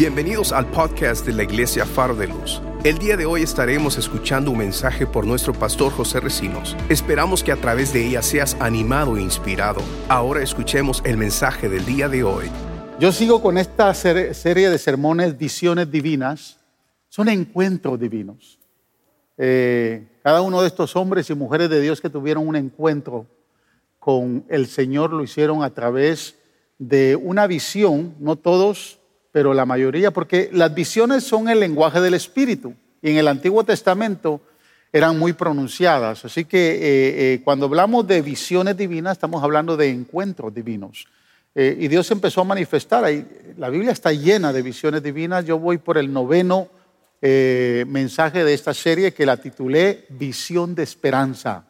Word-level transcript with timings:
Bienvenidos 0.00 0.52
al 0.52 0.64
podcast 0.64 1.26
de 1.26 1.34
la 1.34 1.42
Iglesia 1.42 1.84
Faro 1.84 2.14
de 2.14 2.26
Luz. 2.26 2.62
El 2.84 2.96
día 2.96 3.18
de 3.18 3.26
hoy 3.26 3.42
estaremos 3.42 3.98
escuchando 3.98 4.50
un 4.50 4.56
mensaje 4.56 5.06
por 5.06 5.26
nuestro 5.26 5.52
pastor 5.52 5.92
José 5.92 6.20
Recinos. 6.20 6.74
Esperamos 6.88 7.44
que 7.44 7.52
a 7.52 7.56
través 7.56 7.92
de 7.92 8.06
ella 8.06 8.22
seas 8.22 8.56
animado 8.60 9.18
e 9.18 9.20
inspirado. 9.20 9.82
Ahora 10.08 10.42
escuchemos 10.42 11.02
el 11.04 11.18
mensaje 11.18 11.68
del 11.68 11.84
día 11.84 12.08
de 12.08 12.24
hoy. 12.24 12.46
Yo 12.98 13.12
sigo 13.12 13.42
con 13.42 13.58
esta 13.58 13.92
serie 13.92 14.70
de 14.70 14.78
sermones, 14.78 15.36
visiones 15.36 15.90
divinas. 15.90 16.58
Son 17.10 17.28
encuentros 17.28 18.00
divinos. 18.00 18.58
Eh, 19.36 20.08
cada 20.22 20.40
uno 20.40 20.62
de 20.62 20.68
estos 20.68 20.96
hombres 20.96 21.28
y 21.28 21.34
mujeres 21.34 21.68
de 21.68 21.78
Dios 21.78 22.00
que 22.00 22.08
tuvieron 22.08 22.48
un 22.48 22.56
encuentro 22.56 23.26
con 23.98 24.46
el 24.48 24.66
Señor 24.66 25.12
lo 25.12 25.22
hicieron 25.22 25.62
a 25.62 25.74
través 25.74 26.36
de 26.78 27.16
una 27.16 27.46
visión, 27.46 28.14
no 28.18 28.36
todos 28.36 28.99
pero 29.32 29.54
la 29.54 29.66
mayoría, 29.66 30.10
porque 30.10 30.50
las 30.52 30.74
visiones 30.74 31.24
son 31.24 31.48
el 31.48 31.60
lenguaje 31.60 32.00
del 32.00 32.14
Espíritu 32.14 32.74
y 33.02 33.10
en 33.10 33.16
el 33.16 33.28
Antiguo 33.28 33.64
Testamento 33.64 34.40
eran 34.92 35.18
muy 35.18 35.32
pronunciadas. 35.32 36.24
Así 36.24 36.44
que 36.44 36.72
eh, 36.72 36.80
eh, 37.34 37.40
cuando 37.44 37.66
hablamos 37.66 38.06
de 38.06 38.22
visiones 38.22 38.76
divinas, 38.76 39.12
estamos 39.12 39.42
hablando 39.42 39.76
de 39.76 39.88
encuentros 39.88 40.52
divinos. 40.52 41.06
Eh, 41.54 41.76
y 41.78 41.88
Dios 41.88 42.10
empezó 42.10 42.40
a 42.40 42.44
manifestar. 42.44 43.04
Ahí, 43.04 43.26
la 43.56 43.70
Biblia 43.70 43.92
está 43.92 44.12
llena 44.12 44.52
de 44.52 44.62
visiones 44.62 45.02
divinas. 45.02 45.44
Yo 45.44 45.58
voy 45.58 45.78
por 45.78 45.98
el 45.98 46.12
noveno 46.12 46.68
mensaje 47.22 48.44
de 48.44 48.54
esta 48.54 48.72
serie 48.72 49.12
que 49.12 49.26
la 49.26 49.36
titulé 49.36 50.06
Visión 50.08 50.74
de 50.74 50.82
Esperanza. 50.82 51.66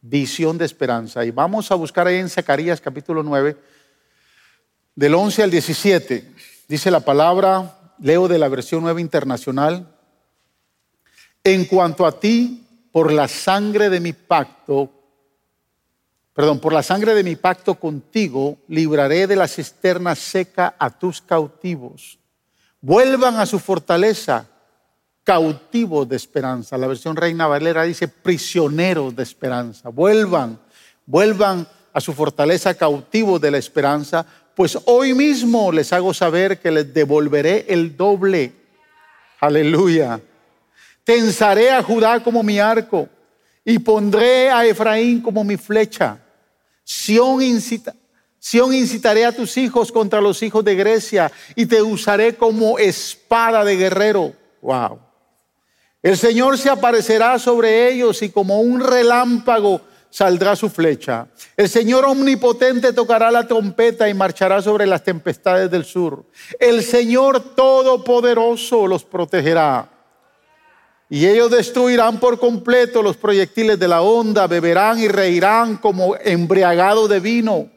Visión 0.00 0.56
de 0.56 0.64
Esperanza. 0.64 1.26
Y 1.26 1.30
vamos 1.30 1.70
a 1.70 1.74
buscar 1.74 2.06
ahí 2.06 2.16
en 2.16 2.30
Zacarías 2.30 2.80
capítulo 2.80 3.22
9, 3.22 3.54
del 4.94 5.14
11 5.14 5.42
al 5.42 5.50
17. 5.50 6.24
Dice 6.68 6.90
la 6.90 7.00
palabra, 7.00 7.94
leo 8.00 8.26
de 8.26 8.38
la 8.38 8.48
versión 8.48 8.82
nueva 8.82 9.00
internacional, 9.00 9.86
en 11.44 11.64
cuanto 11.66 12.04
a 12.04 12.18
ti, 12.18 12.66
por 12.90 13.12
la 13.12 13.28
sangre 13.28 13.88
de 13.88 14.00
mi 14.00 14.12
pacto, 14.12 14.90
perdón, 16.32 16.58
por 16.58 16.72
la 16.72 16.82
sangre 16.82 17.14
de 17.14 17.22
mi 17.22 17.36
pacto 17.36 17.76
contigo, 17.76 18.58
libraré 18.66 19.28
de 19.28 19.36
la 19.36 19.46
cisterna 19.46 20.16
seca 20.16 20.74
a 20.76 20.90
tus 20.90 21.20
cautivos. 21.20 22.18
Vuelvan 22.80 23.36
a 23.36 23.46
su 23.46 23.60
fortaleza, 23.60 24.48
cautivos 25.22 26.08
de 26.08 26.16
esperanza. 26.16 26.76
La 26.76 26.88
versión 26.88 27.14
Reina 27.14 27.46
Valera 27.46 27.84
dice 27.84 28.08
prisioneros 28.08 29.14
de 29.14 29.22
esperanza. 29.22 29.88
Vuelvan, 29.88 30.58
vuelvan 31.04 31.68
a 31.92 32.00
su 32.00 32.12
fortaleza, 32.12 32.74
cautivos 32.74 33.40
de 33.40 33.50
la 33.52 33.58
esperanza, 33.58 34.26
pues 34.56 34.78
hoy 34.86 35.12
mismo 35.12 35.70
les 35.70 35.92
hago 35.92 36.14
saber 36.14 36.58
que 36.58 36.70
les 36.70 36.92
devolveré 36.92 37.66
el 37.68 37.94
doble. 37.94 38.52
Aleluya. 39.38 40.18
Tensaré 41.04 41.70
a 41.70 41.82
Judá 41.82 42.24
como 42.24 42.42
mi 42.42 42.58
arco 42.58 43.06
y 43.66 43.78
pondré 43.78 44.50
a 44.50 44.64
Efraín 44.64 45.20
como 45.20 45.44
mi 45.44 45.58
flecha. 45.58 46.18
Sión, 46.82 47.42
incita, 47.42 47.94
incitaré 48.72 49.26
a 49.26 49.32
tus 49.32 49.58
hijos 49.58 49.92
contra 49.92 50.22
los 50.22 50.42
hijos 50.42 50.64
de 50.64 50.74
Grecia 50.74 51.30
y 51.54 51.66
te 51.66 51.82
usaré 51.82 52.34
como 52.34 52.78
espada 52.78 53.62
de 53.62 53.76
guerrero. 53.76 54.32
Wow. 54.62 55.00
El 56.02 56.16
Señor 56.16 56.56
se 56.56 56.70
aparecerá 56.70 57.38
sobre 57.38 57.90
ellos 57.90 58.22
y 58.22 58.30
como 58.30 58.62
un 58.62 58.80
relámpago 58.80 59.82
saldrá 60.16 60.56
su 60.56 60.70
flecha. 60.70 61.26
El 61.58 61.68
Señor 61.68 62.06
omnipotente 62.06 62.94
tocará 62.94 63.30
la 63.30 63.46
trompeta 63.46 64.08
y 64.08 64.14
marchará 64.14 64.62
sobre 64.62 64.86
las 64.86 65.04
tempestades 65.04 65.70
del 65.70 65.84
sur. 65.84 66.24
El 66.58 66.82
Señor 66.82 67.54
todopoderoso 67.54 68.86
los 68.86 69.04
protegerá. 69.04 69.90
Y 71.10 71.26
ellos 71.26 71.50
destruirán 71.50 72.18
por 72.18 72.40
completo 72.40 73.02
los 73.02 73.18
proyectiles 73.18 73.78
de 73.78 73.88
la 73.88 74.00
onda, 74.00 74.46
beberán 74.46 74.98
y 74.98 75.08
reirán 75.08 75.76
como 75.76 76.16
embriagados 76.16 77.10
de 77.10 77.20
vino. 77.20 77.68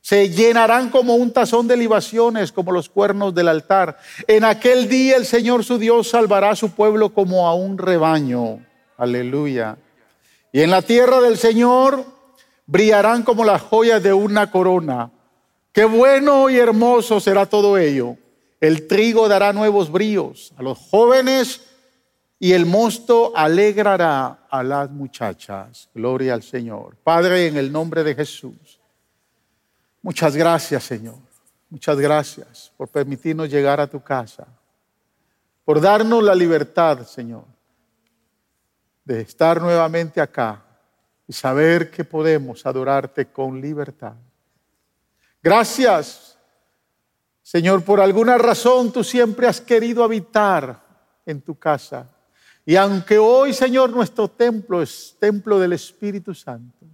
Se 0.00 0.30
llenarán 0.30 0.90
como 0.90 1.16
un 1.16 1.32
tazón 1.32 1.66
de 1.66 1.76
libaciones, 1.76 2.52
como 2.52 2.70
los 2.70 2.88
cuernos 2.88 3.34
del 3.34 3.48
altar. 3.48 3.98
En 4.28 4.44
aquel 4.44 4.88
día 4.88 5.16
el 5.16 5.26
Señor 5.26 5.64
su 5.64 5.78
Dios 5.78 6.10
salvará 6.10 6.50
a 6.50 6.56
su 6.56 6.70
pueblo 6.70 7.12
como 7.12 7.48
a 7.48 7.54
un 7.56 7.78
rebaño. 7.78 8.64
Aleluya. 8.96 9.76
Y 10.54 10.62
en 10.62 10.70
la 10.70 10.82
tierra 10.82 11.20
del 11.20 11.36
Señor 11.36 12.04
brillarán 12.64 13.24
como 13.24 13.44
las 13.44 13.60
joyas 13.60 14.00
de 14.00 14.12
una 14.12 14.52
corona. 14.52 15.10
Qué 15.72 15.84
bueno 15.84 16.48
y 16.48 16.56
hermoso 16.56 17.18
será 17.18 17.46
todo 17.46 17.76
ello. 17.76 18.16
El 18.60 18.86
trigo 18.86 19.26
dará 19.26 19.52
nuevos 19.52 19.90
bríos 19.90 20.54
a 20.56 20.62
los 20.62 20.78
jóvenes 20.78 21.62
y 22.38 22.52
el 22.52 22.66
mosto 22.66 23.32
alegrará 23.34 24.46
a 24.48 24.62
las 24.62 24.88
muchachas. 24.92 25.88
Gloria 25.92 26.34
al 26.34 26.44
Señor. 26.44 26.94
Padre, 27.02 27.48
en 27.48 27.56
el 27.56 27.72
nombre 27.72 28.04
de 28.04 28.14
Jesús. 28.14 28.78
Muchas 30.02 30.36
gracias, 30.36 30.84
Señor. 30.84 31.16
Muchas 31.68 31.98
gracias 31.98 32.70
por 32.76 32.86
permitirnos 32.86 33.50
llegar 33.50 33.80
a 33.80 33.88
tu 33.88 34.00
casa. 34.00 34.46
Por 35.64 35.80
darnos 35.80 36.22
la 36.22 36.36
libertad, 36.36 37.04
Señor 37.04 37.53
de 39.04 39.20
estar 39.20 39.60
nuevamente 39.60 40.20
acá 40.20 40.62
y 41.26 41.32
saber 41.32 41.90
que 41.90 42.04
podemos 42.04 42.64
adorarte 42.66 43.26
con 43.26 43.60
libertad. 43.60 44.14
Gracias, 45.42 46.38
Señor, 47.42 47.84
por 47.84 48.00
alguna 48.00 48.38
razón 48.38 48.92
tú 48.92 49.04
siempre 49.04 49.46
has 49.46 49.60
querido 49.60 50.02
habitar 50.02 50.82
en 51.26 51.40
tu 51.40 51.58
casa. 51.58 52.08
Y 52.64 52.76
aunque 52.76 53.18
hoy, 53.18 53.52
Señor, 53.52 53.90
nuestro 53.90 54.28
templo 54.28 54.80
es 54.80 55.16
templo 55.18 55.58
del 55.58 55.74
Espíritu 55.74 56.34
Santo, 56.34 56.86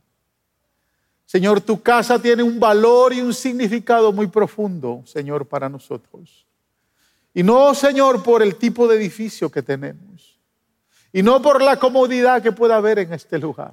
Señor, 1.30 1.60
tu 1.60 1.80
casa 1.80 2.20
tiene 2.20 2.42
un 2.42 2.58
valor 2.58 3.12
y 3.12 3.20
un 3.20 3.32
significado 3.32 4.12
muy 4.12 4.26
profundo, 4.26 5.04
Señor, 5.06 5.46
para 5.46 5.68
nosotros. 5.68 6.44
Y 7.32 7.44
no, 7.44 7.72
Señor, 7.72 8.24
por 8.24 8.42
el 8.42 8.56
tipo 8.56 8.88
de 8.88 8.96
edificio 8.96 9.48
que 9.48 9.62
tenemos 9.62 10.29
y 11.12 11.22
no 11.22 11.40
por 11.42 11.62
la 11.62 11.76
comodidad 11.76 12.42
que 12.42 12.52
pueda 12.52 12.76
haber 12.76 13.00
en 13.00 13.12
este 13.12 13.38
lugar. 13.38 13.72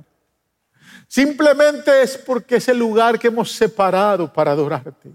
Simplemente 1.08 2.02
es 2.02 2.18
porque 2.18 2.58
es 2.58 2.68
el 2.68 2.78
lugar 2.78 3.18
que 3.18 3.28
hemos 3.28 3.52
separado 3.52 4.31
para 4.31 4.52
adorarte. 4.52 5.12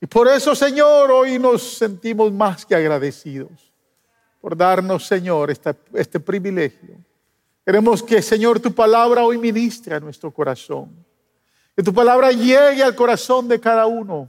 Y 0.00 0.06
por 0.06 0.26
eso, 0.28 0.54
Señor, 0.54 1.10
hoy 1.10 1.38
nos 1.38 1.62
sentimos 1.76 2.32
más 2.32 2.64
que 2.64 2.74
agradecidos 2.74 3.72
por 4.40 4.56
darnos, 4.56 5.06
Señor, 5.06 5.50
este, 5.50 6.18
privilegio. 6.18 6.96
Queremos 7.64 8.02
que, 8.02 8.20
Señor, 8.20 8.58
tu 8.58 8.74
palabra 8.74 9.22
hoy 9.22 9.38
ministre 9.38 9.94
a 9.94 10.00
nuestro 10.00 10.32
corazón. 10.32 10.90
Que 11.76 11.82
tu 11.84 11.94
palabra 11.94 12.32
llegue 12.32 12.82
al 12.82 12.96
corazón 12.96 13.46
de 13.46 13.60
cada 13.60 13.86
uno 13.86 14.28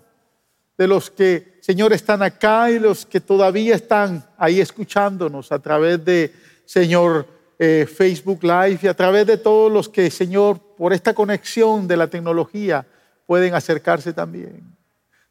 de 0.78 0.88
los 0.88 1.10
que, 1.10 1.58
Señor, 1.62 1.94
están 1.94 2.22
acá 2.22 2.70
y 2.70 2.78
los 2.78 3.08
que 3.08 3.20
todavía 3.20 3.76
están 3.76 4.24
ahí 4.38 4.60
escuchándonos 4.60 5.52
a 5.52 5.58
través 5.58 6.06
de 6.06 6.32
Señor, 6.66 7.28
eh, 7.59 7.85
Facebook 7.85 8.44
Live 8.44 8.79
y 8.81 8.88
a 8.88 8.94
través 8.94 9.28
de 9.28 9.38
todos 9.38 9.72
los 9.72 9.88
que, 9.88 10.09
Señor, 10.09 10.59
por 10.59 10.91
esta 10.91 11.13
conexión 11.13 11.88
de 11.88 11.97
la 11.97 12.07
tecnología 12.07 12.85
pueden 13.25 13.53
acercarse 13.53 14.12
también. 14.12 14.75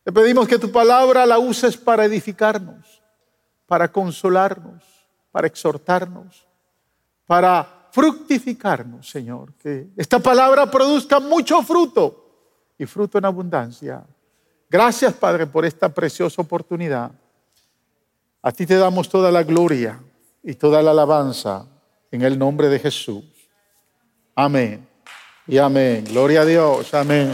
Te 0.04 0.12
pedimos 0.12 0.48
que 0.48 0.58
tu 0.58 0.70
palabra 0.70 1.26
la 1.26 1.38
uses 1.38 1.76
para 1.76 2.04
edificarnos, 2.04 3.02
para 3.66 3.90
consolarnos, 3.90 4.82
para 5.30 5.46
exhortarnos, 5.46 6.46
para 7.26 7.88
fructificarnos, 7.90 9.08
Señor. 9.08 9.52
Que 9.54 9.88
esta 9.96 10.18
palabra 10.18 10.70
produzca 10.70 11.20
mucho 11.20 11.62
fruto 11.62 12.24
y 12.78 12.86
fruto 12.86 13.18
en 13.18 13.24
abundancia. 13.24 14.04
Gracias, 14.70 15.12
Padre, 15.12 15.46
por 15.46 15.64
esta 15.64 15.88
preciosa 15.88 16.40
oportunidad. 16.40 17.12
A 18.40 18.52
ti 18.52 18.64
te 18.66 18.76
damos 18.76 19.08
toda 19.08 19.30
la 19.30 19.42
gloria 19.42 20.00
y 20.42 20.54
toda 20.54 20.82
la 20.82 20.90
alabanza 20.90 21.66
en 22.10 22.22
el 22.22 22.38
nombre 22.38 22.68
de 22.68 22.78
Jesús. 22.78 23.24
Amén. 24.34 24.86
Y 25.46 25.58
amén. 25.58 26.04
Gloria 26.04 26.42
a 26.42 26.44
Dios. 26.44 26.92
Amén. 26.94 27.32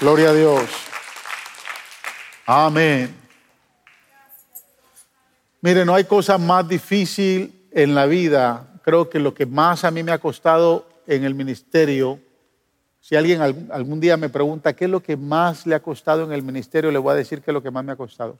Gloria 0.00 0.30
a 0.30 0.32
Dios. 0.32 0.62
Amén. 2.46 3.14
Mire, 5.60 5.84
no 5.84 5.94
hay 5.94 6.04
cosa 6.04 6.38
más 6.38 6.68
difícil 6.68 7.68
en 7.70 7.94
la 7.94 8.06
vida. 8.06 8.66
Creo 8.82 9.08
que 9.08 9.18
lo 9.18 9.32
que 9.32 9.46
más 9.46 9.84
a 9.84 9.90
mí 9.90 10.02
me 10.02 10.12
ha 10.12 10.18
costado 10.18 10.86
en 11.06 11.24
el 11.24 11.34
ministerio, 11.34 12.20
si 13.00 13.16
alguien 13.16 13.40
algún, 13.40 14.00
día 14.00 14.16
me 14.16 14.28
pregunta 14.28 14.74
qué 14.74 14.86
es 14.86 14.90
lo 14.90 15.02
que 15.02 15.16
más 15.16 15.66
le 15.66 15.74
ha 15.74 15.80
costado 15.80 16.24
en 16.24 16.32
el 16.32 16.42
ministerio, 16.42 16.90
le 16.90 16.98
voy 16.98 17.12
a 17.12 17.16
decir 17.16 17.40
qué 17.42 17.50
es 17.50 17.54
lo 17.54 17.62
que 17.62 17.70
más 17.70 17.84
me 17.84 17.92
ha 17.92 17.96
costado. 17.96 18.38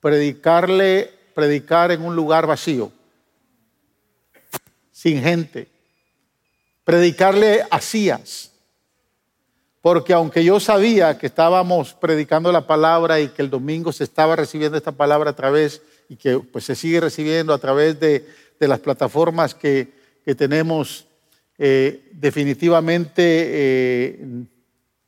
Predicarle, 0.00 1.10
predicar 1.34 1.90
en 1.92 2.02
un 2.02 2.14
lugar 2.14 2.46
vacío 2.46 2.92
sin 4.96 5.22
gente. 5.22 5.68
Predicarle 6.82 7.66
a 7.70 7.80
porque 9.82 10.14
aunque 10.14 10.42
yo 10.42 10.58
sabía 10.58 11.18
que 11.18 11.26
estábamos 11.26 11.92
predicando 11.92 12.50
la 12.50 12.66
palabra 12.66 13.20
y 13.20 13.28
que 13.28 13.42
el 13.42 13.50
domingo 13.50 13.92
se 13.92 14.04
estaba 14.04 14.36
recibiendo 14.36 14.78
esta 14.78 14.92
palabra 14.92 15.30
a 15.30 15.36
través, 15.36 15.82
y 16.08 16.16
que 16.16 16.38
pues 16.38 16.64
se 16.64 16.74
sigue 16.74 16.98
recibiendo 16.98 17.52
a 17.52 17.58
través 17.58 18.00
de, 18.00 18.24
las 18.58 18.80
plataformas 18.80 19.54
que, 19.54 19.92
tenemos, 20.34 21.06
eh, 21.58 22.08
definitivamente 22.12 23.22
eh, 23.22 24.26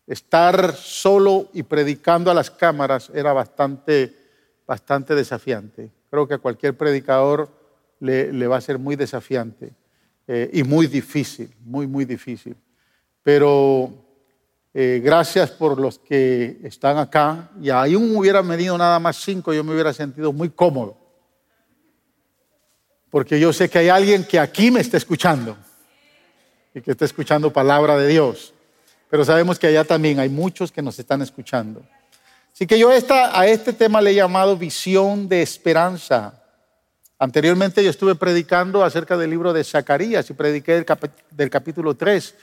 estar 0.07 0.77
solo 0.77 1.49
y 1.55 1.63
predicando 1.63 2.31
a 2.31 2.35
las 2.35 2.51
cámaras 2.51 3.11
era 3.15 3.33
bastante, 3.33 4.15
bastante 4.67 5.15
desafiante. 5.15 5.91
Creo 6.11 6.29
que 6.29 6.35
a 6.35 6.39
cualquier 6.39 6.77
predicador 6.77 7.58
le, 8.01 8.47
va 8.47 8.57
a 8.57 8.61
ser 8.61 8.79
muy 8.79 8.97
desafiante 8.97 9.73
eh, 10.27 10.51
y 10.53 10.63
muy 10.63 10.87
difícil, 10.87 11.55
muy, 11.65 11.87
muy 11.87 12.05
difícil. 12.05 12.57
Pero 13.23 13.93
eh, 14.75 15.01
gracias 15.03 15.51
por 15.51 15.81
los 15.81 15.99
que 15.99 16.59
están 16.63 16.99
acá. 16.99 17.51
Y 17.61 17.71
aún 17.71 18.17
hubiera 18.17 18.43
medido 18.43 18.77
nada 18.79 18.99
más 18.99 19.17
cinco, 19.17 19.53
yo 19.53 19.65
me 19.65 19.73
hubiera 19.73 19.93
sentido 19.93 20.33
muy 20.33 20.51
cómodo. 20.51 20.97
Porque 23.11 23.41
yo 23.41 23.53
sé 23.53 23.69
que 23.69 23.79
hay 23.79 23.89
alguien 23.89 24.25
que 24.25 24.39
aquí 24.39 24.71
me 24.71 24.81
está 24.81 24.97
escuchando 24.97 25.57
y 26.75 26.81
que 26.81 26.91
está 26.91 27.05
escuchando 27.05 27.53
palabra 27.53 27.97
de 27.97 28.09
Dios. 28.09 28.53
Pero 29.11 29.25
sabemos 29.25 29.59
que 29.59 29.67
allá 29.67 29.85
también 29.85 30.21
hay 30.21 30.29
muchos 30.29 30.71
que 30.71 30.83
nos 30.83 30.99
están 30.99 31.23
escuchando. 31.23 31.83
Así 32.53 32.67
que 32.67 32.79
yo 32.79 32.91
a 32.91 33.47
este 33.47 33.73
tema 33.73 34.03
le 34.03 34.11
he 34.11 34.15
llamado 34.15 34.57
visión 34.57 35.29
de 35.29 35.43
esperanza. 35.43 36.43
Anteriormente 37.19 37.83
yo 37.83 37.91
estuve 37.91 38.15
predicando 38.15 38.85
acerca 38.85 39.17
del 39.17 39.31
libro 39.31 39.53
de 39.53 39.65
Zacarías 39.65 40.31
y 40.31 40.35
prediqué 40.35 40.85
del, 41.31 41.51
capítulo 41.51 41.97
3 41.97 42.35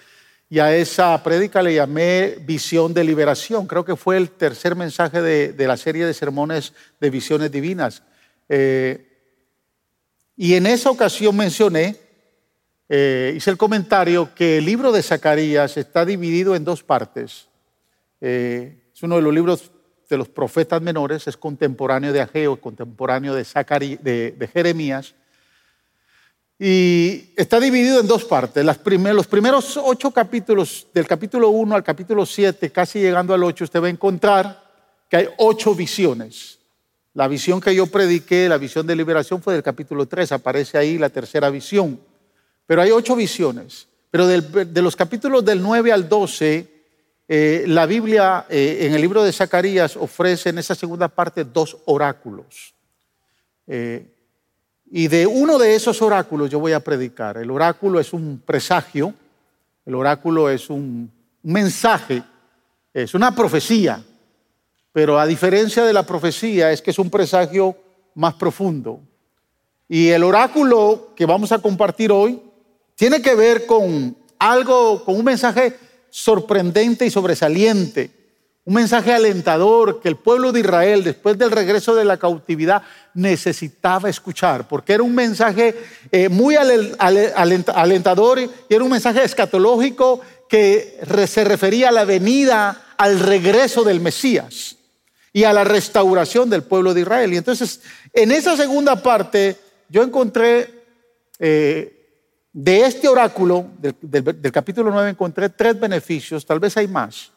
y 0.50 0.60
a 0.60 0.76
esa 0.76 1.24
prédica 1.24 1.62
le 1.62 1.76
llamé 1.76 2.36
visión 2.42 2.94
de 2.94 3.06
liberación. 3.06 3.68
Creo 3.68 3.86
que 3.86 3.96
fue 3.96 4.18
el 4.18 4.32
tercer 4.32 4.76
mensaje 4.76 5.22
de, 5.22 5.68
la 5.68 5.78
serie 5.78 6.06
de 6.06 6.14
sermones 6.14 6.74
de 7.00 7.10
visiones 7.10 7.52
divinas. 7.52 8.04
Eh, 8.50 9.14
y 10.36 10.56
en 10.56 10.68
esa 10.68 10.90
ocasión 10.90 11.38
mencioné, 11.38 11.96
eh, 12.90 13.34
hice 13.36 13.52
el 13.52 13.58
comentario 13.58 14.36
que 14.36 14.58
el 14.58 14.66
libro 14.66 14.92
de 14.92 15.02
Zacarías 15.02 15.78
está 15.78 16.06
dividido 16.06 16.54
en 16.54 16.66
dos 16.66 16.84
partes. 16.84 17.48
Eh, 18.20 18.90
es 18.94 19.04
uno 19.04 19.16
de 19.16 19.22
los 19.22 19.34
libros 19.34 19.72
de 20.10 20.18
los 20.18 20.30
profetas 20.30 20.82
menores, 20.82 21.28
es 21.28 21.38
contemporáneo 21.38 22.14
de 22.14 22.22
Ageo, 22.22 22.60
contemporáneo 22.60 23.34
de, 23.34 23.44
de 24.38 24.48
Jeremías. 24.48 25.16
Y 26.58 27.34
está 27.36 27.60
dividido 27.60 28.00
en 28.00 28.08
dos 28.08 28.24
partes. 28.24 28.64
los 28.64 29.28
primeros 29.28 29.78
ocho 29.78 30.12
capítulos, 30.12 30.88
del 30.94 31.06
capítulo 31.06 31.50
1 31.50 31.76
al 31.76 31.84
capítulo 31.84 32.26
7, 32.26 32.72
casi 32.72 33.00
llegando 33.00 33.34
al 33.34 33.44
8, 33.44 33.66
usted 33.66 33.82
va 33.82 33.88
a 33.88 33.90
encontrar 33.90 34.64
que 35.10 35.18
hay 35.18 35.28
ocho 35.38 35.76
visiones. 35.76 36.60
La 37.14 37.28
visión 37.28 37.60
que 37.60 37.76
yo 37.76 37.88
prediqué, 37.88 38.48
la 38.48 38.58
visión 38.58 38.88
de 38.88 38.96
liberación, 38.96 39.42
fue 39.42 39.54
del 39.54 39.64
capítulo 39.64 40.06
3, 40.06 40.32
aparece 40.32 40.78
ahí 40.78 40.98
la 40.98 41.10
tercera 41.10 41.50
visión. 41.50 42.00
Pero 42.66 42.82
hay 42.82 42.92
ocho 42.92 43.16
visiones. 43.16 43.88
Pero 44.10 44.28
de 44.28 44.82
los 44.82 44.96
capítulos 44.96 45.44
del 45.44 45.62
9 45.62 45.92
al 45.92 46.08
12, 46.08 46.75
eh, 47.28 47.64
la 47.68 47.88
Biblia 47.88 48.46
eh, 48.50 48.80
en 48.82 48.94
el 48.94 49.02
libro 49.02 49.24
de 49.24 49.34
Zacarías 49.34 49.98
ofrece 49.98 50.50
en 50.50 50.60
esa 50.60 50.76
segunda 50.76 51.08
parte 51.08 51.44
dos 51.44 51.78
oráculos. 51.86 52.74
Eh, 53.66 54.06
y 54.92 55.08
de 55.08 55.26
uno 55.26 55.58
de 55.58 55.76
esos 55.76 56.02
oráculos 56.04 56.52
yo 56.52 56.60
voy 56.60 56.74
a 56.74 56.80
predicar. 56.80 57.38
El 57.38 57.50
oráculo 57.50 58.00
es 58.00 58.14
un 58.14 58.42
presagio, 58.46 59.14
el 59.86 59.96
oráculo 59.96 60.50
es 60.50 60.70
un 60.70 61.12
mensaje, 61.42 62.22
es 62.94 63.16
una 63.16 63.34
profecía, 63.34 64.04
pero 64.92 65.20
a 65.20 65.26
diferencia 65.26 65.84
de 65.84 65.94
la 65.94 66.04
profecía 66.04 66.72
es 66.72 66.82
que 66.82 66.92
es 66.92 67.00
un 67.00 67.10
presagio 67.10 67.76
más 68.14 68.36
profundo. 68.36 69.00
Y 69.90 70.10
el 70.10 70.24
oráculo 70.24 71.14
que 71.16 71.26
vamos 71.26 71.52
a 71.52 71.60
compartir 71.60 72.12
hoy 72.12 72.40
tiene 72.96 73.22
que 73.22 73.34
ver 73.34 73.66
con 73.66 74.16
algo, 74.38 75.04
con 75.04 75.16
un 75.16 75.26
mensaje 75.26 75.76
sorprendente 76.16 77.06
y 77.06 77.10
sobresaliente 77.10 78.10
un 78.68 78.74
mensaje 78.74 79.14
alentador 79.14 80.02
que 80.02 80.08
el 80.08 80.16
pueblo 80.16 80.52
de 80.52 80.62
Israel, 80.62 81.04
después 81.04 81.38
del 81.38 81.52
regreso 81.52 81.94
de 81.94 82.04
la 82.04 82.18
cautividad, 82.18 82.82
necesitaba 83.14 84.10
escuchar, 84.10 84.68
porque 84.68 84.94
era 84.94 85.04
un 85.04 85.14
mensaje 85.14 85.76
eh, 86.12 86.30
muy 86.30 86.56
alentador 86.56 88.40
y 88.40 88.50
era 88.68 88.84
un 88.84 88.90
mensaje 88.90 89.24
escatológico 89.24 90.20
que 90.50 91.00
se 91.28 91.44
refería 91.44 91.90
a 91.90 91.92
la 91.92 92.06
venida, 92.06 92.96
al 92.98 93.20
regreso 93.20 93.84
del 93.84 94.00
Mesías 94.00 94.78
y 95.32 95.44
a 95.44 95.54
la 95.54 95.64
restauración 95.64 96.50
del 96.50 96.64
pueblo 96.64 96.96
de 96.96 97.02
Israel. 97.02 97.34
Y 97.34 97.38
entonces, 97.38 97.82
en 98.14 98.32
esa 98.32 98.58
segunda 98.58 98.96
parte, 98.96 99.58
yo 99.90 100.02
encontré 100.02 100.74
eh, 101.38 101.95
de 102.56 102.86
este 102.86 103.08
oráculo, 103.08 103.68
del 103.80 104.52
capítulo 104.52 104.90
9, 104.92 105.10
encontré 105.12 105.50
tres 105.50 105.80
beneficios, 105.80 106.46
tal 106.46 106.60
vez 106.60 106.76
hay 106.78 106.88
más 106.88 107.32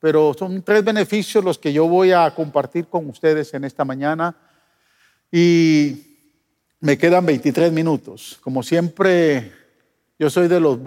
pero 0.00 0.34
son 0.36 0.62
tres 0.62 0.82
beneficios 0.82 1.44
los 1.44 1.58
que 1.58 1.72
yo 1.72 1.86
voy 1.86 2.10
a 2.10 2.34
compartir 2.34 2.86
con 2.86 3.06
ustedes 3.08 3.52
en 3.52 3.64
esta 3.64 3.84
mañana. 3.84 4.34
Y 5.30 6.16
me 6.80 6.96
quedan 6.96 7.26
23 7.26 7.70
minutos. 7.70 8.38
Como 8.42 8.62
siempre, 8.62 9.52
yo 10.18 10.30
soy 10.30 10.48
de 10.48 10.58
los, 10.58 10.78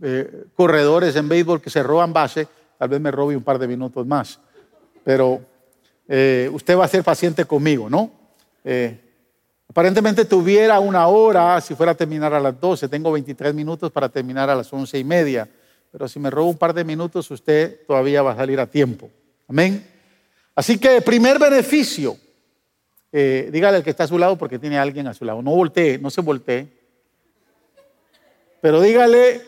eh, 0.00 0.46
corredores 0.56 1.14
en 1.16 1.28
béisbol 1.28 1.60
que 1.60 1.68
se 1.68 1.82
roban 1.82 2.14
base. 2.14 2.48
Tal 2.78 2.88
vez 2.88 3.00
me 3.00 3.10
robe 3.10 3.36
un 3.36 3.44
par 3.44 3.58
de 3.58 3.68
minutos 3.68 4.06
más. 4.06 4.40
Pero 5.04 5.42
eh, 6.08 6.50
usted 6.52 6.76
va 6.76 6.86
a 6.86 6.88
ser 6.88 7.04
paciente 7.04 7.44
conmigo, 7.44 7.90
¿no? 7.90 8.10
Eh, 8.64 8.98
aparentemente 9.72 10.24
tuviera 10.24 10.78
una 10.78 11.08
hora 11.08 11.60
si 11.60 11.74
fuera 11.74 11.92
a 11.92 11.94
terminar 11.96 12.32
a 12.32 12.38
las 12.38 12.60
12. 12.60 12.88
Tengo 12.88 13.10
23 13.10 13.52
minutos 13.52 13.90
para 13.90 14.08
terminar 14.08 14.48
a 14.48 14.54
las 14.54 14.72
11 14.72 14.98
y 14.98 15.04
media 15.04 15.48
pero 15.92 16.08
si 16.08 16.18
me 16.18 16.30
robo 16.30 16.48
un 16.48 16.56
par 16.56 16.72
de 16.72 16.84
minutos, 16.84 17.30
usted 17.30 17.84
todavía 17.86 18.22
va 18.22 18.32
a 18.32 18.36
salir 18.36 18.58
a 18.58 18.66
tiempo. 18.66 19.10
Amén. 19.46 19.86
Así 20.54 20.78
que 20.78 21.02
primer 21.02 21.38
beneficio, 21.38 22.16
eh, 23.12 23.50
dígale 23.52 23.76
al 23.76 23.84
que 23.84 23.90
está 23.90 24.04
a 24.04 24.08
su 24.08 24.18
lado 24.18 24.38
porque 24.38 24.58
tiene 24.58 24.78
alguien 24.78 25.06
a 25.06 25.12
su 25.12 25.26
lado. 25.26 25.42
No 25.42 25.50
voltee, 25.50 25.98
no 25.98 26.08
se 26.10 26.22
voltee. 26.22 26.66
Pero 28.62 28.80
dígale 28.80 29.42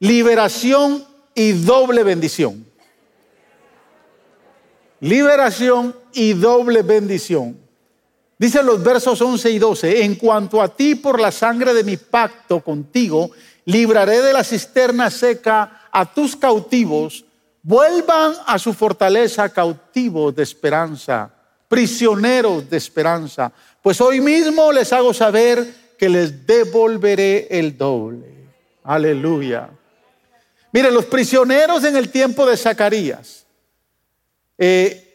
liberación 0.00 1.04
y 1.32 1.52
doble 1.52 2.02
bendición. 2.02 2.66
Liberación 4.98 5.94
y 6.12 6.32
doble 6.32 6.82
bendición. 6.82 7.56
Dicen 8.38 8.66
los 8.66 8.82
versos 8.82 9.20
11 9.20 9.50
y 9.50 9.58
12, 9.58 10.04
en 10.04 10.14
cuanto 10.16 10.60
a 10.60 10.68
ti 10.68 10.94
por 10.94 11.18
la 11.18 11.32
sangre 11.32 11.72
de 11.72 11.84
mi 11.84 11.96
pacto 11.96 12.60
contigo, 12.60 13.30
libraré 13.64 14.20
de 14.20 14.32
la 14.32 14.44
cisterna 14.44 15.10
seca 15.10 15.88
a 15.90 16.12
tus 16.12 16.36
cautivos, 16.36 17.24
vuelvan 17.62 18.34
a 18.46 18.58
su 18.58 18.74
fortaleza 18.74 19.48
cautivos 19.48 20.34
de 20.34 20.42
esperanza, 20.42 21.30
prisioneros 21.66 22.68
de 22.68 22.76
esperanza, 22.76 23.50
pues 23.82 24.00
hoy 24.00 24.20
mismo 24.20 24.70
les 24.70 24.92
hago 24.92 25.14
saber 25.14 25.66
que 25.98 26.08
les 26.08 26.46
devolveré 26.46 27.48
el 27.50 27.76
doble. 27.76 28.26
Aleluya. 28.84 29.70
Miren, 30.72 30.92
los 30.92 31.06
prisioneros 31.06 31.84
en 31.84 31.96
el 31.96 32.10
tiempo 32.10 32.44
de 32.44 32.56
Zacarías, 32.56 33.46
eh, 34.58 35.05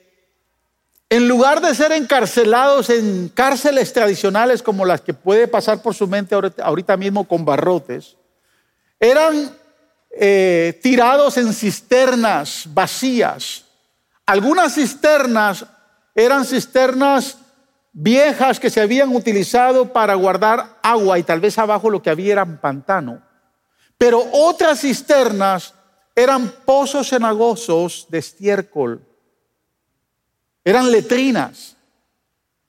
en 1.12 1.28
lugar 1.28 1.60
de 1.60 1.76
ser 1.76 1.92
encarcelados 1.92 2.90
en 2.90 3.28
cárceles 3.28 3.92
tradicionales 3.92 4.64
como 4.64 4.86
las 4.86 5.02
que 5.02 5.14
puede 5.14 5.46
pasar 5.46 5.82
por 5.82 5.94
su 5.94 6.08
mente 6.08 6.34
ahorita 6.64 6.96
mismo 6.96 7.28
con 7.28 7.44
barrotes, 7.44 8.16
eran 8.98 9.52
eh, 10.10 10.80
tirados 10.82 11.36
en 11.36 11.54
cisternas 11.54 12.64
vacías. 12.68 13.66
Algunas 14.26 14.76
cisternas 14.76 15.66
eran 16.16 16.46
cisternas 16.46 17.40
viejas 17.92 18.58
que 18.58 18.70
se 18.70 18.80
habían 18.80 19.14
utilizado 19.14 19.92
para 19.92 20.16
guardar 20.16 20.78
agua 20.82 21.20
y 21.20 21.24
tal 21.24 21.42
vez 21.42 21.58
abajo 21.58 21.90
lo 21.90 22.02
que 22.02 22.10
había 22.10 22.32
era 22.32 22.62
pantano. 22.62 23.22
Pero 23.98 24.24
otras 24.32 24.80
cisternas 24.80 25.74
eran 26.16 26.54
pozos 26.64 27.10
cenagosos 27.10 28.08
de 28.10 28.20
estiércol, 28.20 29.11
eran 30.64 30.92
letrinas, 30.92 31.76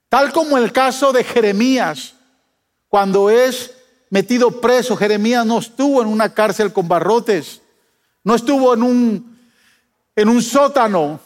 tal 0.08 0.32
como 0.32 0.58
el 0.58 0.72
caso 0.72 1.12
de 1.12 1.24
Jeremías, 1.24 2.14
cuando 2.88 3.30
es 3.30 3.72
metido 4.10 4.60
preso. 4.60 4.96
Jeremías 4.96 5.46
no 5.46 5.58
estuvo 5.58 6.02
en 6.02 6.08
una 6.08 6.34
cárcel 6.34 6.72
con 6.72 6.88
barrotes, 6.88 7.62
no 8.24 8.34
estuvo 8.34 8.74
en 8.74 8.82
un, 8.82 9.40
en 10.14 10.28
un 10.28 10.42
sótano, 10.42 11.20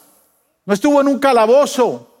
no 0.65 0.73
estuvo 0.73 1.01
en 1.01 1.07
un 1.07 1.19
calabozo 1.19 2.13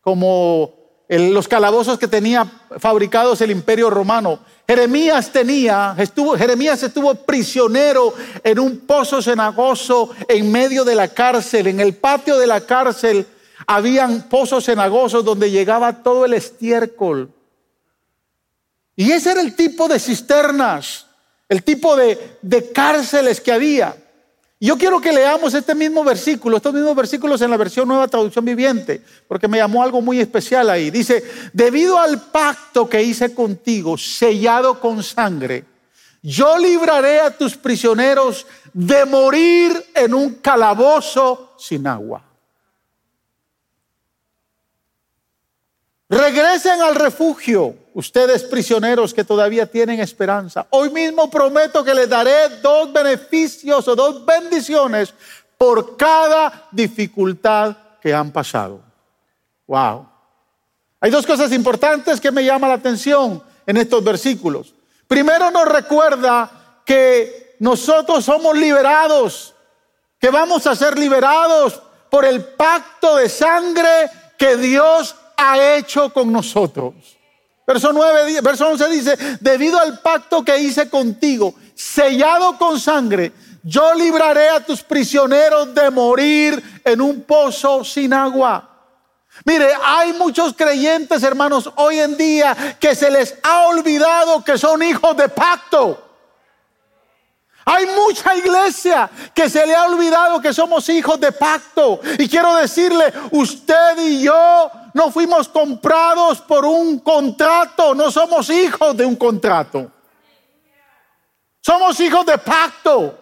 como 0.00 0.74
los 1.08 1.48
calabozos 1.48 1.98
que 1.98 2.08
tenía 2.08 2.46
fabricados 2.78 3.40
el 3.40 3.50
imperio 3.50 3.88
romano. 3.88 4.40
Jeremías 4.66 5.32
tenía, 5.32 5.94
estuvo, 5.96 6.36
Jeremías 6.36 6.82
estuvo 6.82 7.14
prisionero 7.14 8.12
en 8.44 8.58
un 8.58 8.80
pozo 8.80 9.22
cenagoso 9.22 10.10
en 10.28 10.52
medio 10.52 10.84
de 10.84 10.94
la 10.94 11.08
cárcel. 11.08 11.68
En 11.68 11.80
el 11.80 11.94
patio 11.94 12.36
de 12.36 12.46
la 12.46 12.60
cárcel 12.60 13.26
habían 13.66 14.28
pozos 14.28 14.64
cenagosos 14.64 15.24
donde 15.24 15.50
llegaba 15.50 16.02
todo 16.02 16.24
el 16.24 16.34
estiércol. 16.34 17.30
Y 18.96 19.12
ese 19.12 19.32
era 19.32 19.40
el 19.40 19.54
tipo 19.54 19.88
de 19.88 19.98
cisternas, 19.98 21.06
el 21.48 21.62
tipo 21.62 21.96
de, 21.96 22.38
de 22.42 22.72
cárceles 22.72 23.40
que 23.40 23.52
había. 23.52 23.96
Yo 24.60 24.76
quiero 24.76 25.00
que 25.00 25.12
leamos 25.12 25.54
este 25.54 25.74
mismo 25.74 26.02
versículo, 26.02 26.56
estos 26.56 26.74
mismos 26.74 26.96
versículos 26.96 27.40
en 27.42 27.50
la 27.50 27.56
versión 27.56 27.86
nueva 27.86 28.08
traducción 28.08 28.44
viviente, 28.44 29.00
porque 29.28 29.46
me 29.46 29.58
llamó 29.58 29.84
algo 29.84 30.00
muy 30.00 30.18
especial 30.18 30.68
ahí. 30.68 30.90
Dice, 30.90 31.22
debido 31.52 31.96
al 31.96 32.20
pacto 32.22 32.88
que 32.88 33.00
hice 33.00 33.32
contigo, 33.32 33.96
sellado 33.96 34.80
con 34.80 35.04
sangre, 35.04 35.64
yo 36.22 36.58
libraré 36.58 37.20
a 37.20 37.30
tus 37.30 37.56
prisioneros 37.56 38.46
de 38.72 39.04
morir 39.04 39.80
en 39.94 40.12
un 40.12 40.34
calabozo 40.34 41.54
sin 41.56 41.86
agua. 41.86 42.27
Regresen 46.08 46.80
al 46.80 46.94
refugio, 46.94 47.74
ustedes 47.92 48.42
prisioneros 48.44 49.12
que 49.12 49.24
todavía 49.24 49.66
tienen 49.66 50.00
esperanza. 50.00 50.66
Hoy 50.70 50.88
mismo 50.88 51.28
prometo 51.28 51.84
que 51.84 51.94
les 51.94 52.08
daré 52.08 52.48
dos 52.62 52.90
beneficios 52.90 53.86
o 53.86 53.94
dos 53.94 54.24
bendiciones 54.24 55.12
por 55.58 55.98
cada 55.98 56.68
dificultad 56.70 57.76
que 58.00 58.14
han 58.14 58.30
pasado. 58.30 58.80
Wow. 59.66 60.08
Hay 61.00 61.10
dos 61.10 61.26
cosas 61.26 61.52
importantes 61.52 62.20
que 62.20 62.32
me 62.32 62.44
llaman 62.44 62.70
la 62.70 62.76
atención 62.76 63.42
en 63.66 63.76
estos 63.76 64.02
versículos. 64.02 64.74
Primero 65.06 65.50
nos 65.50 65.68
recuerda 65.68 66.50
que 66.86 67.56
nosotros 67.58 68.24
somos 68.24 68.56
liberados, 68.56 69.54
que 70.18 70.30
vamos 70.30 70.66
a 70.66 70.74
ser 70.74 70.98
liberados 70.98 71.82
por 72.08 72.24
el 72.24 72.42
pacto 72.44 73.16
de 73.16 73.28
sangre 73.28 74.10
que 74.38 74.56
Dios 74.56 75.14
ha 75.38 75.76
hecho 75.76 76.12
con 76.12 76.30
nosotros. 76.30 76.94
Verso 77.66 77.92
9, 77.92 78.40
verso 78.42 78.68
11 78.68 78.88
dice, 78.88 79.16
debido 79.40 79.78
al 79.78 80.00
pacto 80.00 80.44
que 80.44 80.58
hice 80.58 80.88
contigo, 80.88 81.54
sellado 81.74 82.58
con 82.58 82.80
sangre, 82.80 83.32
yo 83.62 83.94
libraré 83.94 84.48
a 84.48 84.64
tus 84.64 84.82
prisioneros 84.82 85.74
de 85.74 85.90
morir 85.90 86.80
en 86.84 87.00
un 87.00 87.22
pozo 87.22 87.84
sin 87.84 88.12
agua. 88.12 88.68
Mire, 89.44 89.70
hay 89.84 90.14
muchos 90.14 90.54
creyentes, 90.54 91.22
hermanos, 91.22 91.70
hoy 91.76 92.00
en 92.00 92.16
día 92.16 92.76
que 92.80 92.94
se 92.94 93.10
les 93.10 93.36
ha 93.42 93.66
olvidado 93.66 94.42
que 94.42 94.58
son 94.58 94.82
hijos 94.82 95.16
de 95.16 95.28
pacto. 95.28 96.04
Hay 97.66 97.84
mucha 97.84 98.34
iglesia 98.34 99.10
que 99.34 99.50
se 99.50 99.66
le 99.66 99.74
ha 99.74 99.84
olvidado 99.84 100.40
que 100.40 100.54
somos 100.54 100.88
hijos 100.88 101.20
de 101.20 101.32
pacto. 101.32 102.00
Y 102.18 102.26
quiero 102.26 102.56
decirle, 102.56 103.12
usted 103.30 103.98
y 103.98 104.22
yo 104.22 104.70
no 104.98 105.12
fuimos 105.12 105.48
comprados 105.48 106.40
por 106.40 106.64
un 106.64 106.98
contrato, 106.98 107.94
no 107.94 108.10
somos 108.10 108.50
hijos 108.50 108.96
de 108.96 109.06
un 109.06 109.14
contrato. 109.14 109.92
Somos 111.60 112.00
hijos 112.00 112.26
de 112.26 112.36
pacto. 112.36 113.16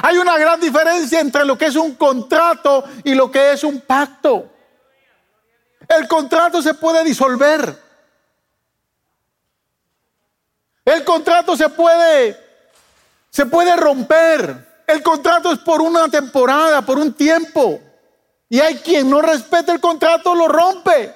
Hay 0.00 0.16
una 0.16 0.38
gran 0.38 0.60
diferencia 0.60 1.18
entre 1.18 1.44
lo 1.44 1.58
que 1.58 1.66
es 1.66 1.74
un 1.74 1.96
contrato 1.96 2.84
y 3.02 3.14
lo 3.14 3.28
que 3.28 3.52
es 3.52 3.64
un 3.64 3.80
pacto. 3.80 4.48
El 5.88 6.06
contrato 6.06 6.62
se 6.62 6.74
puede 6.74 7.02
disolver. 7.02 7.82
El 10.84 11.04
contrato 11.04 11.56
se 11.56 11.68
puede 11.68 12.36
se 13.30 13.44
puede 13.46 13.74
romper. 13.74 14.84
El 14.86 15.02
contrato 15.02 15.50
es 15.50 15.58
por 15.58 15.82
una 15.82 16.08
temporada, 16.08 16.80
por 16.82 16.96
un 16.96 17.12
tiempo. 17.12 17.80
Y 18.48 18.60
hay 18.60 18.76
quien 18.76 19.10
no 19.10 19.20
respeta 19.20 19.72
el 19.72 19.80
contrato, 19.80 20.34
lo 20.34 20.48
rompe. 20.48 21.14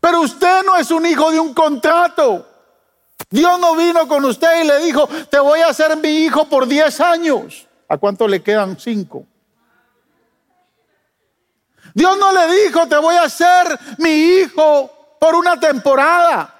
Pero 0.00 0.20
usted 0.20 0.62
no 0.64 0.76
es 0.76 0.90
un 0.90 1.06
hijo 1.06 1.30
de 1.30 1.40
un 1.40 1.54
contrato. 1.54 2.46
Dios 3.28 3.60
no 3.60 3.76
vino 3.76 4.08
con 4.08 4.24
usted 4.24 4.62
y 4.62 4.66
le 4.66 4.78
dijo, 4.80 5.06
te 5.30 5.38
voy 5.38 5.60
a 5.60 5.68
hacer 5.68 5.96
mi 5.96 6.08
hijo 6.08 6.46
por 6.46 6.66
10 6.66 7.00
años. 7.00 7.66
¿A 7.88 7.96
cuánto 7.98 8.26
le 8.26 8.42
quedan 8.42 8.78
5? 8.78 9.26
Dios 11.94 12.18
no 12.18 12.32
le 12.32 12.62
dijo, 12.62 12.86
te 12.86 12.96
voy 12.96 13.16
a 13.16 13.24
hacer 13.24 13.78
mi 13.98 14.10
hijo 14.10 15.16
por 15.18 15.34
una 15.34 15.58
temporada. 15.58 16.59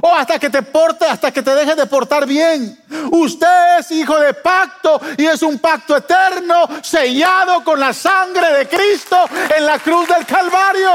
O 0.00 0.12
hasta 0.12 0.38
que 0.38 0.50
te 0.50 0.62
porte, 0.62 1.04
hasta 1.04 1.30
que 1.30 1.42
te 1.42 1.54
deje 1.54 1.74
de 1.76 1.86
portar 1.86 2.26
bien. 2.26 2.78
Usted 3.12 3.78
es 3.78 3.90
hijo 3.92 4.18
de 4.18 4.34
pacto 4.34 5.00
y 5.16 5.26
es 5.26 5.42
un 5.42 5.58
pacto 5.58 5.96
eterno 5.96 6.68
sellado 6.82 7.62
con 7.62 7.78
la 7.78 7.92
sangre 7.92 8.52
de 8.54 8.68
Cristo 8.68 9.16
en 9.56 9.64
la 9.64 9.78
cruz 9.78 10.08
del 10.08 10.26
Calvario. 10.26 10.90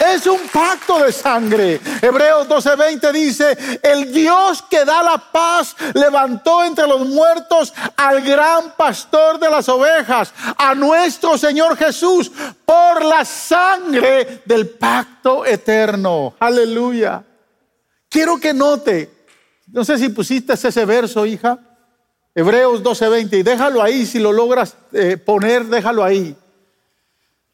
Es 0.00 0.26
un 0.26 0.40
pacto 0.52 1.02
de 1.02 1.12
sangre. 1.12 1.80
Hebreos 2.00 2.48
12:20 2.48 3.12
dice, 3.12 3.80
el 3.82 4.12
Dios 4.12 4.62
que 4.62 4.84
da 4.84 5.02
la 5.02 5.18
paz 5.18 5.74
levantó 5.94 6.64
entre 6.64 6.86
los 6.86 7.06
muertos 7.06 7.72
al 7.96 8.20
gran 8.22 8.72
pastor 8.76 9.38
de 9.38 9.50
las 9.50 9.68
ovejas, 9.68 10.32
a 10.56 10.74
nuestro 10.74 11.36
Señor 11.36 11.76
Jesús, 11.76 12.30
por 12.64 13.04
la 13.04 13.24
sangre 13.24 14.42
del 14.44 14.68
pacto 14.70 15.44
eterno. 15.44 16.34
Aleluya. 16.38 17.24
Quiero 18.08 18.38
que 18.38 18.54
note, 18.54 19.10
no 19.72 19.84
sé 19.84 19.98
si 19.98 20.08
pusiste 20.08 20.54
ese 20.54 20.84
verso, 20.84 21.26
hija, 21.26 21.58
Hebreos 22.34 22.82
12:20, 22.82 23.38
y 23.38 23.42
déjalo 23.42 23.82
ahí, 23.82 24.06
si 24.06 24.20
lo 24.20 24.32
logras 24.32 24.76
eh, 24.92 25.16
poner, 25.16 25.64
déjalo 25.64 26.04
ahí. 26.04 26.36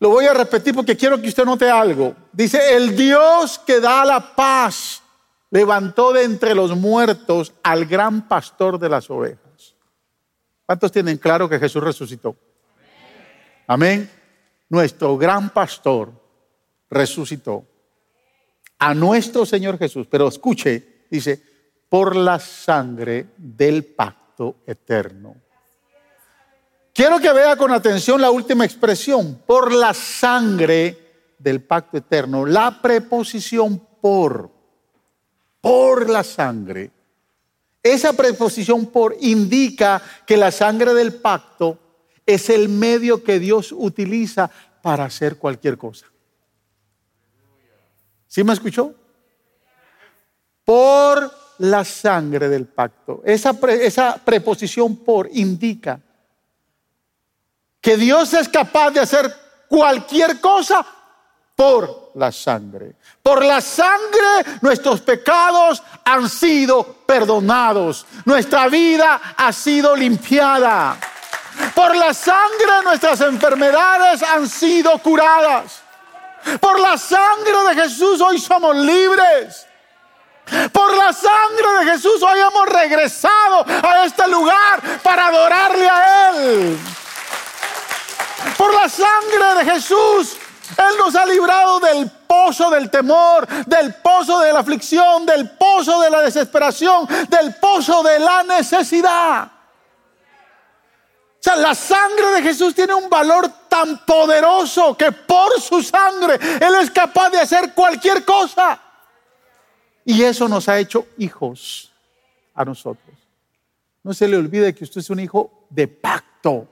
Lo 0.00 0.10
voy 0.10 0.26
a 0.26 0.34
repetir 0.34 0.74
porque 0.74 0.96
quiero 0.96 1.20
que 1.20 1.28
usted 1.28 1.44
note 1.44 1.70
algo. 1.70 2.14
Dice, 2.32 2.76
el 2.76 2.96
Dios 2.96 3.58
que 3.58 3.80
da 3.80 4.04
la 4.04 4.34
paz 4.34 5.02
levantó 5.50 6.12
de 6.12 6.24
entre 6.24 6.54
los 6.54 6.76
muertos 6.76 7.52
al 7.62 7.86
gran 7.86 8.26
pastor 8.28 8.78
de 8.78 8.88
las 8.88 9.08
ovejas. 9.08 9.76
¿Cuántos 10.66 10.90
tienen 10.90 11.18
claro 11.18 11.48
que 11.48 11.58
Jesús 11.58 11.82
resucitó? 11.82 12.36
Amén. 13.66 14.10
Nuestro 14.68 15.16
gran 15.16 15.50
pastor 15.50 16.12
resucitó 16.90 17.64
a 18.78 18.94
nuestro 18.94 19.46
Señor 19.46 19.78
Jesús. 19.78 20.06
Pero 20.10 20.28
escuche, 20.28 21.06
dice, 21.10 21.42
por 21.88 22.16
la 22.16 22.40
sangre 22.40 23.28
del 23.36 23.84
pacto 23.84 24.56
eterno 24.66 25.43
Quiero 26.94 27.18
que 27.18 27.32
vea 27.32 27.56
con 27.56 27.72
atención 27.72 28.20
la 28.20 28.30
última 28.30 28.64
expresión, 28.64 29.42
por 29.44 29.72
la 29.72 29.92
sangre 29.92 31.34
del 31.40 31.60
pacto 31.60 31.96
eterno. 31.96 32.46
La 32.46 32.80
preposición 32.80 33.84
por, 34.00 34.48
por 35.60 36.08
la 36.08 36.22
sangre. 36.22 36.92
Esa 37.82 38.12
preposición 38.12 38.86
por 38.86 39.16
indica 39.20 40.00
que 40.24 40.36
la 40.36 40.52
sangre 40.52 40.94
del 40.94 41.14
pacto 41.14 41.80
es 42.24 42.48
el 42.48 42.68
medio 42.68 43.24
que 43.24 43.40
Dios 43.40 43.74
utiliza 43.76 44.48
para 44.80 45.06
hacer 45.06 45.36
cualquier 45.36 45.76
cosa. 45.76 46.06
¿Sí 48.28 48.44
me 48.44 48.52
escuchó? 48.52 48.94
Por 50.64 51.28
la 51.58 51.84
sangre 51.84 52.48
del 52.48 52.66
pacto. 52.66 53.20
Esa, 53.24 53.58
esa 53.68 54.16
preposición 54.24 54.94
por 54.94 55.28
indica 55.32 56.00
que 57.84 57.98
Dios 57.98 58.32
es 58.32 58.48
capaz 58.48 58.92
de 58.92 59.00
hacer 59.00 59.30
cualquier 59.68 60.40
cosa 60.40 60.84
por 61.54 62.12
la 62.14 62.32
sangre. 62.32 62.94
Por 63.22 63.44
la 63.44 63.60
sangre 63.60 64.58
nuestros 64.62 65.02
pecados 65.02 65.82
han 66.02 66.30
sido 66.30 66.82
perdonados. 67.04 68.06
Nuestra 68.24 68.68
vida 68.68 69.20
ha 69.36 69.52
sido 69.52 69.94
limpiada. 69.94 70.96
Por 71.74 71.94
la 71.94 72.14
sangre 72.14 72.82
nuestras 72.84 73.20
enfermedades 73.20 74.22
han 74.22 74.48
sido 74.48 74.96
curadas. 75.00 75.82
Por 76.58 76.80
la 76.80 76.96
sangre 76.96 77.68
de 77.68 77.82
Jesús 77.82 78.18
hoy 78.22 78.38
somos 78.38 78.74
libres. 78.76 79.66
Por 80.72 80.96
la 80.96 81.12
sangre 81.12 81.84
de 81.84 81.92
Jesús 81.92 82.22
hoy 82.22 82.40
hemos 82.40 82.66
regresado 82.66 83.66
a 83.68 84.06
este 84.06 84.26
lugar 84.28 84.80
para 85.02 85.26
adorarle 85.26 85.86
a 85.86 86.30
Él. 86.30 86.78
Por 88.56 88.74
la 88.74 88.88
sangre 88.88 89.64
de 89.64 89.72
Jesús, 89.72 90.36
Él 90.76 90.98
nos 90.98 91.14
ha 91.14 91.26
librado 91.26 91.80
del 91.80 92.10
pozo 92.26 92.70
del 92.70 92.90
temor, 92.90 93.46
del 93.66 93.94
pozo 93.94 94.40
de 94.40 94.52
la 94.52 94.60
aflicción, 94.60 95.26
del 95.26 95.50
pozo 95.50 96.00
de 96.00 96.10
la 96.10 96.20
desesperación, 96.22 97.06
del 97.28 97.54
pozo 97.56 98.02
de 98.02 98.18
la 98.18 98.42
necesidad. 98.42 99.44
O 99.44 101.42
sea, 101.44 101.56
la 101.56 101.74
sangre 101.74 102.32
de 102.32 102.42
Jesús 102.42 102.74
tiene 102.74 102.94
un 102.94 103.10
valor 103.10 103.50
tan 103.68 104.04
poderoso 104.06 104.96
que 104.96 105.12
por 105.12 105.60
su 105.60 105.82
sangre 105.82 106.38
Él 106.60 106.74
es 106.80 106.90
capaz 106.90 107.30
de 107.30 107.40
hacer 107.40 107.74
cualquier 107.74 108.24
cosa. 108.24 108.80
Y 110.04 110.22
eso 110.22 110.48
nos 110.48 110.68
ha 110.68 110.78
hecho 110.78 111.08
hijos 111.18 111.92
a 112.54 112.64
nosotros. 112.64 113.14
No 114.02 114.12
se 114.14 114.28
le 114.28 114.36
olvide 114.36 114.74
que 114.74 114.84
usted 114.84 115.00
es 115.00 115.10
un 115.10 115.20
hijo 115.20 115.66
de 115.70 115.88
pacto. 115.88 116.68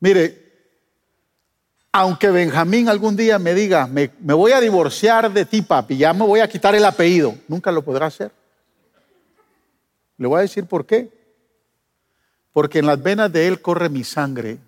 Mire, 0.00 0.46
aunque 1.92 2.30
Benjamín 2.30 2.88
algún 2.88 3.16
día 3.16 3.38
me 3.38 3.54
diga, 3.54 3.86
me, 3.86 4.10
voy 4.20 4.52
a 4.52 4.60
divorciar 4.60 5.32
de 5.32 5.46
ti, 5.46 5.62
papi, 5.62 5.96
ya 5.96 6.12
me 6.12 6.26
voy 6.26 6.40
a 6.40 6.48
quitar 6.48 6.74
el 6.74 6.84
apellido, 6.84 7.34
nunca 7.48 7.72
lo 7.72 7.82
podrá 7.82 8.06
hacer. 8.06 8.30
Le 10.18 10.26
voy 10.26 10.38
a 10.38 10.42
decir 10.42 10.66
por 10.66 10.84
qué. 10.84 11.10
Porque 12.52 12.78
en 12.78 12.86
las 12.86 13.02
venas 13.02 13.32
de 13.32 13.46
él 13.46 13.60
corre 13.60 13.88
mi 13.88 14.02
sangre. 14.02 14.58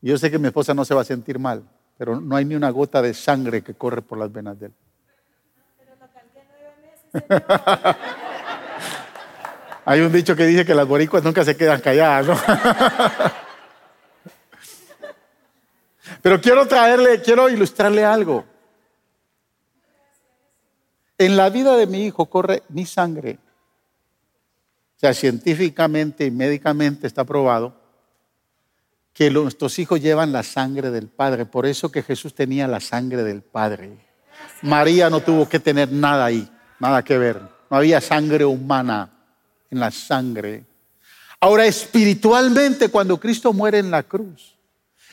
Yo 0.00 0.18
sé 0.18 0.30
que 0.30 0.38
mi 0.38 0.48
esposa 0.48 0.74
no 0.74 0.84
se 0.84 0.94
va 0.94 1.02
a 1.02 1.04
sentir 1.04 1.38
mal, 1.38 1.62
pero 1.96 2.20
no 2.20 2.34
hay 2.34 2.44
ni 2.44 2.56
una 2.56 2.70
gota 2.70 3.00
de 3.00 3.14
sangre 3.14 3.62
que 3.62 3.74
corre 3.74 4.02
por 4.02 4.18
las 4.18 4.32
venas 4.32 4.58
de 4.58 4.66
él. 4.66 4.72
hay 9.84 10.00
un 10.00 10.12
dicho 10.12 10.36
que 10.36 10.46
dice 10.46 10.64
que 10.64 10.74
las 10.74 10.86
boricuas 10.86 11.24
nunca 11.24 11.44
se 11.44 11.56
quedan 11.56 11.80
calladas, 11.80 12.26
¿no? 12.26 12.38
Pero 16.22 16.40
quiero 16.40 16.66
traerle, 16.68 17.20
quiero 17.20 17.48
ilustrarle 17.48 18.04
algo. 18.04 18.44
En 21.18 21.36
la 21.36 21.50
vida 21.50 21.76
de 21.76 21.86
mi 21.86 22.04
hijo 22.04 22.26
corre 22.26 22.62
mi 22.68 22.86
sangre. 22.86 23.38
O 24.96 25.00
sea, 25.00 25.14
científicamente 25.14 26.24
y 26.24 26.30
médicamente 26.30 27.08
está 27.08 27.24
probado 27.24 27.74
que 29.12 29.30
nuestros 29.30 29.78
hijos 29.78 30.00
llevan 30.00 30.32
la 30.32 30.42
sangre 30.44 30.90
del 30.90 31.08
Padre. 31.08 31.44
Por 31.44 31.66
eso 31.66 31.90
que 31.90 32.02
Jesús 32.02 32.34
tenía 32.34 32.68
la 32.68 32.80
sangre 32.80 33.24
del 33.24 33.42
Padre. 33.42 33.98
María 34.62 35.10
no 35.10 35.20
tuvo 35.20 35.48
que 35.48 35.58
tener 35.58 35.90
nada 35.90 36.24
ahí, 36.24 36.48
nada 36.78 37.02
que 37.02 37.18
ver. 37.18 37.40
No 37.68 37.76
había 37.76 38.00
sangre 38.00 38.44
humana 38.44 39.11
en 39.72 39.80
la 39.80 39.90
sangre. 39.90 40.64
Ahora, 41.40 41.66
espiritualmente, 41.66 42.88
cuando 42.88 43.18
Cristo 43.18 43.52
muere 43.52 43.78
en 43.78 43.90
la 43.90 44.04
cruz, 44.04 44.56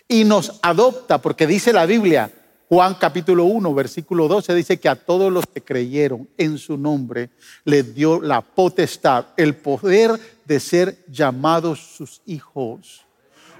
y 0.07 0.23
nos 0.23 0.59
adopta, 0.61 1.19
porque 1.19 1.47
dice 1.47 1.71
la 1.71 1.85
Biblia, 1.85 2.31
Juan 2.67 2.95
capítulo 2.95 3.45
1, 3.45 3.73
versículo 3.73 4.27
12, 4.27 4.53
dice 4.53 4.79
que 4.79 4.89
a 4.89 4.95
todos 4.95 5.31
los 5.31 5.45
que 5.47 5.61
creyeron 5.61 6.27
en 6.37 6.57
su 6.57 6.77
nombre 6.77 7.29
le 7.63 7.83
dio 7.83 8.21
la 8.21 8.41
potestad, 8.41 9.25
el 9.37 9.55
poder 9.55 10.19
de 10.45 10.59
ser 10.59 11.03
llamados 11.07 11.79
sus 11.95 12.21
hijos. 12.25 13.05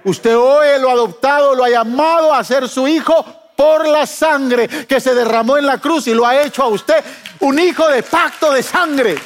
Usted 0.04 0.36
hoy 0.36 0.80
lo 0.80 0.90
ha 0.90 0.92
adoptado, 0.92 1.54
lo 1.54 1.64
ha 1.64 1.70
llamado 1.70 2.32
a 2.34 2.44
ser 2.44 2.68
su 2.68 2.86
hijo 2.86 3.24
por 3.56 3.86
la 3.86 4.06
sangre 4.06 4.68
que 4.68 5.00
se 5.00 5.14
derramó 5.14 5.56
en 5.56 5.66
la 5.66 5.78
cruz 5.78 6.06
y 6.06 6.14
lo 6.14 6.26
ha 6.26 6.42
hecho 6.42 6.62
a 6.62 6.68
usted 6.68 7.04
un 7.40 7.58
hijo 7.58 7.88
de 7.88 8.02
pacto 8.02 8.52
de 8.52 8.62
sangre. 8.62 9.16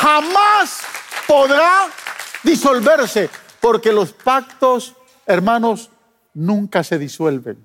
Jamás 0.00 0.80
podrá 1.26 1.88
disolverse 2.42 3.28
porque 3.60 3.92
los 3.92 4.12
pactos 4.12 4.94
hermanos, 5.30 5.90
nunca 6.34 6.82
se 6.84 6.98
disuelven. 6.98 7.58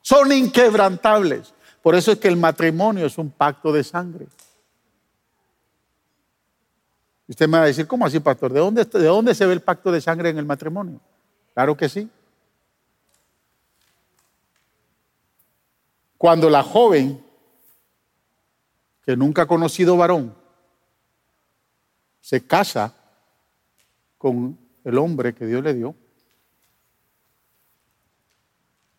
Son 0.00 0.32
inquebrantables. 0.32 1.54
Por 1.82 1.94
eso 1.94 2.12
es 2.12 2.18
que 2.18 2.28
el 2.28 2.36
matrimonio 2.36 3.06
es 3.06 3.18
un 3.18 3.30
pacto 3.30 3.72
de 3.72 3.84
sangre. 3.84 4.26
Usted 7.28 7.48
me 7.48 7.58
va 7.58 7.64
a 7.64 7.66
decir, 7.66 7.86
¿cómo 7.86 8.04
así, 8.04 8.20
pastor? 8.20 8.52
¿De 8.52 8.60
dónde, 8.60 8.84
¿De 8.84 9.04
dónde 9.04 9.34
se 9.34 9.46
ve 9.46 9.52
el 9.52 9.62
pacto 9.62 9.90
de 9.90 10.00
sangre 10.00 10.30
en 10.30 10.38
el 10.38 10.44
matrimonio? 10.44 11.00
Claro 11.54 11.76
que 11.76 11.88
sí. 11.88 12.10
Cuando 16.18 16.50
la 16.50 16.62
joven, 16.62 17.24
que 19.04 19.16
nunca 19.16 19.42
ha 19.42 19.46
conocido 19.46 19.96
varón, 19.96 20.36
se 22.22 22.46
casa 22.46 22.94
con 24.16 24.56
el 24.84 24.96
hombre 24.96 25.34
que 25.34 25.44
Dios 25.44 25.62
le 25.62 25.74
dio, 25.74 25.94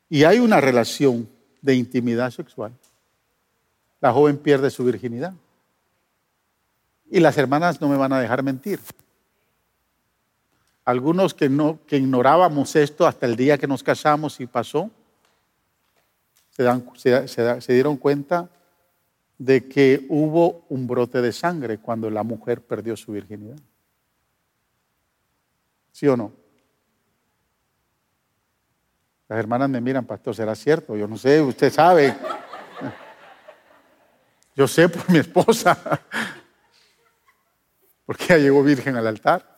y 0.10 0.26
hay 0.26 0.38
una 0.38 0.62
relación 0.62 1.28
de 1.62 1.74
intimidad 1.74 2.30
sexual, 2.30 2.72
la 4.00 4.14
joven 4.14 4.38
pierde 4.38 4.70
su 4.70 4.84
virginidad. 4.84 5.34
Y 7.10 7.20
las 7.20 7.38
hermanas 7.38 7.80
no 7.80 7.88
me 7.88 7.98
van 7.98 8.12
a 8.12 8.20
dejar 8.20 8.44
mentir. 8.44 8.80
Algunos 10.84 11.34
que, 11.34 11.48
no, 11.48 11.80
que 11.88 11.98
ignorábamos 11.98 12.76
esto 12.76 13.08
hasta 13.08 13.26
el 13.26 13.36
día 13.36 13.58
que 13.58 13.68
nos 13.68 13.82
casamos 13.82 14.40
y 14.40 14.46
pasó, 14.46 14.92
se, 16.96 17.28
se 17.28 17.74
dieron 17.74 17.98
cuenta 17.98 18.50
de 19.38 19.68
que 19.68 20.06
hubo 20.10 20.66
un 20.70 20.88
brote 20.88 21.22
de 21.22 21.32
sangre 21.32 21.80
cuando 21.80 22.10
la 22.10 22.24
mujer 22.24 22.62
perdió 22.62 22.96
su 22.96 23.12
virginidad. 23.12 23.58
¿Sí 25.92 26.08
o 26.08 26.18
no? 26.18 26.32
Las 29.28 29.40
hermanas 29.40 29.70
me 29.70 29.82
miran, 29.82 30.06
pastor, 30.06 30.36
¿será 30.36 30.56
cierto? 30.56 30.96
Yo 30.96 31.08
no 31.08 31.18
sé, 31.18 31.42
usted 31.42 31.72
sabe. 31.72 32.16
Yo 34.56 34.68
sé 34.68 34.90
por 34.90 35.10
mi 35.10 35.20
esposa. 35.20 35.76
Porque 38.06 38.26
ella 38.26 38.38
llegó 38.38 38.64
virgen 38.64 38.96
al 38.96 39.08
altar. 39.08 39.52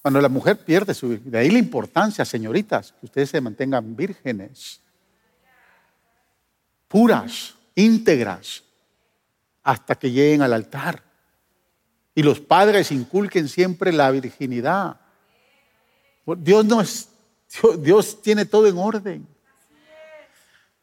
Cuando 0.00 0.20
la 0.20 0.28
mujer 0.28 0.64
pierde 0.64 0.94
su 0.94 1.08
virgen, 1.08 1.30
de 1.30 1.38
ahí 1.38 1.50
la 1.50 1.58
importancia, 1.58 2.24
señoritas, 2.24 2.92
que 2.92 3.06
ustedes 3.06 3.30
se 3.30 3.40
mantengan 3.40 3.96
vírgenes, 3.96 4.80
puras, 6.88 7.54
íntegras, 7.74 8.64
hasta 9.62 9.94
que 9.94 10.10
lleguen 10.10 10.42
al 10.42 10.54
altar. 10.54 11.02
Y 12.14 12.22
los 12.22 12.40
padres 12.40 12.90
inculquen 12.90 13.48
siempre 13.48 13.92
la 13.92 14.10
virginidad. 14.10 14.98
Dios, 16.38 16.64
no 16.64 16.80
es, 16.80 17.08
Dios 17.78 18.20
tiene 18.22 18.44
todo 18.44 18.66
en 18.66 18.78
orden. 18.78 19.28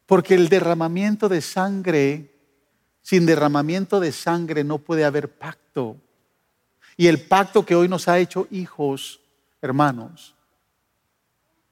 Porque 0.06 0.36
el 0.36 0.50
derramamiento 0.50 1.28
de 1.28 1.42
sangre, 1.42 2.32
sin 3.02 3.26
derramamiento 3.26 4.00
de 4.00 4.12
sangre 4.12 4.64
no 4.64 4.78
puede 4.78 5.04
haber 5.04 5.30
pacto. 5.30 5.98
Y 6.96 7.08
el 7.08 7.22
pacto 7.22 7.66
que 7.66 7.76
hoy 7.76 7.90
nos 7.90 8.08
ha 8.08 8.20
hecho 8.20 8.48
hijos, 8.52 9.20
hermanos, 9.62 10.36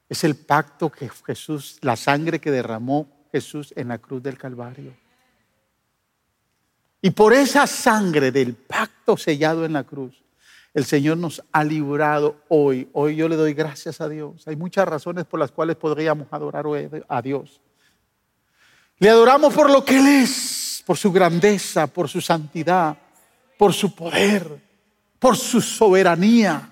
es 0.10 0.24
el 0.24 0.36
pacto 0.36 0.92
que 0.92 1.10
Jesús, 1.26 1.78
la 1.82 1.96
sangre 1.96 2.40
que 2.40 2.52
derramó 2.52 3.08
Jesús 3.34 3.74
en 3.76 3.88
la 3.88 3.98
cruz 3.98 4.22
del 4.22 4.38
Calvario. 4.38 4.94
Y 7.02 7.10
por 7.10 7.34
esa 7.34 7.66
sangre 7.66 8.32
del 8.32 8.54
pacto 8.54 9.18
sellado 9.18 9.66
en 9.66 9.74
la 9.74 9.84
cruz, 9.84 10.24
el 10.72 10.86
Señor 10.86 11.18
nos 11.18 11.44
ha 11.52 11.64
librado 11.64 12.38
hoy. 12.48 12.88
Hoy 12.94 13.16
yo 13.16 13.28
le 13.28 13.36
doy 13.36 13.56
gracias 13.56 14.02
a 14.02 14.08
Dios. 14.08 14.48
Hay 14.48 14.56
muchas 14.56 14.88
razones 14.88 15.26
por 15.26 15.40
las 15.40 15.52
cuales 15.52 15.76
podríamos 15.78 16.28
adorar 16.30 16.66
a 17.10 17.22
Dios. 17.24 17.60
Le 19.00 19.10
adoramos 19.10 19.52
por 19.52 19.70
lo 19.70 19.84
que 19.84 19.98
Él 19.98 20.08
es, 20.08 20.84
por 20.86 20.96
su 20.96 21.12
grandeza, 21.12 21.88
por 21.88 22.08
su 22.08 22.22
santidad, 22.22 22.96
por 23.58 23.74
su 23.74 23.96
poder, 23.96 24.62
por 25.18 25.36
su 25.36 25.60
soberanía. 25.60 26.72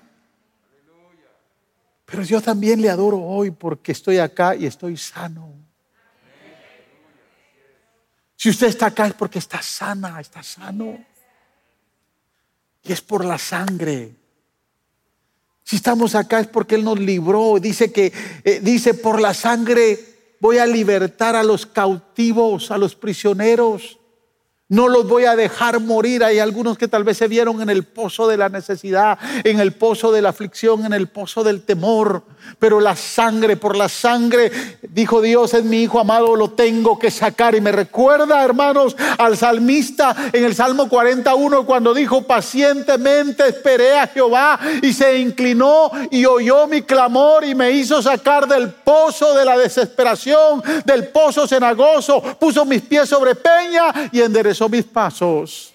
Pero 2.06 2.22
yo 2.22 2.40
también 2.40 2.80
le 2.80 2.88
adoro 2.88 3.20
hoy 3.20 3.50
porque 3.50 3.90
estoy 3.90 4.18
acá 4.18 4.54
y 4.54 4.66
estoy 4.66 4.96
sano. 4.96 5.61
Si 8.42 8.50
usted 8.50 8.66
está 8.66 8.86
acá 8.86 9.06
es 9.06 9.12
porque 9.12 9.38
está 9.38 9.62
sana, 9.62 10.20
está 10.20 10.42
sano. 10.42 10.98
Y 12.82 12.92
es 12.92 13.00
por 13.00 13.24
la 13.24 13.38
sangre. 13.38 14.16
Si 15.62 15.76
estamos 15.76 16.16
acá 16.16 16.40
es 16.40 16.48
porque 16.48 16.74
Él 16.74 16.82
nos 16.82 16.98
libró. 16.98 17.60
Dice 17.60 17.92
que, 17.92 18.12
eh, 18.42 18.58
dice, 18.60 18.94
por 18.94 19.20
la 19.20 19.32
sangre 19.32 19.96
voy 20.40 20.58
a 20.58 20.66
libertar 20.66 21.36
a 21.36 21.44
los 21.44 21.66
cautivos, 21.66 22.72
a 22.72 22.78
los 22.78 22.96
prisioneros. 22.96 24.00
No 24.68 24.88
los 24.88 25.06
voy 25.06 25.24
a 25.26 25.36
dejar 25.36 25.78
morir. 25.78 26.24
Hay 26.24 26.40
algunos 26.40 26.76
que 26.76 26.88
tal 26.88 27.04
vez 27.04 27.18
se 27.18 27.28
vieron 27.28 27.62
en 27.62 27.70
el 27.70 27.84
pozo 27.84 28.26
de 28.26 28.38
la 28.38 28.48
necesidad, 28.48 29.20
en 29.44 29.60
el 29.60 29.70
pozo 29.70 30.10
de 30.10 30.20
la 30.20 30.30
aflicción, 30.30 30.84
en 30.84 30.94
el 30.94 31.06
pozo 31.06 31.44
del 31.44 31.62
temor. 31.62 32.24
Pero 32.58 32.80
la 32.80 32.94
sangre, 32.94 33.56
por 33.56 33.76
la 33.76 33.88
sangre, 33.88 34.78
dijo 34.82 35.20
Dios, 35.20 35.54
es 35.54 35.64
mi 35.64 35.82
hijo 35.82 35.98
amado, 35.98 36.36
lo 36.36 36.50
tengo 36.50 36.98
que 36.98 37.10
sacar. 37.10 37.54
Y 37.54 37.60
me 37.60 37.72
recuerda, 37.72 38.44
hermanos, 38.44 38.96
al 39.18 39.36
salmista 39.36 40.14
en 40.32 40.44
el 40.44 40.54
Salmo 40.54 40.88
41, 40.88 41.66
cuando 41.66 41.92
dijo, 41.94 42.22
pacientemente 42.22 43.48
esperé 43.48 43.98
a 43.98 44.06
Jehová 44.06 44.58
y 44.80 44.92
se 44.92 45.18
inclinó 45.18 45.90
y 46.10 46.24
oyó 46.24 46.66
mi 46.66 46.82
clamor 46.82 47.44
y 47.44 47.54
me 47.54 47.72
hizo 47.72 48.00
sacar 48.00 48.46
del 48.46 48.70
pozo 48.70 49.34
de 49.34 49.44
la 49.44 49.58
desesperación, 49.58 50.62
del 50.84 51.08
pozo 51.08 51.46
cenagoso, 51.46 52.22
puso 52.38 52.64
mis 52.64 52.82
pies 52.82 53.08
sobre 53.08 53.34
peña 53.34 54.10
y 54.12 54.20
enderezó 54.20 54.68
mis 54.68 54.84
pasos. 54.84 55.71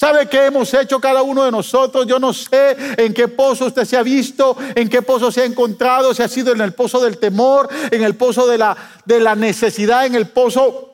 ¿Sabe 0.00 0.28
qué 0.28 0.46
hemos 0.46 0.72
hecho 0.74 1.00
cada 1.00 1.22
uno 1.22 1.44
de 1.44 1.50
nosotros? 1.50 2.06
Yo 2.06 2.20
no 2.20 2.32
sé 2.32 2.76
en 2.96 3.12
qué 3.12 3.26
pozo 3.26 3.66
usted 3.66 3.84
se 3.84 3.96
ha 3.96 4.04
visto, 4.04 4.56
en 4.76 4.88
qué 4.88 5.02
pozo 5.02 5.32
se 5.32 5.40
ha 5.40 5.44
encontrado, 5.44 6.14
si 6.14 6.22
ha 6.22 6.28
sido 6.28 6.52
en 6.52 6.60
el 6.60 6.72
pozo 6.72 7.00
del 7.00 7.18
temor, 7.18 7.68
en 7.90 8.04
el 8.04 8.14
pozo 8.14 8.46
de 8.46 8.58
la, 8.58 8.76
de 9.04 9.18
la 9.18 9.34
necesidad, 9.34 10.06
en 10.06 10.14
el 10.14 10.28
pozo 10.28 10.87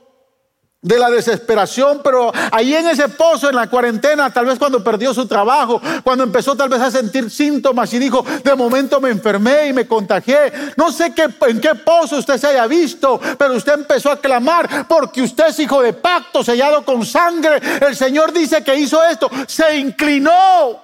de 0.84 0.98
la 0.98 1.10
desesperación, 1.10 2.02
pero 2.04 2.30
ahí 2.52 2.74
en 2.74 2.86
ese 2.86 3.08
pozo, 3.08 3.48
en 3.48 3.56
la 3.56 3.68
cuarentena, 3.68 4.30
tal 4.30 4.44
vez 4.44 4.58
cuando 4.58 4.84
perdió 4.84 5.14
su 5.14 5.26
trabajo, 5.26 5.80
cuando 6.02 6.24
empezó 6.24 6.54
tal 6.54 6.68
vez 6.68 6.80
a 6.80 6.90
sentir 6.90 7.30
síntomas 7.30 7.92
y 7.94 7.98
dijo, 7.98 8.24
de 8.44 8.54
momento 8.54 9.00
me 9.00 9.08
enfermé 9.08 9.68
y 9.68 9.72
me 9.72 9.86
contagié. 9.86 10.52
No 10.76 10.92
sé 10.92 11.14
qué, 11.14 11.26
en 11.48 11.60
qué 11.60 11.74
pozo 11.74 12.18
usted 12.18 12.36
se 12.36 12.48
haya 12.48 12.66
visto, 12.66 13.18
pero 13.38 13.54
usted 13.54 13.72
empezó 13.72 14.10
a 14.10 14.20
clamar 14.20 14.86
porque 14.86 15.22
usted 15.22 15.48
es 15.48 15.58
hijo 15.58 15.80
de 15.80 15.94
pacto, 15.94 16.44
sellado 16.44 16.84
con 16.84 17.04
sangre. 17.06 17.62
El 17.80 17.96
Señor 17.96 18.32
dice 18.34 18.62
que 18.62 18.76
hizo 18.76 19.02
esto, 19.02 19.30
se 19.46 19.78
inclinó 19.78 20.83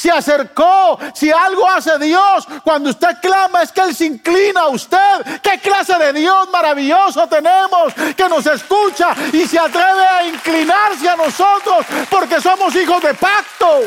se 0.00 0.10
acercó. 0.10 0.98
Si 1.14 1.30
algo 1.30 1.68
hace 1.68 1.98
Dios, 1.98 2.46
cuando 2.64 2.88
usted 2.88 3.18
clama 3.20 3.62
es 3.62 3.70
que 3.70 3.82
Él 3.82 3.94
se 3.94 4.06
inclina 4.06 4.62
a 4.62 4.68
usted. 4.68 5.40
¿Qué 5.42 5.58
clase 5.58 5.94
de 5.98 6.14
Dios 6.14 6.48
maravilloso 6.50 7.26
tenemos 7.28 7.92
que 8.16 8.26
nos 8.26 8.46
escucha 8.46 9.14
y 9.30 9.46
se 9.46 9.58
atreve 9.58 10.06
a 10.06 10.26
inclinarse 10.26 11.06
a 11.06 11.16
nosotros 11.16 11.84
porque 12.08 12.40
somos 12.40 12.74
hijos 12.76 13.02
de 13.02 13.12
pacto? 13.12 13.80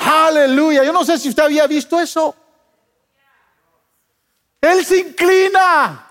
Aleluya. 0.00 0.84
Yo 0.84 0.92
no 0.92 1.02
sé 1.02 1.16
si 1.16 1.30
usted 1.30 1.44
había 1.44 1.66
visto 1.66 1.98
eso. 1.98 2.36
Él 4.60 4.84
se 4.84 4.98
inclina 4.98 6.06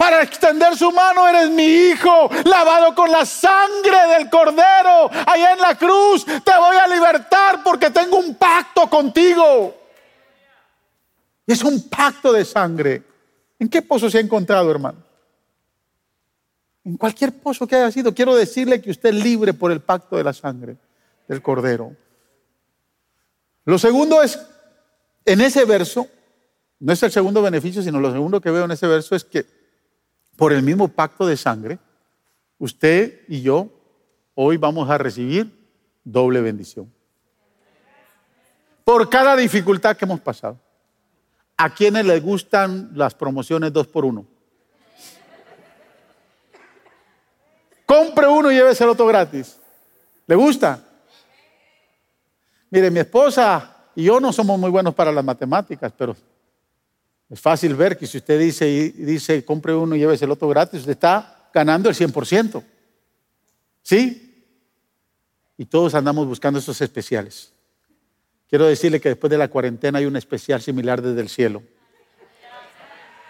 para 0.00 0.22
extender 0.22 0.74
su 0.78 0.90
mano, 0.92 1.28
eres 1.28 1.50
mi 1.50 1.62
hijo, 1.62 2.30
lavado 2.46 2.94
con 2.94 3.10
la 3.10 3.26
sangre 3.26 3.98
del 4.16 4.30
cordero, 4.30 5.10
allá 5.26 5.52
en 5.52 5.58
la 5.58 5.76
cruz, 5.76 6.24
te 6.24 6.56
voy 6.56 6.78
a 6.78 6.88
libertar 6.88 7.62
porque 7.62 7.90
tengo 7.90 8.16
un 8.16 8.34
pacto 8.34 8.88
contigo. 8.88 9.74
Es 11.46 11.62
un 11.62 11.86
pacto 11.90 12.32
de 12.32 12.46
sangre. 12.46 13.02
¿En 13.58 13.68
qué 13.68 13.82
pozo 13.82 14.08
se 14.08 14.16
ha 14.16 14.22
encontrado, 14.22 14.70
hermano? 14.70 15.04
En 16.82 16.96
cualquier 16.96 17.38
pozo 17.38 17.66
que 17.66 17.76
haya 17.76 17.90
sido, 17.90 18.14
quiero 18.14 18.34
decirle 18.34 18.80
que 18.80 18.92
usted 18.92 19.10
es 19.10 19.22
libre 19.22 19.52
por 19.52 19.70
el 19.70 19.80
pacto 19.80 20.16
de 20.16 20.24
la 20.24 20.32
sangre 20.32 20.78
del 21.28 21.42
cordero. 21.42 21.94
Lo 23.66 23.78
segundo 23.78 24.22
es, 24.22 24.40
en 25.26 25.42
ese 25.42 25.66
verso, 25.66 26.08
no 26.78 26.90
es 26.90 27.02
el 27.02 27.12
segundo 27.12 27.42
beneficio, 27.42 27.82
sino 27.82 28.00
lo 28.00 28.10
segundo 28.10 28.40
que 28.40 28.50
veo 28.50 28.64
en 28.64 28.70
ese 28.70 28.86
verso 28.86 29.14
es 29.14 29.24
que 29.24 29.59
por 30.40 30.54
el 30.54 30.62
mismo 30.62 30.88
pacto 30.88 31.26
de 31.26 31.36
sangre, 31.36 31.78
usted 32.58 33.24
y 33.28 33.42
yo 33.42 33.68
hoy 34.34 34.56
vamos 34.56 34.88
a 34.88 34.96
recibir 34.96 35.54
doble 36.02 36.40
bendición. 36.40 36.90
Por 38.82 39.10
cada 39.10 39.36
dificultad 39.36 39.98
que 39.98 40.06
hemos 40.06 40.18
pasado. 40.20 40.58
¿A 41.58 41.68
quienes 41.68 42.06
les 42.06 42.22
gustan 42.22 42.90
las 42.94 43.14
promociones 43.14 43.70
dos 43.70 43.86
por 43.86 44.06
uno? 44.06 44.24
Compre 47.84 48.26
uno 48.26 48.50
y 48.50 48.54
llévese 48.54 48.82
el 48.82 48.88
otro 48.88 49.04
gratis. 49.04 49.60
¿Le 50.26 50.36
gusta? 50.36 50.82
Mire, 52.70 52.90
mi 52.90 53.00
esposa 53.00 53.76
y 53.94 54.04
yo 54.04 54.18
no 54.18 54.32
somos 54.32 54.58
muy 54.58 54.70
buenos 54.70 54.94
para 54.94 55.12
las 55.12 55.22
matemáticas, 55.22 55.92
pero 55.94 56.16
es 57.30 57.40
fácil 57.40 57.76
ver 57.76 57.96
que 57.96 58.06
si 58.06 58.18
usted 58.18 58.40
dice, 58.40 58.66
dice 58.96 59.44
compre 59.44 59.72
uno 59.72 59.94
y 59.94 60.00
llévese 60.00 60.24
el 60.24 60.32
otro 60.32 60.48
gratis, 60.48 60.80
usted 60.80 60.92
está 60.92 61.48
ganando 61.54 61.88
el 61.88 61.94
100%. 61.94 62.62
¿Sí? 63.82 64.44
Y 65.56 65.64
todos 65.66 65.94
andamos 65.94 66.26
buscando 66.26 66.58
esos 66.58 66.80
especiales. 66.80 67.52
Quiero 68.48 68.66
decirle 68.66 69.00
que 69.00 69.10
después 69.10 69.30
de 69.30 69.38
la 69.38 69.48
cuarentena 69.48 70.00
hay 70.00 70.06
un 70.06 70.16
especial 70.16 70.60
similar 70.60 71.00
desde 71.00 71.20
el 71.20 71.28
cielo. 71.28 71.62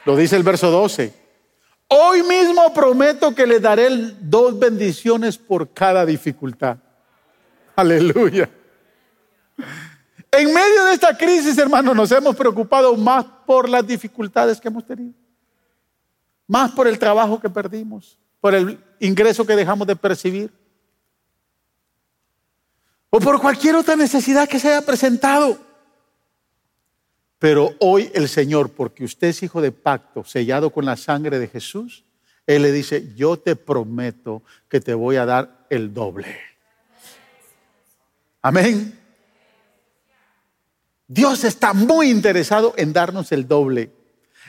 Lo 0.07 0.17
dice 0.17 0.37
el 0.37 0.43
verso 0.43 0.71
12. 0.71 1.13
Hoy 1.89 2.23
mismo 2.23 2.73
prometo 2.73 3.35
que 3.35 3.47
le 3.47 3.61
daré 3.61 3.89
dos 4.21 4.59
bendiciones 4.59 5.37
por 5.37 5.75
cada 5.75 6.07
dificultad. 6.07 6.79
Aleluya. 7.77 8.49
En 10.33 10.53
medio 10.55 10.85
de 10.85 10.95
esta 10.95 11.17
crisis, 11.17 11.59
hermanos, 11.59 11.97
nos 11.97 12.11
hemos 12.13 12.37
preocupado 12.37 12.97
más 12.97 13.25
por 13.47 13.69
las 13.69 13.87
dificultades 13.87 14.61
que 14.61 14.69
hemos 14.69 14.87
tenido, 14.87 15.15
más 16.47 16.71
por 16.71 16.87
el 16.87 16.99
trabajo 16.99 17.41
que 17.41 17.51
perdimos, 17.51 18.17
por 18.41 18.55
el 18.55 18.79
ingreso 19.01 19.45
que 19.45 19.57
dejamos 19.57 19.87
de 19.87 19.97
percibir, 19.97 20.53
o 23.11 23.19
por 23.19 23.41
cualquier 23.41 23.75
otra 23.75 23.97
necesidad 23.97 24.49
que 24.49 24.61
se 24.61 24.69
haya 24.69 24.87
presentado. 24.87 25.59
Pero 27.41 27.75
hoy 27.81 28.11
el 28.15 28.29
Señor, 28.29 28.71
porque 28.71 29.03
usted 29.03 29.29
es 29.29 29.43
hijo 29.43 29.61
de 29.61 29.73
pacto, 29.73 30.25
sellado 30.25 30.71
con 30.71 30.85
la 30.85 30.97
sangre 30.97 31.41
de 31.41 31.49
Jesús, 31.49 32.05
Él 32.47 32.63
le 32.63 32.71
dice, 32.71 33.13
yo 33.17 33.37
te 33.37 33.57
prometo 33.57 34.43
que 34.69 34.81
te 34.81 34.95
voy 34.95 35.17
a 35.17 35.27
dar 35.27 35.67
el 35.71 35.93
doble. 35.93 36.37
Amén. 38.43 39.00
Dios 41.13 41.43
está 41.43 41.73
muy 41.73 42.09
interesado 42.09 42.73
en 42.77 42.93
darnos 42.93 43.33
el 43.33 43.49
doble, 43.49 43.91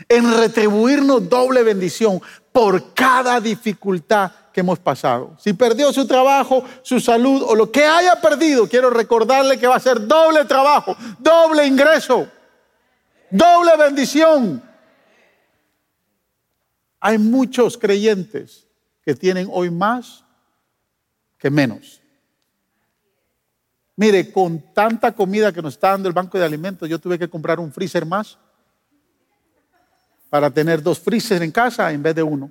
en 0.07 0.31
retribuirnos 0.37 1.27
doble 1.27 1.63
bendición 1.63 2.21
por 2.51 2.93
cada 2.93 3.41
dificultad 3.41 4.31
que 4.53 4.59
hemos 4.59 4.77
pasado. 4.77 5.35
Si 5.39 5.53
perdió 5.53 5.91
su 5.91 6.05
trabajo, 6.05 6.63
su 6.83 6.99
salud 6.99 7.41
o 7.47 7.55
lo 7.55 7.71
que 7.71 7.83
haya 7.83 8.21
perdido, 8.21 8.69
quiero 8.69 8.91
recordarle 8.91 9.57
que 9.57 9.65
va 9.65 9.77
a 9.77 9.79
ser 9.79 10.05
doble 10.05 10.45
trabajo, 10.45 10.95
doble 11.17 11.65
ingreso, 11.65 12.27
doble 13.31 13.75
bendición. 13.77 14.61
Hay 16.99 17.17
muchos 17.17 17.75
creyentes 17.75 18.67
que 19.03 19.15
tienen 19.15 19.47
hoy 19.51 19.71
más 19.71 20.23
que 21.39 21.49
menos. 21.49 22.00
Mire, 24.01 24.31
con 24.31 24.73
tanta 24.73 25.11
comida 25.11 25.51
que 25.51 25.61
nos 25.61 25.75
está 25.75 25.89
dando 25.89 26.09
el 26.09 26.15
banco 26.15 26.35
de 26.35 26.43
alimentos, 26.43 26.89
yo 26.89 26.97
tuve 26.97 27.19
que 27.19 27.29
comprar 27.29 27.59
un 27.59 27.71
freezer 27.71 28.03
más 28.03 28.35
para 30.27 30.49
tener 30.49 30.81
dos 30.81 30.99
freezers 30.99 31.43
en 31.43 31.51
casa 31.51 31.91
en 31.91 32.01
vez 32.01 32.15
de 32.15 32.23
uno. 32.23 32.49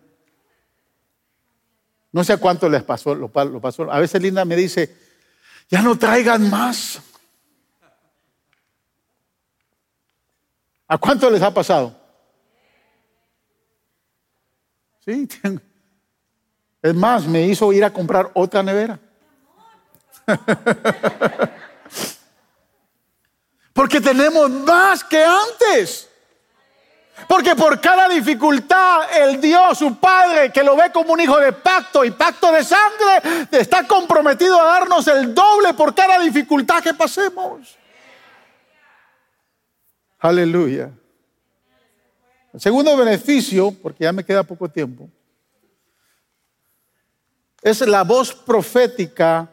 No 2.13 2.23
sé 2.23 2.35
a 2.35 2.37
cuánto 2.37 2.69
les 2.69 2.85
pasó, 2.85 3.17
lo, 3.17 3.29
pasó. 3.29 3.91
A 3.91 3.99
veces 3.99 4.23
Linda 4.23 4.45
me 4.45 4.55
dice, 4.55 4.97
ya 5.69 5.83
no 5.83 5.99
traigan 5.99 6.49
más. 6.49 7.01
¿A 10.87 10.99
cuánto 10.99 11.29
les 11.31 11.43
ha 11.43 11.53
pasado? 11.53 12.01
Sí, 15.05 15.29
es 16.83 16.95
más, 16.95 17.27
me 17.27 17.45
hizo 17.45 17.73
ir 17.73 17.85
a 17.85 17.93
comprar 17.93 18.31
otra 18.35 18.63
nevera. 18.63 19.01
Porque 23.73 24.01
tenemos 24.01 24.51
más 24.51 25.03
que 25.05 25.25
antes. 25.25 26.09
Porque 27.29 27.55
por 27.55 27.81
cada 27.81 28.09
dificultad 28.09 29.17
el 29.17 29.41
Dios, 29.41 29.79
su 29.79 29.97
Padre, 29.99 30.51
que 30.51 30.63
lo 30.63 30.77
ve 30.77 30.91
como 30.93 31.13
un 31.13 31.21
hijo 31.21 31.39
de 31.39 31.53
pacto 31.53 32.05
y 32.05 32.11
pacto 32.11 32.51
de 32.53 32.65
sangre, 32.65 33.47
está 33.51 33.87
comprometido 33.87 34.61
a 34.61 34.65
darnos 34.65 35.07
el 35.09 35.35
doble 35.35 35.75
por 35.75 35.95
cada 35.95 36.19
dificultad 36.19 36.83
que 36.83 36.95
pasemos. 36.95 37.77
Aleluya. 40.19 40.91
El 42.53 42.61
segundo 42.61 42.97
beneficio, 42.97 43.71
porque 43.83 44.05
ya 44.05 44.13
me 44.13 44.25
queda 44.25 44.43
poco 44.43 44.69
tiempo, 44.69 45.09
es 47.63 47.81
la 47.83 48.03
voz 48.03 48.35
profética 48.35 49.49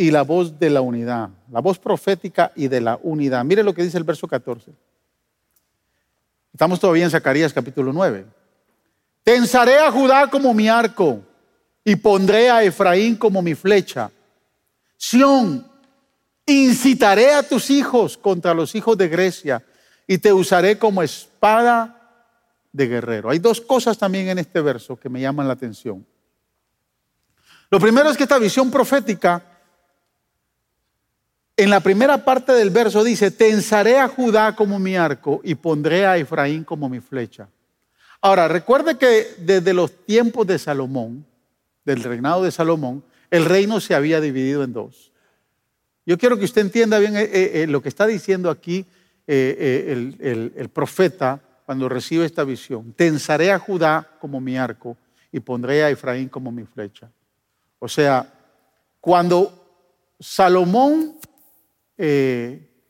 y 0.00 0.12
la 0.12 0.22
voz 0.22 0.60
de 0.60 0.70
la 0.70 0.80
unidad, 0.80 1.28
la 1.50 1.60
voz 1.60 1.76
profética 1.76 2.52
y 2.54 2.68
de 2.68 2.80
la 2.80 3.00
unidad. 3.02 3.44
Mire 3.44 3.64
lo 3.64 3.74
que 3.74 3.82
dice 3.82 3.98
el 3.98 4.04
verso 4.04 4.28
14. 4.28 4.70
Estamos 6.52 6.78
todavía 6.78 7.02
en 7.02 7.10
Zacarías 7.10 7.52
capítulo 7.52 7.92
9. 7.92 8.24
Tensaré 9.24 9.76
a 9.76 9.90
Judá 9.90 10.30
como 10.30 10.54
mi 10.54 10.68
arco 10.68 11.20
y 11.82 11.96
pondré 11.96 12.48
a 12.48 12.62
Efraín 12.62 13.16
como 13.16 13.42
mi 13.42 13.56
flecha. 13.56 14.08
Sión, 14.96 15.66
incitaré 16.46 17.34
a 17.34 17.42
tus 17.42 17.68
hijos 17.68 18.16
contra 18.16 18.54
los 18.54 18.76
hijos 18.76 18.96
de 18.96 19.08
Grecia 19.08 19.64
y 20.06 20.18
te 20.18 20.32
usaré 20.32 20.78
como 20.78 21.02
espada 21.02 22.22
de 22.70 22.86
guerrero. 22.86 23.30
Hay 23.30 23.40
dos 23.40 23.60
cosas 23.60 23.98
también 23.98 24.28
en 24.28 24.38
este 24.38 24.60
verso 24.60 24.94
que 24.94 25.08
me 25.08 25.20
llaman 25.20 25.48
la 25.48 25.54
atención. 25.54 26.06
Lo 27.68 27.80
primero 27.80 28.08
es 28.08 28.16
que 28.16 28.22
esta 28.22 28.38
visión 28.38 28.70
profética 28.70 29.47
en 31.58 31.70
la 31.70 31.80
primera 31.80 32.24
parte 32.24 32.52
del 32.52 32.70
verso 32.70 33.02
dice, 33.02 33.32
tensaré 33.32 33.98
a 33.98 34.06
Judá 34.06 34.54
como 34.54 34.78
mi 34.78 34.94
arco 34.96 35.40
y 35.42 35.56
pondré 35.56 36.06
a 36.06 36.16
Efraín 36.16 36.62
como 36.62 36.88
mi 36.88 37.00
flecha. 37.00 37.48
Ahora, 38.20 38.46
recuerde 38.46 38.96
que 38.96 39.26
desde 39.38 39.74
los 39.74 40.06
tiempos 40.06 40.46
de 40.46 40.56
Salomón, 40.56 41.26
del 41.84 42.04
reinado 42.04 42.44
de 42.44 42.52
Salomón, 42.52 43.02
el 43.30 43.44
reino 43.44 43.80
se 43.80 43.96
había 43.96 44.20
dividido 44.20 44.62
en 44.62 44.72
dos. 44.72 45.10
Yo 46.06 46.16
quiero 46.16 46.38
que 46.38 46.44
usted 46.44 46.62
entienda 46.62 47.00
bien 47.00 47.16
eh, 47.16 47.28
eh, 47.32 47.66
lo 47.68 47.82
que 47.82 47.88
está 47.88 48.06
diciendo 48.06 48.50
aquí 48.50 48.86
el, 49.26 50.52
el 50.56 50.68
profeta 50.70 51.40
cuando 51.66 51.88
recibe 51.88 52.24
esta 52.24 52.44
visión. 52.44 52.94
Tensaré 52.94 53.50
a 53.50 53.58
Judá 53.58 54.08
como 54.20 54.40
mi 54.40 54.56
arco 54.56 54.96
y 55.32 55.40
pondré 55.40 55.82
a 55.82 55.90
Efraín 55.90 56.28
como 56.28 56.52
mi 56.52 56.64
flecha. 56.64 57.10
O 57.80 57.88
sea, 57.88 58.32
cuando 59.00 59.58
Salomón 60.18 61.17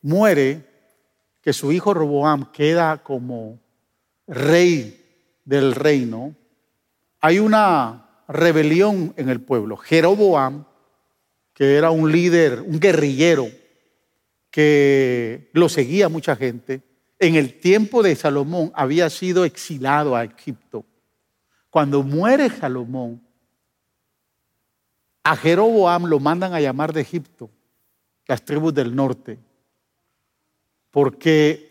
muere, 0.02 0.64
que 1.40 1.52
su 1.52 1.72
hijo 1.72 1.94
Roboam 1.94 2.52
queda 2.52 3.02
como 3.02 3.58
rey 4.26 5.04
del 5.44 5.74
reino, 5.74 6.36
hay 7.20 7.38
una 7.38 8.24
rebelión 8.28 9.14
en 9.16 9.28
el 9.28 9.40
pueblo. 9.40 9.76
Jeroboam, 9.76 10.66
que 11.54 11.76
era 11.76 11.90
un 11.90 12.12
líder, 12.12 12.60
un 12.60 12.78
guerrillero, 12.78 13.48
que 14.50 15.50
lo 15.54 15.68
seguía 15.68 16.08
mucha 16.08 16.36
gente, 16.36 16.82
en 17.18 17.34
el 17.34 17.58
tiempo 17.58 18.02
de 18.02 18.14
Salomón 18.14 18.70
había 18.74 19.10
sido 19.10 19.44
exilado 19.44 20.14
a 20.14 20.24
Egipto. 20.24 20.84
Cuando 21.70 22.02
muere 22.02 22.48
Salomón, 22.50 23.22
a 25.24 25.36
Jeroboam 25.36 26.04
lo 26.04 26.20
mandan 26.20 26.54
a 26.54 26.60
llamar 26.60 26.92
de 26.92 27.00
Egipto, 27.00 27.50
las 28.28 28.44
tribus 28.44 28.74
del 28.74 28.94
norte, 28.94 29.38
porque 30.90 31.68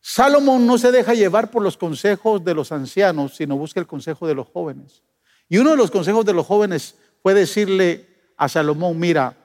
Salomón 0.00 0.66
no 0.66 0.78
se 0.78 0.90
deja 0.90 1.12
llevar 1.12 1.50
por 1.50 1.62
los 1.62 1.76
consejos 1.76 2.42
de 2.42 2.54
los 2.54 2.72
ancianos, 2.72 3.36
sino 3.36 3.58
busca 3.58 3.78
el 3.78 3.86
consejo 3.86 4.26
de 4.26 4.34
los 4.34 4.48
jóvenes. 4.48 5.02
Y 5.48 5.58
uno 5.58 5.70
de 5.70 5.76
los 5.76 5.90
consejos 5.90 6.24
de 6.24 6.32
los 6.32 6.46
jóvenes 6.46 6.96
fue 7.22 7.34
decirle 7.34 8.08
a 8.36 8.48
Salomón, 8.48 8.98
mira, 8.98 9.36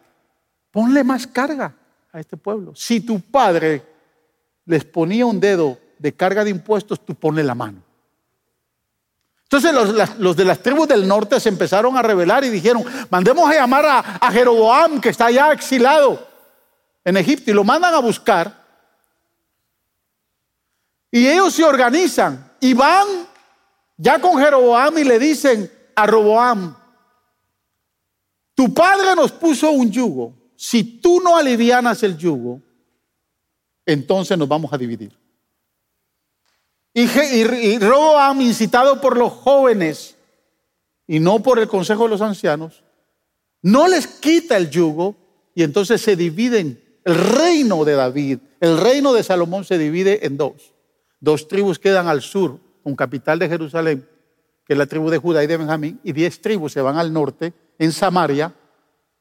ponle 0.72 1.04
más 1.04 1.28
carga 1.28 1.76
a 2.12 2.20
este 2.20 2.38
pueblo. 2.38 2.74
Si 2.76 3.02
tu 3.02 3.20
padre 3.20 3.84
les 4.66 4.86
ponía 4.86 5.26
un 5.26 5.40
dedo 5.40 5.78
de 6.00 6.14
carga 6.14 6.44
de 6.44 6.52
impuestos, 6.52 7.04
tú 7.04 7.14
ponle 7.16 7.44
la 7.44 7.56
mano. 7.56 7.84
Entonces 9.44 9.74
los, 10.18 10.36
de 10.36 10.46
las 10.46 10.60
tribus 10.60 10.88
del 10.88 11.08
norte 11.08 11.40
se 11.40 11.50
empezaron 11.50 11.96
a 11.96 12.02
rebelar 12.02 12.44
y 12.44 12.50
dijeron, 12.50 12.84
mandemos 13.10 13.50
a 13.50 13.54
llamar 13.54 13.86
a, 13.86 14.00
a 14.00 14.32
Jeroboam, 14.32 15.00
que 15.00 15.10
está 15.10 15.30
ya 15.30 15.52
exilado 15.52 16.28
en 17.06 17.18
Egipto, 17.18 17.52
y 17.52 17.54
lo 17.54 17.64
mandan 17.64 17.94
a 17.94 18.00
buscar. 18.00 18.64
Y 21.12 21.28
ellos 21.28 21.54
se 21.54 21.64
organizan 21.64 22.52
y 22.60 22.74
van 22.74 23.08
ya 23.98 24.20
con 24.20 24.38
Jeroboam 24.40 24.98
y 24.98 25.04
le 25.04 25.20
dicen 25.20 25.72
a 25.96 26.08
Roboam, 26.08 26.76
tu 28.56 28.74
padre 28.74 29.16
nos 29.16 29.32
puso 29.32 29.72
un 29.72 29.92
yugo, 29.92 30.34
si 30.56 30.84
tú 30.84 31.20
no 31.20 31.38
alivianas 31.38 32.02
el 32.04 32.18
yugo, 32.18 32.62
entonces 33.86 34.38
nos 34.38 34.48
vamos 34.48 34.72
a 34.72 34.78
dividir. 34.78 35.23
Y, 36.94 37.02
y, 37.04 37.80
Roboam, 37.80 38.42
incitado 38.42 39.02
por 39.02 39.18
los 39.18 39.34
jóvenes 39.34 40.16
y 41.08 41.20
no 41.20 41.42
por 41.42 41.60
el 41.60 41.68
consejo 41.68 42.04
de 42.04 42.10
los 42.10 42.22
ancianos, 42.22 42.84
no 43.62 43.88
les 43.88 44.06
quita 44.08 44.58
el 44.58 44.70
yugo 44.70 45.16
y 45.56 45.64
entonces 45.64 46.02
se 46.02 46.16
dividen. 46.16 46.82
El 47.04 47.16
reino 47.16 47.84
de 47.84 47.94
David, 47.94 48.40
el 48.60 48.78
reino 48.78 49.12
de 49.12 49.24
Salomón 49.24 49.66
se 49.66 49.78
divide 49.78 50.26
en 50.26 50.38
dos. 50.38 50.74
Dos 51.20 51.48
tribus 51.48 51.80
quedan 51.80 52.08
al 52.08 52.22
sur, 52.22 52.60
con 52.84 52.96
capital 52.96 53.40
de 53.40 53.50
Jerusalén, 53.50 54.08
que 54.66 54.74
es 54.74 54.80
la 54.80 54.86
tribu 54.86 55.10
de 55.10 55.18
Judá 55.18 55.44
y 55.44 55.48
de 55.48 55.58
Benjamín, 55.58 56.00
y 56.04 56.14
diez 56.14 56.42
tribus 56.42 56.74
se 56.74 56.82
van 56.82 56.98
al 56.98 57.12
norte, 57.12 57.54
en 57.80 57.92
Samaria, 57.92 58.54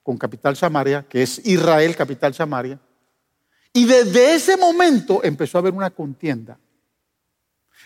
con 0.03 0.19
capital 0.19 0.57
Samaria, 0.57 1.07
que 1.09 1.23
es 1.23 1.45
Israel, 1.47 1.97
capital 1.97 2.35
Samaria. 2.35 2.79
Y 3.73 3.87
desde 3.87 4.35
ese 4.35 4.57
momento 4.57 5.21
empezó 5.25 5.59
a 5.59 5.61
haber 5.61 5.73
una 5.73 5.91
contienda. 5.91 6.59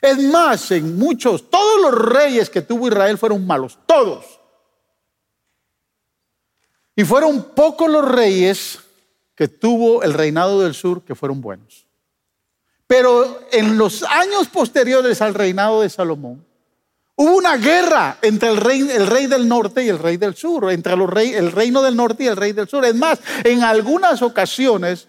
Es 0.00 0.18
más, 0.18 0.70
en 0.70 0.98
muchos, 0.98 1.50
todos 1.50 1.80
los 1.80 2.12
reyes 2.12 2.50
que 2.50 2.62
tuvo 2.62 2.88
Israel 2.88 3.18
fueron 3.18 3.46
malos, 3.46 3.78
todos. 3.86 4.24
Y 6.94 7.04
fueron 7.04 7.42
pocos 7.54 7.90
los 7.90 8.06
reyes 8.06 8.78
que 9.34 9.48
tuvo 9.48 10.02
el 10.02 10.14
reinado 10.14 10.60
del 10.62 10.74
sur 10.74 11.02
que 11.02 11.14
fueron 11.14 11.40
buenos. 11.40 11.86
Pero 12.86 13.40
en 13.52 13.76
los 13.76 14.02
años 14.04 14.48
posteriores 14.48 15.20
al 15.20 15.34
reinado 15.34 15.82
de 15.82 15.90
Salomón, 15.90 16.46
hubo 17.16 17.36
una 17.36 17.56
guerra 17.56 18.18
entre 18.22 18.48
el 18.48 18.56
rey, 18.56 18.80
el 18.80 19.06
rey 19.06 19.26
del 19.26 19.48
norte 19.48 19.84
y 19.84 19.88
el 19.88 19.98
rey 19.98 20.16
del 20.16 20.36
sur, 20.36 20.70
entre 20.70 20.96
los 20.96 21.10
rey, 21.10 21.32
el 21.32 21.52
reino 21.52 21.82
del 21.82 21.96
norte 21.96 22.24
y 22.24 22.26
el 22.28 22.36
rey 22.36 22.52
del 22.52 22.68
sur. 22.68 22.84
Es 22.84 22.94
más, 22.94 23.18
en 23.44 23.62
algunas 23.62 24.22
ocasiones 24.22 25.08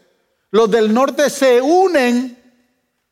los 0.52 0.72
del 0.72 0.94
norte 0.94 1.30
se 1.30 1.62
unen, 1.62 2.47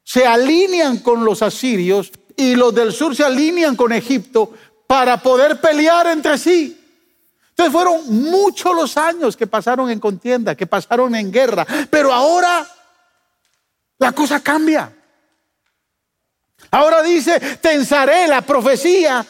se 0.06 0.26
alinean 0.26 1.00
con 1.00 1.26
los 1.26 1.42
asirios 1.42 2.12
y 2.38 2.56
los 2.56 2.74
del 2.76 2.94
sur 2.94 3.16
se 3.16 3.24
alinean 3.24 3.76
con 3.76 3.92
Egipto 3.92 4.54
para 4.86 5.18
poder 5.18 5.60
pelear 5.60 6.06
entre 6.08 6.38
sí. 6.38 6.80
Entonces 7.50 7.74
fueron 7.74 8.02
muchos 8.08 8.76
los 8.76 8.96
años 8.98 9.36
que 9.36 9.48
pasaron 9.48 9.90
en 9.90 10.00
contienda, 10.00 10.54
que 10.54 10.68
pasaron 10.68 11.16
en 11.16 11.32
guerra, 11.32 11.66
pero 11.90 12.14
ahora 12.14 12.68
la 13.98 14.12
cosa 14.12 14.42
cambia. 14.42 14.94
Ahora 16.70 17.02
dice, 17.02 17.40
tensaré 17.60 18.28
la 18.28 18.42
profecía. 18.42 19.26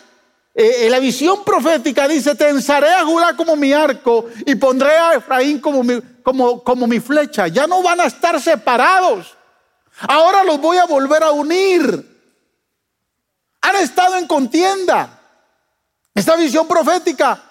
Eh, 0.53 0.87
la 0.89 0.99
visión 0.99 1.45
profética 1.45 2.05
dice, 2.07 2.35
tensaré 2.35 2.89
a 2.89 3.05
Judá 3.05 3.35
como 3.37 3.55
mi 3.55 3.71
arco 3.71 4.25
y 4.45 4.55
pondré 4.55 4.97
a 4.97 5.13
Efraín 5.13 5.59
como 5.59 6.87
mi 6.87 6.99
flecha. 6.99 7.47
Ya 7.47 7.65
no 7.65 7.81
van 7.81 8.01
a 8.01 8.05
estar 8.05 8.41
separados. 8.41 9.34
Ahora 10.01 10.43
los 10.43 10.59
voy 10.59 10.77
a 10.77 10.85
volver 10.85 11.23
a 11.23 11.31
unir. 11.31 12.15
Han 13.61 13.75
estado 13.77 14.17
en 14.17 14.27
contienda. 14.27 15.19
Esta 16.13 16.35
visión 16.35 16.67
profética, 16.67 17.41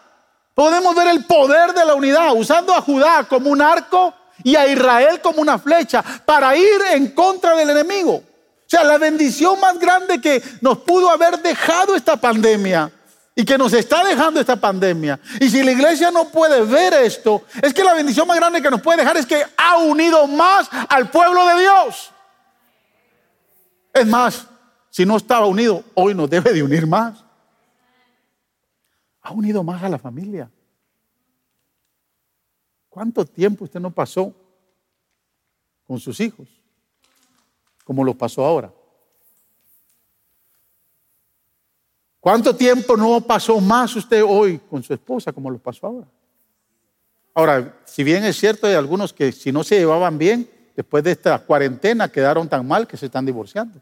podemos 0.54 0.94
ver 0.94 1.09
el 1.09 1.24
poder 1.26 1.74
de 1.74 1.85
la 1.85 1.94
unidad, 1.94 2.33
usando 2.35 2.74
a 2.74 2.80
Judá 2.80 3.24
como 3.28 3.50
un 3.50 3.61
arco 3.61 4.14
y 4.42 4.57
a 4.57 4.66
Israel 4.66 5.20
como 5.20 5.42
una 5.42 5.59
flecha 5.59 6.02
para 6.24 6.57
ir 6.57 6.80
en 6.92 7.09
contra 7.09 7.54
del 7.54 7.70
enemigo. 7.70 8.14
O 8.14 8.66
sea, 8.66 8.83
la 8.85 8.96
bendición 8.96 9.61
más 9.61 9.78
grande 9.78 10.20
que 10.20 10.42
nos 10.61 10.78
pudo 10.78 11.11
haber 11.11 11.40
dejado 11.40 11.94
esta 11.94 12.16
pandemia 12.16 12.90
y 13.37 13.44
que 13.44 13.59
nos 13.59 13.72
está 13.72 14.02
dejando 14.04 14.40
esta 14.40 14.57
pandemia. 14.57 15.20
Y 15.40 15.50
si 15.50 15.62
la 15.62 15.72
iglesia 15.72 16.11
no 16.11 16.28
puede 16.28 16.62
ver 16.62 16.94
esto, 16.94 17.42
es 17.61 17.74
que 17.74 17.85
la 17.85 17.94
bendición 17.94 18.26
más 18.26 18.37
grande 18.37 18.62
que 18.62 18.70
nos 18.70 18.80
puede 18.80 18.98
dejar 18.98 19.16
es 19.16 19.26
que 19.26 19.44
ha 19.57 19.76
unido 19.78 20.26
más 20.26 20.68
al 20.88 21.11
pueblo 21.11 21.46
de 21.48 21.61
Dios. 21.61 22.13
Es 23.94 24.07
más, 24.09 24.48
si 24.90 25.07
no 25.07 25.16
estaba 25.16 25.46
unido, 25.46 25.85
hoy 25.94 26.14
nos 26.14 26.28
debe 26.28 26.52
de 26.52 26.62
unir 26.62 26.85
más. 26.85 27.24
Ha 29.22 29.30
unido 29.30 29.62
más 29.62 29.83
a 29.85 29.88
la 29.88 29.98
familia. 29.98 30.50
¿Cuánto 32.88 33.24
tiempo 33.24 33.64
usted 33.64 33.78
no 33.78 33.92
pasó 33.92 34.35
con 35.87 36.00
sus 36.00 36.18
hijos? 36.18 36.48
Como 37.85 38.04
lo 38.04 38.14
pasó 38.14 38.44
ahora. 38.44 38.72
¿Cuánto 42.18 42.57
tiempo 42.57 42.96
no 42.96 43.20
pasó 43.20 43.61
más 43.61 43.94
usted 43.94 44.24
hoy 44.26 44.59
con 44.59 44.83
su 44.83 44.92
esposa 44.92 45.33
como 45.33 45.50
lo 45.50 45.59
pasó 45.59 45.87
ahora? 45.87 46.09
Ahora, 47.35 47.80
si 47.85 48.02
bien 48.02 48.24
es 48.24 48.37
cierto, 48.37 48.66
hay 48.66 48.74
algunos 48.74 49.12
que 49.12 49.30
si 49.30 49.52
no 49.52 49.62
se 49.62 49.78
llevaban 49.78 50.18
bien, 50.18 50.48
después 50.74 51.04
de 51.04 51.12
esta 51.12 51.38
cuarentena 51.38 52.08
quedaron 52.08 52.48
tan 52.48 52.66
mal 52.66 52.87
que 52.87 52.96
se 52.96 53.06
están 53.06 53.24
divorciando. 53.26 53.80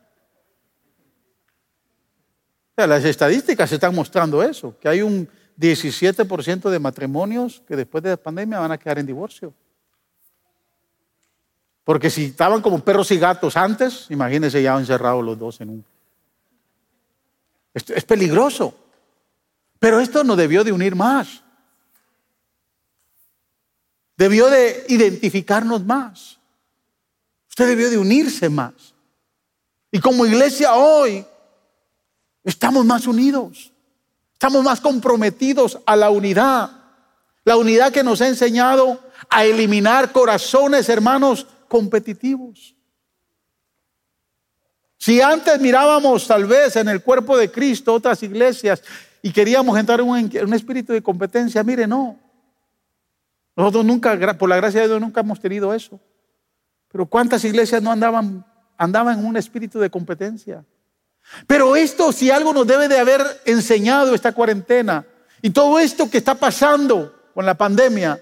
las 2.76 3.04
estadísticas 3.04 3.70
están 3.70 3.94
mostrando 3.94 4.42
eso, 4.42 4.76
que 4.78 4.88
hay 4.88 5.02
un 5.02 5.28
17% 5.58 6.70
de 6.70 6.78
matrimonios 6.78 7.62
que 7.66 7.76
después 7.76 8.02
de 8.02 8.10
la 8.10 8.16
pandemia 8.16 8.58
van 8.58 8.72
a 8.72 8.78
quedar 8.78 8.98
en 8.98 9.06
divorcio. 9.06 9.54
Porque 11.84 12.10
si 12.10 12.26
estaban 12.26 12.62
como 12.62 12.78
perros 12.80 13.10
y 13.10 13.18
gatos 13.18 13.56
antes, 13.56 14.06
imagínense 14.10 14.62
ya 14.62 14.78
encerrados 14.78 15.24
los 15.24 15.38
dos 15.38 15.60
en 15.60 15.70
un... 15.70 15.84
es 17.74 18.04
peligroso. 18.04 18.74
Pero 19.78 19.98
esto 19.98 20.22
no 20.22 20.36
debió 20.36 20.62
de 20.62 20.70
unir 20.70 20.94
más. 20.94 21.42
Debió 24.16 24.48
de 24.48 24.84
identificarnos 24.88 25.84
más. 25.84 26.38
Usted 27.52 27.68
debió 27.68 27.90
de 27.90 27.98
unirse 27.98 28.48
más. 28.48 28.72
Y 29.90 30.00
como 30.00 30.24
iglesia 30.24 30.72
hoy, 30.72 31.22
estamos 32.42 32.82
más 32.86 33.06
unidos. 33.06 33.70
Estamos 34.32 34.64
más 34.64 34.80
comprometidos 34.80 35.78
a 35.84 35.94
la 35.94 36.08
unidad. 36.08 36.70
La 37.44 37.58
unidad 37.58 37.92
que 37.92 38.02
nos 38.02 38.22
ha 38.22 38.28
enseñado 38.28 38.98
a 39.28 39.44
eliminar 39.44 40.12
corazones, 40.12 40.88
hermanos, 40.88 41.46
competitivos. 41.68 42.74
Si 44.96 45.20
antes 45.20 45.60
mirábamos 45.60 46.26
tal 46.26 46.46
vez 46.46 46.76
en 46.76 46.88
el 46.88 47.02
cuerpo 47.02 47.36
de 47.36 47.50
Cristo 47.50 47.92
otras 47.92 48.22
iglesias 48.22 48.82
y 49.20 49.30
queríamos 49.30 49.78
entrar 49.78 50.00
en 50.00 50.08
un, 50.08 50.54
espíritu 50.54 50.94
de 50.94 51.02
competencia. 51.02 51.62
Mire, 51.62 51.86
no. 51.86 52.18
Nosotros 53.54 53.84
nunca, 53.84 54.38
por 54.38 54.48
la 54.48 54.56
gracia 54.56 54.80
de 54.80 54.88
Dios, 54.88 55.02
nunca 55.02 55.20
hemos 55.20 55.38
tenido 55.38 55.74
eso. 55.74 56.00
Pero 56.92 57.06
¿cuántas 57.06 57.42
iglesias 57.44 57.82
no 57.82 57.90
andaban, 57.90 58.44
andaban 58.76 59.18
en 59.18 59.24
un 59.24 59.36
espíritu 59.36 59.80
de 59.80 59.90
competencia? 59.90 60.64
Pero 61.46 61.74
esto, 61.74 62.12
si 62.12 62.30
algo 62.30 62.52
nos 62.52 62.66
debe 62.66 62.88
de 62.88 62.98
haber 62.98 63.22
enseñado 63.46 64.14
esta 64.14 64.32
cuarentena 64.32 65.06
y 65.40 65.50
todo 65.50 65.78
esto 65.78 66.10
que 66.10 66.18
está 66.18 66.34
pasando 66.34 67.30
con 67.34 67.46
la 67.46 67.54
pandemia, 67.54 68.20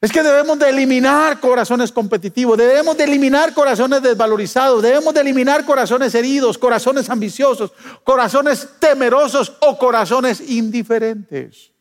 es 0.00 0.12
que 0.12 0.22
debemos 0.22 0.58
de 0.58 0.68
eliminar 0.68 1.40
corazones 1.40 1.90
competitivos, 1.90 2.58
debemos 2.58 2.96
de 2.96 3.04
eliminar 3.04 3.54
corazones 3.54 4.02
desvalorizados, 4.02 4.82
debemos 4.82 5.14
de 5.14 5.20
eliminar 5.20 5.64
corazones 5.64 6.14
heridos, 6.14 6.58
corazones 6.58 7.08
ambiciosos, 7.08 7.72
corazones 8.04 8.68
temerosos 8.78 9.56
o 9.60 9.78
corazones 9.78 10.40
indiferentes 10.40 11.72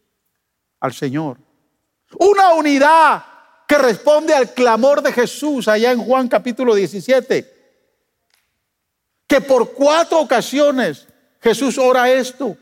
al 0.80 0.93
Señor. 0.93 1.38
Una 2.17 2.54
unidad 2.54 3.23
que 3.67 3.78
responde 3.78 4.34
al 4.34 4.54
clamor 4.54 5.01
de 5.01 5.12
Jesús 5.12 5.67
allá 5.67 5.91
en 5.91 6.04
Juan 6.04 6.28
capítulo 6.28 6.75
17, 6.75 7.54
que 9.28 9.41
por 9.41 9.73
cuatro 9.73 10.19
ocasiones 10.19 11.08
Jesús 11.41 11.78
ora 11.78 12.12
esto. 12.12 12.58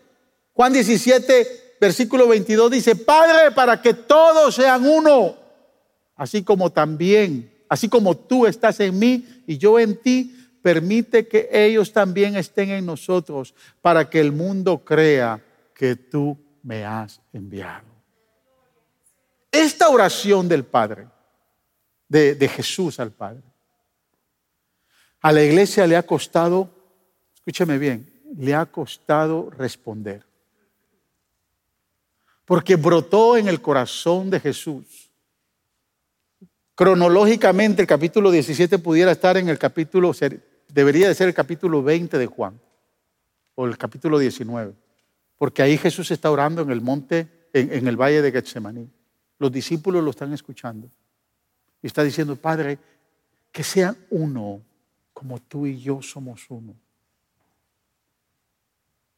Juan 0.54 0.72
17, 0.72 1.78
versículo 1.82 2.28
22 2.28 2.72
dice, 2.72 2.96
Padre, 2.96 3.52
para 3.52 3.82
que 3.82 3.94
todos 3.94 4.56
sean 4.56 4.86
uno 4.86 5.36
así 6.16 6.44
como 6.44 6.72
también, 6.72 7.52
así 7.68 7.90
como 7.90 8.16
tú 8.16 8.46
estás 8.46 8.80
en 8.80 8.98
mí 8.98 9.44
y 9.48 9.58
yo 9.58 9.80
en 9.80 9.98
ti, 9.98 10.36
permite 10.62 11.28
que 11.28 11.50
ellos 11.52 11.92
también 11.92 12.36
estén 12.36 12.70
en 12.70 12.86
nosotros 12.86 13.54
para 13.82 14.10
que 14.10 14.22
el 14.22 14.32
mundo 14.32 14.84
crea 14.86 15.44
que 15.76 15.96
tú 15.96 16.38
me 16.62 16.86
has 16.86 17.20
enviado. 17.34 17.93
Esta 19.54 19.88
oración 19.88 20.50
del 20.50 20.66
Padre, 20.66 21.08
de, 22.10 22.48
Jesús 22.50 23.00
al 23.00 23.12
Padre, 23.12 23.44
a 25.22 25.32
la 25.32 25.42
iglesia 25.42 25.88
le 25.88 25.96
ha 25.96 26.04
costado, 26.04 26.70
escúcheme 27.34 27.78
bien, 27.78 28.22
le 28.38 28.54
ha 28.54 28.66
costado 28.66 29.50
responder. 29.52 30.26
Porque 32.44 32.76
brotó 32.76 33.38
en 33.38 33.48
el 33.48 33.62
corazón 33.62 34.30
de 34.30 34.42
Jesús 34.42 35.04
Cronológicamente 36.76 37.84
el 37.84 37.88
capítulo 37.88 38.32
17 38.32 38.80
pudiera 38.80 39.12
estar 39.12 39.38
en 39.38 39.48
el 39.48 39.60
capítulo, 39.60 40.12
debería 40.70 41.08
de 41.08 41.14
ser 41.14 41.28
el 41.28 41.34
capítulo 41.36 41.84
20 41.84 42.18
de 42.18 42.26
Juan, 42.26 42.60
o 43.54 43.68
el 43.68 43.78
capítulo 43.78 44.18
19, 44.18 44.74
porque 45.38 45.62
ahí 45.62 45.78
Jesús 45.78 46.10
está 46.10 46.32
orando 46.32 46.64
en 46.64 46.72
el 46.72 46.82
monte, 46.82 47.28
en, 47.54 47.88
el 47.88 47.96
valle 47.96 48.24
de 48.24 48.32
Getsemaní. 48.32 48.90
Los 49.44 49.52
discípulos 49.52 50.02
lo 50.02 50.12
están 50.12 50.32
escuchando. 50.32 50.90
Y 51.82 51.88
está 51.88 52.02
diciendo, 52.02 52.38
Padre, 52.38 52.80
que 53.52 53.62
sean 53.62 53.98
uno 54.10 54.62
como 55.12 55.42
tú 55.42 55.68
y 55.68 55.78
yo 55.82 56.02
somos 56.02 56.46
uno. 56.48 56.72
O 56.72 56.76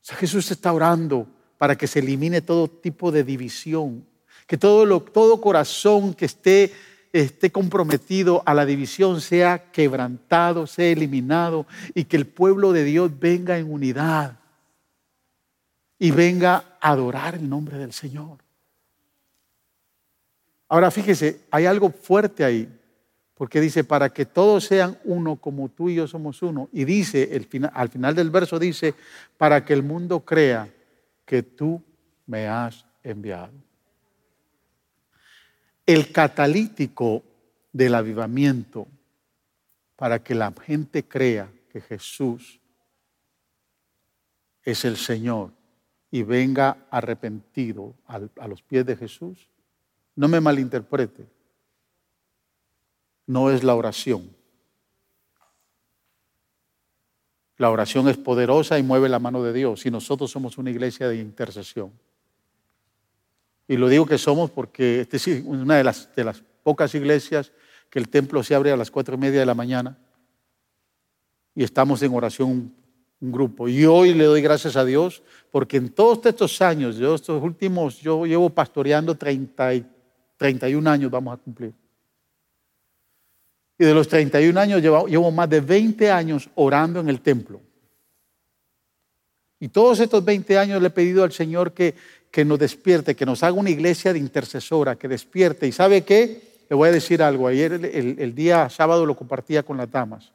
sea, 0.01 0.17
Jesús 0.17 0.49
está 0.49 0.73
orando 0.73 1.27
para 1.59 1.77
que 1.77 1.85
se 1.85 1.99
elimine 1.99 2.41
todo 2.41 2.67
tipo 2.67 3.11
de 3.11 3.23
división, 3.23 4.03
que 4.47 4.57
todo, 4.57 4.99
todo 4.99 5.39
corazón 5.39 6.15
que 6.15 6.25
esté 6.25 6.73
esté 7.13 7.51
comprometido 7.51 8.41
a 8.47 8.55
la 8.55 8.65
división 8.65 9.21
sea 9.21 9.71
quebrantado, 9.71 10.65
sea 10.65 10.87
eliminado 10.87 11.67
y 11.93 12.05
que 12.05 12.17
el 12.17 12.25
pueblo 12.25 12.73
de 12.73 12.83
Dios 12.83 13.11
venga 13.19 13.59
en 13.59 13.71
unidad 13.71 14.39
y 15.99 16.09
venga 16.09 16.77
a 16.81 16.89
adorar 16.89 17.35
el 17.35 17.47
nombre 17.47 17.77
del 17.77 17.93
Señor. 17.93 18.44
Ahora 20.75 20.91
fíjese, 20.91 21.45
hay 21.51 21.65
algo 21.65 21.89
fuerte 21.89 22.43
ahí, 22.43 22.67
porque 23.33 23.61
dice, 23.61 23.85
para 23.85 24.09
que 24.09 24.25
todos 24.25 24.65
sean 24.65 24.97
uno 25.05 25.37
como 25.37 25.69
tú 25.69 25.89
y 25.89 25.95
yo 25.95 26.05
somos 26.05 26.41
uno. 26.41 26.67
Y 26.73 26.83
dice, 26.83 27.29
al 27.73 27.87
final 27.87 28.13
del 28.13 28.29
verso 28.29 28.59
dice, 28.59 28.93
para 29.37 29.63
que 29.63 29.71
el 29.71 29.83
mundo 29.83 30.19
crea 30.25 30.67
que 31.25 31.43
tú 31.43 31.81
me 32.25 32.47
has 32.47 32.85
enviado 33.03 33.53
el 35.85 36.11
catalítico 36.11 37.23
del 37.71 37.95
avivamiento 37.95 38.85
para 39.95 40.21
que 40.23 40.35
la 40.35 40.51
gente 40.51 41.03
crea 41.03 41.49
que 41.71 41.79
Jesús 41.79 42.59
es 44.63 44.83
el 44.83 44.97
Señor 44.97 45.51
y 46.11 46.23
venga 46.23 46.87
arrepentido 46.89 47.93
a 48.07 48.47
los 48.47 48.61
pies 48.61 48.85
de 48.85 48.97
Jesús, 48.97 49.47
no 50.15 50.27
me 50.27 50.39
malinterprete, 50.39 51.27
no 53.27 53.49
es 53.49 53.63
la 53.63 53.75
oración. 53.75 54.29
La 57.57 57.69
oración 57.69 58.09
es 58.09 58.17
poderosa 58.17 58.77
y 58.77 58.83
mueve 58.83 59.07
la 59.07 59.19
mano 59.19 59.41
de 59.41 59.53
Dios 59.53 59.85
y 59.85 59.91
nosotros 59.91 60.29
somos 60.29 60.57
una 60.57 60.71
iglesia 60.71 61.07
de 61.07 61.17
intercesión. 61.17 61.91
Y 63.67 63.77
lo 63.77 63.87
digo 63.87 64.05
que 64.05 64.17
somos 64.17 64.51
porque 64.51 65.01
esta 65.01 65.17
es 65.17 65.27
una 65.45 65.77
de 65.77 65.83
las, 65.83 66.13
de 66.15 66.23
las 66.23 66.43
pocas 66.63 66.93
iglesias 66.95 67.51
que 67.89 67.99
el 67.99 68.09
templo 68.09 68.43
se 68.43 68.55
abre 68.55 68.71
a 68.71 68.77
las 68.77 68.91
cuatro 68.91 69.15
y 69.15 69.19
media 69.19 69.39
de 69.39 69.45
la 69.45 69.55
mañana 69.55 69.97
y 71.55 71.63
estamos 71.63 72.01
en 72.01 72.13
oración 72.13 72.49
un, 72.49 72.85
grupo. 73.21 73.67
Y 73.67 73.85
hoy 73.85 74.13
le 74.13 74.25
doy 74.25 74.41
gracias 74.41 74.75
a 74.75 74.85
Dios 74.85 75.23
porque 75.49 75.77
en 75.77 75.89
todos 75.89 76.23
estos 76.25 76.61
años, 76.61 76.97
yo 76.97 77.15
estos 77.15 77.41
últimos, 77.41 77.99
yo 77.99 78.25
llevo 78.25 78.51
pastoreando 78.51 79.15
30 79.15 79.73
y, 79.73 79.85
31 80.37 80.89
años, 80.89 81.11
vamos 81.11 81.33
a 81.33 81.37
cumplir. 81.37 81.73
Y 83.77 83.83
de 83.83 83.93
los 83.93 84.07
31 84.07 84.59
años 84.59 84.81
llevo, 84.81 85.31
más 85.31 85.49
de 85.49 85.59
20 85.61 86.09
años 86.09 86.49
orando 86.55 86.99
en 86.99 87.09
el 87.09 87.21
templo. 87.21 87.61
Y 89.59 89.67
todos 89.69 89.99
estos 89.99 90.23
20 90.23 90.57
años 90.57 90.81
le 90.81 90.87
he 90.87 90.91
pedido 90.91 91.23
al 91.23 91.31
Señor 91.31 91.73
que, 91.73 91.95
que 92.31 92.45
nos 92.45 92.59
despierte, 92.59 93.15
que 93.15 93.25
nos 93.25 93.43
haga 93.43 93.53
una 93.53 93.69
iglesia 93.69 94.13
de 94.13 94.19
intercesora, 94.19 94.95
que 94.95 95.07
despierte. 95.07 95.67
¿Y 95.67 95.71
sabe 95.71 96.03
qué? 96.03 96.55
Le 96.69 96.75
voy 96.75 96.89
a 96.89 96.91
decir 96.91 97.21
algo. 97.21 97.47
Ayer, 97.47 97.73
el, 97.73 98.35
día 98.35 98.69
sábado, 98.69 99.05
lo 99.05 99.15
compartía 99.15 99.63
con 99.63 99.77
las 99.77 99.91
damas 99.91 100.31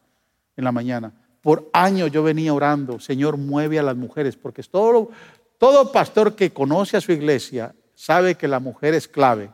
en 0.56 0.64
la 0.64 0.72
mañana. 0.72 1.12
Por 1.40 1.70
años 1.72 2.10
yo 2.12 2.22
venía 2.22 2.52
orando, 2.52 3.00
Señor, 3.00 3.36
mueve 3.36 3.78
a 3.78 3.82
las 3.82 3.96
mujeres, 3.96 4.36
porque 4.36 4.62
todo, 4.62 5.10
todo 5.58 5.90
pastor 5.90 6.34
que 6.34 6.50
conoce 6.50 6.96
a 6.96 7.00
su 7.00 7.12
iglesia 7.12 7.74
sabe 7.94 8.34
que 8.34 8.48
la 8.48 8.60
mujer 8.60 8.94
es 8.94 9.08
clave. 9.08 9.50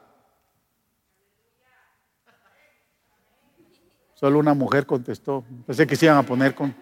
Solo 4.17 4.39
una 4.39 4.55
mujer 4.55 4.87
contestó. 4.87 5.45
Pensé 5.67 5.87
que 5.87 5.95
se 5.95 6.07
iban 6.07 6.17
a 6.17 6.23
poner 6.25 6.55
con... 6.55 6.75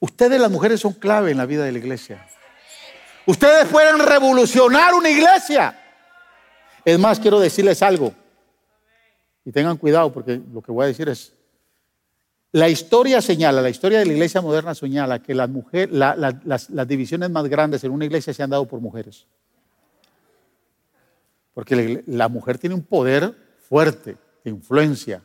Ustedes 0.00 0.40
las 0.40 0.50
mujeres 0.50 0.80
son 0.80 0.92
clave 0.92 1.30
en 1.30 1.38
la 1.38 1.46
vida 1.46 1.64
de 1.64 1.70
la 1.70 1.78
iglesia. 1.78 2.26
Ustedes 3.26 3.66
pueden 3.68 3.98
revolucionar 4.00 4.92
una 4.92 5.08
iglesia. 5.08 5.80
Es 6.84 6.98
más, 6.98 7.20
quiero 7.20 7.38
decirles 7.38 7.80
algo. 7.80 8.12
Y 9.44 9.52
tengan 9.52 9.76
cuidado 9.76 10.12
porque 10.12 10.40
lo 10.52 10.60
que 10.60 10.72
voy 10.72 10.84
a 10.84 10.88
decir 10.88 11.08
es, 11.08 11.32
la 12.50 12.68
historia 12.68 13.22
señala, 13.22 13.62
la 13.62 13.70
historia 13.70 14.00
de 14.00 14.06
la 14.06 14.12
iglesia 14.12 14.40
moderna 14.40 14.74
señala 14.74 15.22
que 15.22 15.34
las, 15.34 15.48
las, 15.88 16.88
divisiones 16.88 17.30
más 17.30 17.46
grandes 17.48 17.84
en 17.84 17.92
una 17.92 18.04
iglesia 18.04 18.34
se 18.34 18.42
han 18.42 18.50
dado 18.50 18.66
por 18.66 18.80
mujeres. 18.80 19.26
Porque 21.54 22.02
la 22.06 22.28
mujer 22.28 22.58
tiene 22.58 22.74
un 22.74 22.82
poder 22.82 23.32
fuerte, 23.68 24.16
influencia. 24.50 25.22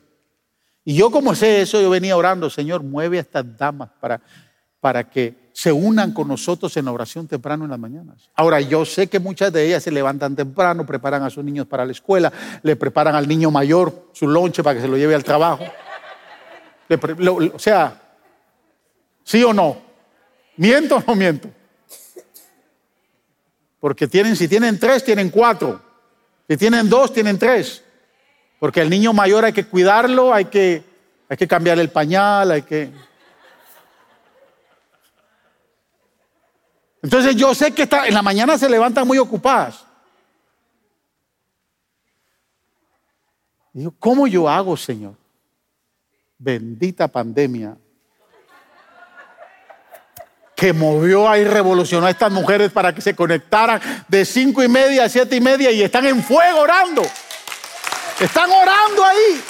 Y 0.84 0.94
yo 0.94 1.10
como 1.10 1.34
sé 1.34 1.60
eso, 1.60 1.80
yo 1.80 1.90
venía 1.90 2.16
orando, 2.16 2.50
Señor, 2.50 2.82
mueve 2.82 3.18
a 3.18 3.20
estas 3.20 3.56
damas 3.56 3.90
para, 4.00 4.20
para 4.80 5.08
que 5.08 5.50
se 5.52 5.70
unan 5.70 6.12
con 6.12 6.28
nosotros 6.28 6.76
en 6.76 6.86
la 6.86 6.92
oración 6.92 7.28
temprano 7.28 7.64
en 7.64 7.70
las 7.70 7.78
mañanas. 7.78 8.30
Ahora, 8.34 8.60
yo 8.60 8.84
sé 8.84 9.06
que 9.06 9.20
muchas 9.20 9.52
de 9.52 9.66
ellas 9.66 9.82
se 9.82 9.90
levantan 9.90 10.34
temprano, 10.34 10.86
preparan 10.86 11.22
a 11.22 11.30
sus 11.30 11.44
niños 11.44 11.66
para 11.66 11.84
la 11.84 11.92
escuela, 11.92 12.32
le 12.62 12.74
preparan 12.74 13.14
al 13.14 13.28
niño 13.28 13.50
mayor 13.50 14.08
su 14.12 14.26
lonche 14.26 14.62
para 14.62 14.76
que 14.76 14.82
se 14.82 14.88
lo 14.88 14.96
lleve 14.96 15.14
al 15.14 15.24
trabajo. 15.24 15.64
o 16.88 17.58
sea, 17.58 18.00
¿sí 19.22 19.44
o 19.44 19.52
no? 19.52 19.76
¿Miento 20.56 20.96
o 20.96 21.04
no 21.06 21.14
miento? 21.14 21.48
Porque 23.78 24.06
tienen, 24.06 24.36
si 24.36 24.48
tienen 24.48 24.78
tres, 24.78 25.04
tienen 25.04 25.28
cuatro. 25.28 25.80
Si 26.48 26.56
tienen 26.56 26.88
dos, 26.88 27.12
tienen 27.12 27.38
tres. 27.38 27.82
Porque 28.62 28.80
el 28.80 28.90
niño 28.90 29.12
mayor 29.12 29.44
hay 29.44 29.52
que 29.52 29.66
cuidarlo, 29.66 30.32
hay 30.32 30.44
que, 30.44 30.84
hay 31.28 31.36
que 31.36 31.48
cambiarle 31.48 31.82
el 31.82 31.90
pañal, 31.90 32.48
hay 32.52 32.62
que... 32.62 32.92
Entonces 37.02 37.34
yo 37.34 37.56
sé 37.56 37.74
que 37.74 37.88
en 38.06 38.14
la 38.14 38.22
mañana 38.22 38.56
se 38.56 38.70
levantan 38.70 39.04
muy 39.04 39.18
ocupadas. 39.18 39.84
Digo, 43.72 43.92
¿cómo 43.98 44.28
yo 44.28 44.48
hago, 44.48 44.76
Señor? 44.76 45.16
Bendita 46.38 47.08
pandemia. 47.08 47.76
que 50.54 50.72
movió 50.72 51.36
y 51.36 51.42
revolucionó 51.42 52.06
a 52.06 52.10
estas 52.10 52.30
mujeres 52.30 52.70
para 52.70 52.94
que 52.94 53.00
se 53.00 53.16
conectaran 53.16 53.80
de 54.06 54.24
cinco 54.24 54.62
y 54.62 54.68
media 54.68 55.06
a 55.06 55.08
siete 55.08 55.34
y 55.34 55.40
media 55.40 55.72
y 55.72 55.82
están 55.82 56.06
en 56.06 56.22
fuego 56.22 56.60
orando. 56.60 57.02
Están 58.22 58.48
orando 58.52 59.04
ahí. 59.04 59.42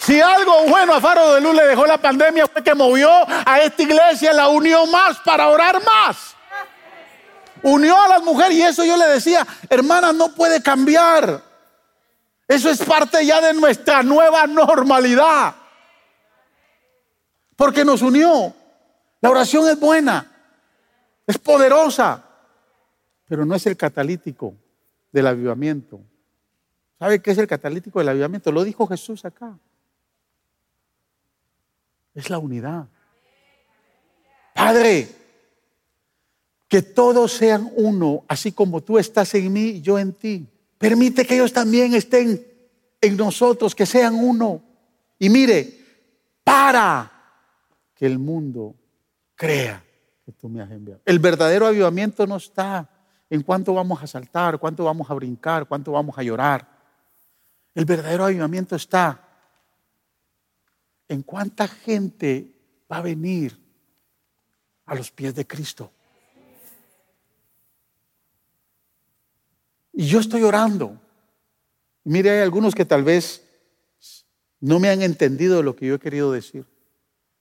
Si 0.00 0.20
algo 0.20 0.64
bueno 0.64 0.94
a 0.94 1.00
Faro 1.00 1.34
de 1.34 1.40
Luz 1.40 1.54
le 1.54 1.64
dejó 1.64 1.86
la 1.86 1.98
pandemia 1.98 2.48
fue 2.48 2.64
que 2.64 2.74
movió 2.74 3.08
a 3.46 3.60
esta 3.60 3.82
iglesia, 3.84 4.32
la 4.32 4.48
unió 4.48 4.84
más 4.86 5.18
para 5.20 5.46
orar 5.46 5.80
más. 5.84 6.34
Unió 7.62 7.96
a 7.96 8.08
las 8.08 8.22
mujeres 8.24 8.56
y 8.56 8.62
eso 8.62 8.84
yo 8.84 8.96
le 8.96 9.06
decía, 9.06 9.46
hermana, 9.68 10.12
no 10.12 10.34
puede 10.34 10.60
cambiar. 10.60 11.40
Eso 12.48 12.68
es 12.68 12.82
parte 12.82 13.24
ya 13.24 13.40
de 13.40 13.54
nuestra 13.54 14.02
nueva 14.02 14.44
normalidad. 14.48 15.54
Porque 17.54 17.84
nos 17.84 18.02
unió. 18.02 18.52
La 19.20 19.30
oración 19.30 19.68
es 19.68 19.78
buena, 19.78 20.26
es 21.28 21.38
poderosa, 21.38 22.24
pero 23.28 23.44
no 23.44 23.54
es 23.54 23.64
el 23.66 23.76
catalítico 23.76 24.54
del 25.12 25.28
avivamiento. 25.28 26.00
¿Sabe 27.00 27.22
qué 27.22 27.30
es 27.30 27.38
el 27.38 27.46
catalítico 27.46 27.98
del 27.98 28.10
avivamiento? 28.10 28.52
Lo 28.52 28.62
dijo 28.62 28.86
Jesús 28.86 29.24
acá. 29.24 29.58
Es 32.14 32.28
la 32.28 32.36
unidad. 32.36 32.88
Padre, 34.54 35.08
que 36.68 36.82
todos 36.82 37.32
sean 37.32 37.70
uno, 37.74 38.24
así 38.28 38.52
como 38.52 38.82
tú 38.82 38.98
estás 38.98 39.34
en 39.34 39.50
mí 39.50 39.62
y 39.62 39.80
yo 39.80 39.98
en 39.98 40.12
ti. 40.12 40.46
Permite 40.76 41.24
que 41.24 41.36
ellos 41.36 41.54
también 41.54 41.94
estén 41.94 42.46
en 43.00 43.16
nosotros, 43.16 43.74
que 43.74 43.86
sean 43.86 44.14
uno. 44.14 44.60
Y 45.18 45.30
mire, 45.30 45.82
para 46.44 47.10
que 47.94 48.04
el 48.04 48.18
mundo 48.18 48.74
crea 49.34 49.82
que 50.26 50.32
tú 50.32 50.50
me 50.50 50.60
has 50.60 50.70
enviado. 50.70 51.00
El 51.06 51.18
verdadero 51.18 51.66
avivamiento 51.66 52.26
no 52.26 52.36
está 52.36 52.90
en 53.30 53.42
cuánto 53.42 53.72
vamos 53.72 54.02
a 54.02 54.06
saltar, 54.06 54.58
cuánto 54.58 54.84
vamos 54.84 55.10
a 55.10 55.14
brincar, 55.14 55.66
cuánto 55.66 55.92
vamos 55.92 56.18
a 56.18 56.22
llorar. 56.22 56.79
El 57.74 57.84
verdadero 57.84 58.24
avivamiento 58.24 58.76
está 58.76 59.26
en 61.08 61.22
cuánta 61.22 61.68
gente 61.68 62.54
va 62.90 62.98
a 62.98 63.02
venir 63.02 63.58
a 64.86 64.94
los 64.94 65.10
pies 65.10 65.34
de 65.34 65.46
Cristo. 65.46 65.90
Y 69.92 70.06
yo 70.06 70.20
estoy 70.20 70.42
orando. 70.42 71.00
Mire, 72.04 72.30
hay 72.30 72.40
algunos 72.40 72.74
que 72.74 72.84
tal 72.84 73.04
vez 73.04 73.46
no 74.60 74.78
me 74.78 74.88
han 74.88 75.02
entendido 75.02 75.62
lo 75.62 75.76
que 75.76 75.86
yo 75.86 75.94
he 75.96 75.98
querido 75.98 76.32
decir. 76.32 76.64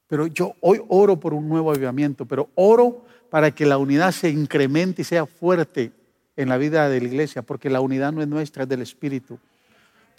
Pero 0.08 0.28
yo 0.28 0.56
hoy 0.62 0.82
oro 0.88 1.20
por 1.20 1.34
un 1.34 1.48
nuevo 1.48 1.72
avivamiento, 1.72 2.26
pero 2.26 2.50
oro 2.56 3.06
para 3.30 3.52
que 3.52 3.66
la 3.66 3.78
unidad 3.78 4.12
se 4.12 4.30
incremente 4.30 5.04
y 5.04 5.06
sea 5.06 5.26
fuerte 5.26 5.92
en 6.36 6.50
la 6.50 6.58
vida 6.58 6.90
de 6.90 7.02
la 7.02 7.08
iglesia, 7.08 7.44
porque 7.44 7.70
la 7.70 7.82
unidad 7.82 8.12
no 8.12 8.22
es 8.22 8.28
nuestra, 8.28 8.64
es 8.64 8.70
del 8.70 8.82
Espíritu. 8.82 9.40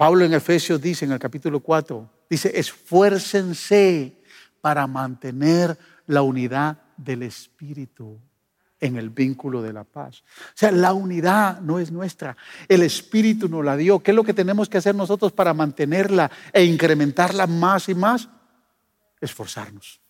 Pablo 0.00 0.24
en 0.24 0.32
Efesios 0.32 0.80
dice 0.80 1.04
en 1.04 1.12
el 1.12 1.18
capítulo 1.18 1.60
4, 1.60 2.10
dice, 2.30 2.58
esfuércense 2.58 4.16
para 4.62 4.86
mantener 4.86 5.76
la 6.06 6.22
unidad 6.22 6.78
del 6.96 7.22
Espíritu 7.22 8.18
en 8.80 8.96
el 8.96 9.10
vínculo 9.10 9.60
de 9.60 9.74
la 9.74 9.84
paz. 9.84 10.22
O 10.22 10.52
sea, 10.54 10.72
la 10.72 10.94
unidad 10.94 11.60
no 11.60 11.78
es 11.78 11.92
nuestra, 11.92 12.34
el 12.66 12.80
Espíritu 12.80 13.46
nos 13.46 13.62
la 13.62 13.76
dio. 13.76 13.98
¿Qué 14.00 14.12
es 14.12 14.14
lo 14.14 14.24
que 14.24 14.32
tenemos 14.32 14.70
que 14.70 14.78
hacer 14.78 14.94
nosotros 14.94 15.32
para 15.32 15.52
mantenerla 15.52 16.30
e 16.50 16.64
incrementarla 16.64 17.46
más 17.46 17.90
y 17.90 17.94
más? 17.94 18.26
esforzarnos. 19.20 20.00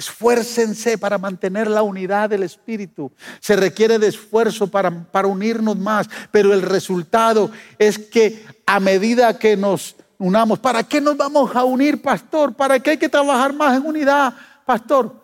Esfuércense 0.00 0.96
para 0.96 1.18
mantener 1.18 1.68
la 1.68 1.82
unidad 1.82 2.30
del 2.30 2.42
Espíritu. 2.42 3.12
Se 3.38 3.54
requiere 3.54 3.98
de 3.98 4.06
esfuerzo 4.06 4.66
para, 4.66 4.90
para, 4.90 5.28
unirnos 5.28 5.76
más, 5.76 6.08
pero 6.30 6.54
el 6.54 6.62
resultado 6.62 7.50
es 7.78 7.98
que 7.98 8.42
a 8.64 8.80
medida 8.80 9.38
que 9.38 9.58
nos 9.58 9.96
unamos, 10.16 10.58
¿para 10.58 10.84
qué 10.84 11.02
nos 11.02 11.18
vamos 11.18 11.54
a 11.54 11.64
unir, 11.64 12.00
pastor? 12.00 12.54
¿Para 12.54 12.80
qué 12.80 12.92
hay 12.92 12.96
que 12.96 13.10
trabajar 13.10 13.52
más 13.52 13.76
en 13.76 13.84
unidad, 13.84 14.32
pastor? 14.64 15.14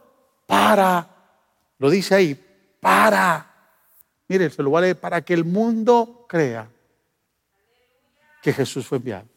Para, 0.44 1.08
lo 1.78 1.88
dice 1.88 2.14
ahí, 2.14 2.38
para. 2.78 3.50
Mire, 4.28 4.50
se 4.50 4.62
lo 4.62 4.72
vale 4.72 4.94
para 4.94 5.22
que 5.22 5.32
el 5.32 5.46
mundo 5.46 6.26
crea 6.28 6.68
que 8.42 8.52
Jesús 8.52 8.86
fue 8.86 8.98
enviado. 8.98 9.35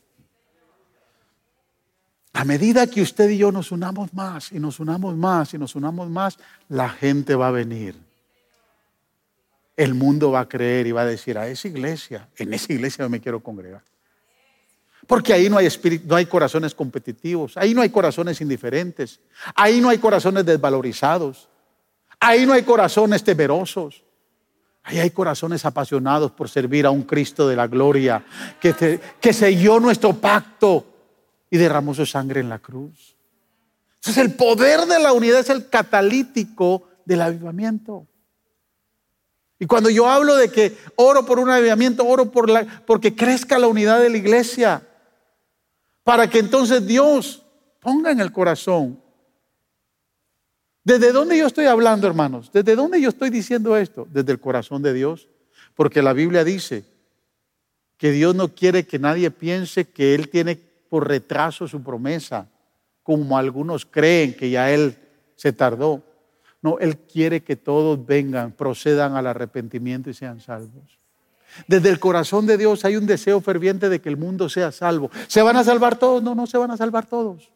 A 2.33 2.45
medida 2.45 2.87
que 2.87 3.01
usted 3.01 3.29
y 3.29 3.37
yo 3.37 3.51
nos 3.51 3.71
unamos 3.71 4.13
más 4.13 4.51
y 4.51 4.59
nos 4.59 4.79
unamos 4.79 5.15
más 5.15 5.53
y 5.53 5.57
nos 5.57 5.75
unamos 5.75 6.09
más, 6.09 6.37
la 6.67 6.89
gente 6.89 7.35
va 7.35 7.47
a 7.47 7.51
venir. 7.51 7.95
El 9.75 9.93
mundo 9.95 10.31
va 10.31 10.41
a 10.41 10.49
creer 10.49 10.87
y 10.87 10.91
va 10.91 11.01
a 11.01 11.05
decir, 11.05 11.37
a 11.37 11.47
esa 11.47 11.67
iglesia, 11.67 12.29
en 12.37 12.53
esa 12.53 12.71
iglesia 12.71 13.05
yo 13.05 13.09
me 13.09 13.19
quiero 13.19 13.39
congregar. 13.39 13.81
Porque 15.07 15.33
ahí 15.33 15.49
no 15.49 15.57
hay, 15.57 15.65
espíritu, 15.65 16.05
no 16.07 16.15
hay 16.15 16.27
corazones 16.27 16.75
competitivos, 16.75 17.57
ahí 17.57 17.73
no 17.73 17.81
hay 17.81 17.89
corazones 17.89 18.41
indiferentes, 18.41 19.19
ahí 19.55 19.81
no 19.81 19.89
hay 19.89 19.97
corazones 19.97 20.45
desvalorizados, 20.45 21.49
ahí 22.19 22.45
no 22.45 22.53
hay 22.53 22.61
corazones 22.61 23.23
temerosos, 23.23 24.03
ahí 24.83 24.99
hay 24.99 25.09
corazones 25.09 25.65
apasionados 25.65 26.31
por 26.31 26.47
servir 26.47 26.85
a 26.85 26.91
un 26.91 27.03
Cristo 27.03 27.47
de 27.47 27.55
la 27.55 27.65
gloria 27.65 28.23
que, 28.59 28.99
que 29.19 29.33
selló 29.33 29.79
nuestro 29.79 30.13
pacto 30.13 30.88
y 31.49 31.57
derramó 31.57 31.93
su 31.93 32.05
sangre 32.05 32.39
en 32.39 32.49
la 32.49 32.59
cruz. 32.59 33.15
Entonces 33.95 34.23
el 34.23 34.33
poder 34.35 34.81
de 34.81 34.99
la 34.99 35.13
unidad 35.13 35.39
es 35.39 35.49
el 35.49 35.69
catalítico 35.69 36.87
del 37.05 37.21
avivamiento. 37.21 38.07
Y 39.59 39.65
cuando 39.65 39.89
yo 39.89 40.07
hablo 40.07 40.37
de 40.37 40.49
que 40.49 40.77
oro 40.95 41.25
por 41.25 41.37
un 41.37 41.49
avivamiento, 41.49 42.05
oro 42.05 42.31
por 42.31 42.49
la, 42.49 42.83
porque 42.85 43.15
crezca 43.15 43.59
la 43.59 43.67
unidad 43.67 43.99
de 43.99 44.09
la 44.09 44.17
iglesia, 44.17 44.87
para 46.03 46.29
que 46.29 46.39
entonces 46.39 46.87
Dios 46.87 47.43
ponga 47.81 48.11
en 48.11 48.21
el 48.21 48.31
corazón. 48.31 49.01
¿Desde 50.83 51.11
dónde 51.11 51.37
yo 51.37 51.45
estoy 51.45 51.65
hablando, 51.65 52.07
hermanos? 52.07 52.51
¿Desde 52.53 52.75
dónde 52.75 53.01
yo 53.01 53.09
estoy 53.09 53.29
diciendo 53.29 53.75
esto? 53.75 54.07
Desde 54.09 54.31
el 54.31 54.39
corazón 54.39 54.81
de 54.81 54.93
Dios. 54.93 55.27
Porque 55.75 56.01
la 56.01 56.13
Biblia 56.13 56.43
dice 56.43 56.85
que 57.97 58.11
Dios 58.11 58.33
no 58.33 58.55
quiere 58.55 58.87
que 58.87 58.97
nadie 58.97 59.29
piense 59.29 59.89
que 59.89 60.15
Él 60.15 60.29
tiene 60.29 60.68
por 60.89 61.07
retraso 61.07 61.67
su 61.67 61.81
promesa, 61.83 62.47
como 63.03 63.37
algunos 63.37 63.85
creen 63.85 64.33
que 64.33 64.49
ya 64.49 64.71
Él 64.71 64.97
se 65.35 65.53
tardó. 65.53 66.03
No, 66.61 66.77
Él 66.79 66.97
quiere 66.97 67.41
que 67.43 67.55
todos 67.55 68.05
vengan, 68.05 68.51
procedan 68.51 69.15
al 69.15 69.27
arrepentimiento 69.27 70.09
y 70.09 70.13
sean 70.13 70.41
salvos. 70.41 70.99
Desde 71.67 71.89
el 71.89 71.99
corazón 71.99 72.45
de 72.45 72.57
Dios 72.57 72.85
hay 72.85 72.95
un 72.95 73.05
deseo 73.05 73.41
ferviente 73.41 73.89
de 73.89 73.99
que 73.99 74.09
el 74.09 74.17
mundo 74.17 74.49
sea 74.49 74.71
salvo. 74.71 75.09
¿Se 75.27 75.41
van 75.41 75.57
a 75.57 75.63
salvar 75.63 75.97
todos? 75.97 76.21
No, 76.21 76.35
no 76.35 76.45
se 76.47 76.57
van 76.57 76.71
a 76.71 76.77
salvar 76.77 77.05
todos. 77.05 77.49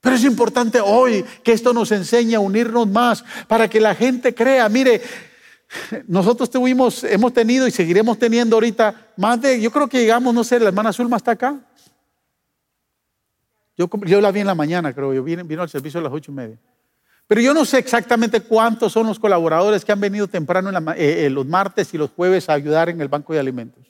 Pero 0.00 0.16
es 0.16 0.24
importante 0.24 0.80
hoy 0.80 1.24
que 1.44 1.52
esto 1.52 1.72
nos 1.72 1.92
enseñe 1.92 2.34
a 2.34 2.40
unirnos 2.40 2.88
más 2.88 3.24
para 3.46 3.68
que 3.68 3.80
la 3.80 3.94
gente 3.94 4.34
crea. 4.34 4.68
Mire, 4.68 5.00
nosotros 6.08 6.50
tuvimos, 6.50 7.04
hemos 7.04 7.32
tenido 7.32 7.66
y 7.66 7.70
seguiremos 7.70 8.18
teniendo 8.18 8.56
ahorita 8.56 9.12
más 9.16 9.40
de, 9.40 9.60
yo 9.60 9.70
creo 9.70 9.88
que 9.88 10.00
llegamos, 10.00 10.34
no 10.34 10.42
sé, 10.42 10.58
la 10.58 10.68
hermana 10.68 10.92
Zulma 10.92 11.18
está 11.18 11.32
acá. 11.32 11.60
Yo, 13.76 14.20
la 14.20 14.30
vi 14.30 14.40
en 14.40 14.46
la 14.46 14.54
mañana, 14.54 14.92
creo 14.92 15.14
yo, 15.14 15.22
vino, 15.22 15.62
al 15.62 15.68
servicio 15.68 16.00
a 16.00 16.02
las 16.02 16.12
ocho 16.12 16.30
y 16.30 16.34
media. 16.34 16.58
Pero 17.26 17.40
yo 17.40 17.54
no 17.54 17.64
sé 17.64 17.78
exactamente 17.78 18.42
cuántos 18.42 18.92
son 18.92 19.06
los 19.06 19.18
colaboradores 19.18 19.84
que 19.84 19.92
han 19.92 20.00
venido 20.00 20.28
temprano 20.28 20.70
eh, 20.92 21.26
eh, 21.26 21.30
los 21.30 21.46
martes 21.46 21.94
y 21.94 21.98
los 21.98 22.10
jueves 22.10 22.48
a 22.48 22.52
ayudar 22.52 22.88
en 22.88 23.00
el 23.00 23.08
banco 23.08 23.32
de 23.32 23.40
alimentos. 23.40 23.86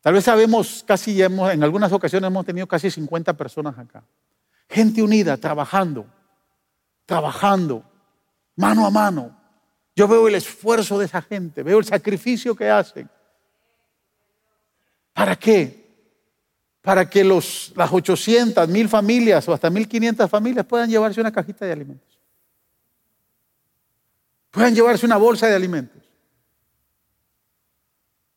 Tal 0.00 0.14
vez 0.14 0.24
sabemos, 0.24 0.84
casi 0.86 1.20
hemos, 1.22 1.50
en 1.52 1.64
algunas 1.64 1.90
ocasiones 1.90 2.28
hemos 2.28 2.44
tenido 2.44 2.66
casi 2.66 2.90
50 2.90 3.32
personas 3.32 3.78
acá. 3.78 4.04
Gente 4.68 5.02
unida, 5.02 5.36
trabajando, 5.36 6.06
trabajando, 7.06 7.82
mano 8.54 8.86
a 8.86 8.90
mano. 8.90 9.36
Yo 9.96 10.06
veo 10.06 10.28
el 10.28 10.34
esfuerzo 10.34 10.98
de 10.98 11.06
esa 11.06 11.22
gente, 11.22 11.62
veo 11.62 11.78
el 11.78 11.84
sacrificio 11.84 12.54
que 12.54 12.68
hacen. 12.68 13.08
¿Para 15.12 15.36
qué? 15.36 15.83
Para 16.84 17.08
que 17.08 17.24
los, 17.24 17.72
las 17.74 17.90
800, 17.90 18.68
mil 18.68 18.90
familias 18.90 19.48
o 19.48 19.54
hasta 19.54 19.70
1500 19.70 20.28
familias 20.28 20.66
puedan 20.66 20.90
llevarse 20.90 21.18
una 21.18 21.32
cajita 21.32 21.64
de 21.64 21.72
alimentos. 21.72 22.20
Puedan 24.50 24.74
llevarse 24.74 25.06
una 25.06 25.16
bolsa 25.16 25.46
de 25.46 25.54
alimentos. 25.54 26.02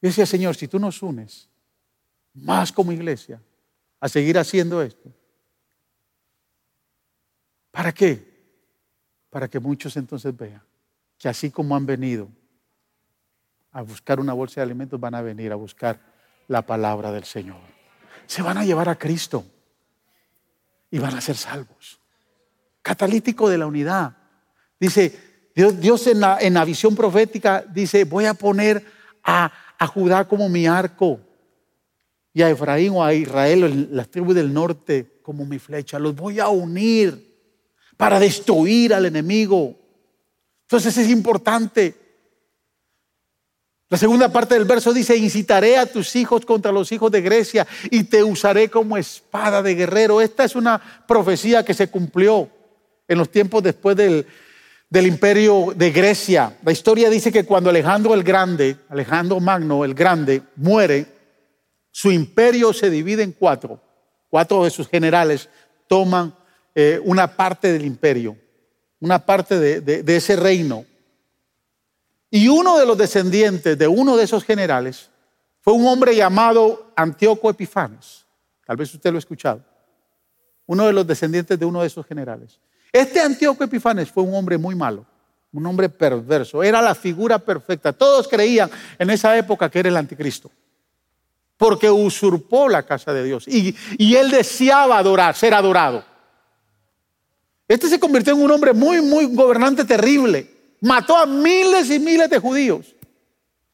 Y 0.01 0.07
decía, 0.07 0.25
Señor, 0.25 0.55
si 0.55 0.69
tú 0.69 0.79
nos 0.79 1.01
unes 1.03 1.49
más 2.35 2.71
como 2.71 2.93
iglesia 2.93 3.41
a 3.99 4.07
seguir 4.07 4.37
haciendo 4.37 4.81
esto, 4.81 5.11
¿para 7.69 7.91
qué? 7.91 8.33
Para 9.29 9.49
que 9.49 9.59
muchos 9.59 9.97
entonces 9.97 10.33
vean 10.37 10.63
que 11.17 11.27
así 11.27 11.51
como 11.51 11.75
han 11.75 11.85
venido 11.85 12.29
a 13.73 13.81
buscar 13.81 14.21
una 14.21 14.31
bolsa 14.31 14.61
de 14.61 14.67
alimentos, 14.67 14.97
van 14.97 15.15
a 15.15 15.21
venir 15.21 15.51
a 15.51 15.55
buscar 15.55 15.99
la 16.47 16.61
palabra 16.61 17.11
del 17.11 17.25
Señor 17.25 17.76
se 18.27 18.41
van 18.41 18.57
a 18.57 18.65
llevar 18.65 18.89
a 18.89 18.97
Cristo 18.97 19.45
y 20.91 20.99
van 20.99 21.15
a 21.15 21.21
ser 21.21 21.35
salvos. 21.35 21.99
catalítico 22.81 23.49
de 23.49 23.57
la 23.57 23.67
unidad. 23.67 24.15
Dice, 24.79 25.49
Dios, 25.53 25.77
Dios 25.77 26.07
en, 26.07 26.21
la, 26.21 26.65
visión 26.65 26.95
profética 26.95 27.65
dice, 27.67 28.05
voy 28.05 28.23
a 28.23 28.33
poner 28.33 28.85
a, 29.23 29.51
a, 29.77 29.87
Judá 29.87 30.25
como 30.25 30.47
mi 30.47 30.67
arco 30.67 31.19
y 32.33 32.43
a 32.43 32.49
Efraín 32.49 32.93
o 32.93 33.03
a 33.03 33.13
Israel, 33.13 33.89
las 33.91 34.09
tribus 34.09 34.35
del 34.35 34.53
norte, 34.53 35.19
como 35.21 35.45
mi 35.45 35.59
flecha. 35.59 35.99
Los 35.99 36.15
voy 36.15 36.39
a 36.39 36.47
unir 36.47 37.27
para 37.97 38.19
destruir 38.19 38.93
al 38.93 39.05
enemigo. 39.05 39.75
Entonces 40.61 40.95
es 40.97 41.09
importante. 41.09 42.06
La 43.89 43.97
segunda 43.97 44.29
parte 44.29 44.55
del 44.55 44.65
verso 44.65 44.91
dice, 44.91 45.15
incitaré 45.15 45.77
a 45.77 45.85
tus 45.85 46.13
hijos 46.17 46.45
contra 46.45 46.73
los 46.73 46.91
hijos 46.91 47.09
de 47.09 47.21
Grecia 47.21 47.65
y 47.89 48.03
te 48.03 48.21
usaré 48.21 48.69
como 48.69 48.97
espada 48.97 49.63
de 49.63 49.75
guerrero. 49.75 50.19
Esta 50.19 50.43
es 50.43 50.57
una 50.57 50.81
profecía 51.07 51.63
que 51.63 51.73
se 51.73 51.89
cumplió 51.89 52.49
en 53.07 53.17
los 53.17 53.29
tiempos 53.29 53.63
después 53.63 53.95
del, 53.95 54.25
imperio 54.91 55.73
de 55.73 55.91
Grecia. 55.91 56.57
La 56.65 56.73
historia 56.73 57.09
dice 57.09 57.31
que 57.31 57.45
cuando 57.45 57.69
Alejandro 57.69 58.13
el 58.13 58.23
Grande, 58.23 58.75
Alejandro 58.89 59.39
Magno 59.39 59.85
el 59.85 59.93
Grande, 59.93 60.41
muere, 60.57 61.05
su 61.89 62.11
imperio 62.11 62.73
se 62.73 62.89
divide 62.89 63.23
en 63.23 63.31
cuatro. 63.31 63.81
Cuatro 64.29 64.65
de 64.65 64.69
sus 64.69 64.89
generales 64.89 65.47
toman 65.87 66.35
eh, 66.75 66.99
una 67.05 67.37
parte 67.37 67.71
del 67.71 67.85
imperio, 67.85 68.35
una 68.99 69.25
parte 69.25 69.81
de 69.81 70.17
ese 70.17 70.35
reino. 70.35 70.85
Y 72.29 72.47
uno 72.47 72.77
de 72.77 72.85
los 72.85 72.97
descendientes 72.97 73.77
de 73.77 73.87
uno 73.87 74.17
de 74.17 74.23
esos 74.25 74.43
generales 74.43 75.09
fue 75.61 75.73
un 75.73 75.87
hombre 75.87 76.15
llamado 76.15 76.91
Antíoco 76.95 77.49
Epifanes. 77.49 78.25
Tal 78.65 78.75
vez 78.75 78.93
usted 78.93 79.11
lo 79.11 79.17
ha 79.17 79.19
escuchado. 79.19 79.63
Uno 80.65 80.85
de 80.85 80.93
los 80.93 81.07
descendientes 81.07 81.57
de 81.57 81.65
uno 81.65 81.81
de 81.81 81.87
esos 81.87 82.05
generales. 82.05 82.59
Este 82.91 83.21
Antíoco 83.21 83.63
Epifanes 83.63 84.11
fue 84.11 84.23
un 84.23 84.33
hombre 84.35 84.57
muy 84.57 84.75
malo, 84.75 85.05
un 85.53 85.65
hombre 85.65 85.87
perverso. 85.87 86.61
Era 86.61 86.81
la 86.81 86.95
figura 86.95 87.39
perfecta. 87.39 87.93
Todos 87.93 88.27
creían 88.27 88.69
en 88.99 89.09
esa 89.09 89.37
época 89.37 89.69
que 89.69 89.79
era 89.79 89.89
el 89.89 89.97
anticristo. 89.97 90.51
Porque 91.55 91.89
usurpó 91.89 92.67
la 92.67 92.83
casa 92.83 93.13
de 93.13 93.23
Dios. 93.23 93.47
Y, 93.47 93.75
él 94.15 94.29
deseaba 94.29 94.97
adorar, 94.97 95.35
ser 95.35 95.53
adorado. 95.53 96.03
Este 97.67 97.87
se 97.87 97.99
convirtió 97.99 98.33
en 98.33 98.41
un 98.41 98.51
hombre 98.51 98.73
muy, 98.73 99.01
muy 99.01 99.25
gobernante 99.25 99.83
terrible 99.85 100.56
mató 100.81 101.17
a 101.17 101.25
miles 101.25 101.89
y 101.89 101.99
miles 101.99 102.29
de 102.29 102.39
judíos 102.39 102.95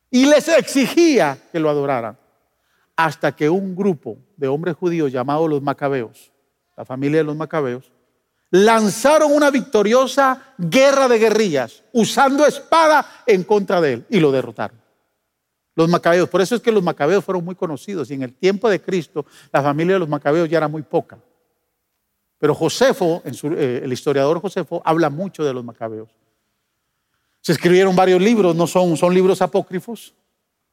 y 0.09 0.25
les 0.25 0.47
exigía 0.47 1.37
que 1.51 1.59
lo 1.59 1.69
adoraran. 1.69 2.17
Hasta 2.95 3.35
que 3.35 3.49
un 3.49 3.75
grupo 3.75 4.17
de 4.37 4.47
hombres 4.47 4.75
judíos 4.75 5.11
llamados 5.11 5.49
los 5.49 5.61
macabeos, 5.61 6.31
la 6.77 6.85
familia 6.85 7.19
de 7.19 7.23
los 7.23 7.35
macabeos, 7.35 7.91
lanzaron 8.51 9.33
una 9.33 9.49
victoriosa 9.49 10.53
guerra 10.59 11.07
de 11.07 11.17
guerrillas 11.17 11.83
usando 11.91 12.45
espada 12.45 13.23
en 13.25 13.43
contra 13.43 13.81
de 13.81 13.93
él 13.93 14.05
y 14.09 14.19
lo 14.19 14.31
derrotaron. 14.31 14.79
Los 15.75 15.89
macabeos, 15.89 16.29
por 16.29 16.39
eso 16.39 16.55
es 16.55 16.61
que 16.61 16.71
los 16.71 16.83
macabeos 16.83 17.25
fueron 17.25 17.43
muy 17.43 17.55
conocidos 17.55 18.11
y 18.11 18.13
en 18.13 18.21
el 18.21 18.35
tiempo 18.35 18.69
de 18.69 18.79
Cristo 18.79 19.25
la 19.51 19.63
familia 19.63 19.93
de 19.95 19.99
los 20.01 20.09
macabeos 20.09 20.47
ya 20.47 20.57
era 20.57 20.67
muy 20.67 20.83
poca. 20.83 21.17
Pero 22.37 22.53
Josefo, 22.53 23.23
eh, 23.25 23.81
el 23.83 23.91
historiador 23.91 24.39
Josefo, 24.39 24.83
habla 24.85 25.09
mucho 25.09 25.43
de 25.43 25.53
los 25.53 25.65
macabeos. 25.65 26.09
Se 27.43 27.51
escribieron 27.51 27.93
varios 27.93 28.21
libros, 28.21 28.55
no 28.55 28.65
son, 28.67 28.95
son 28.95 29.13
libros 29.13 29.41
apócrifos, 29.41 30.13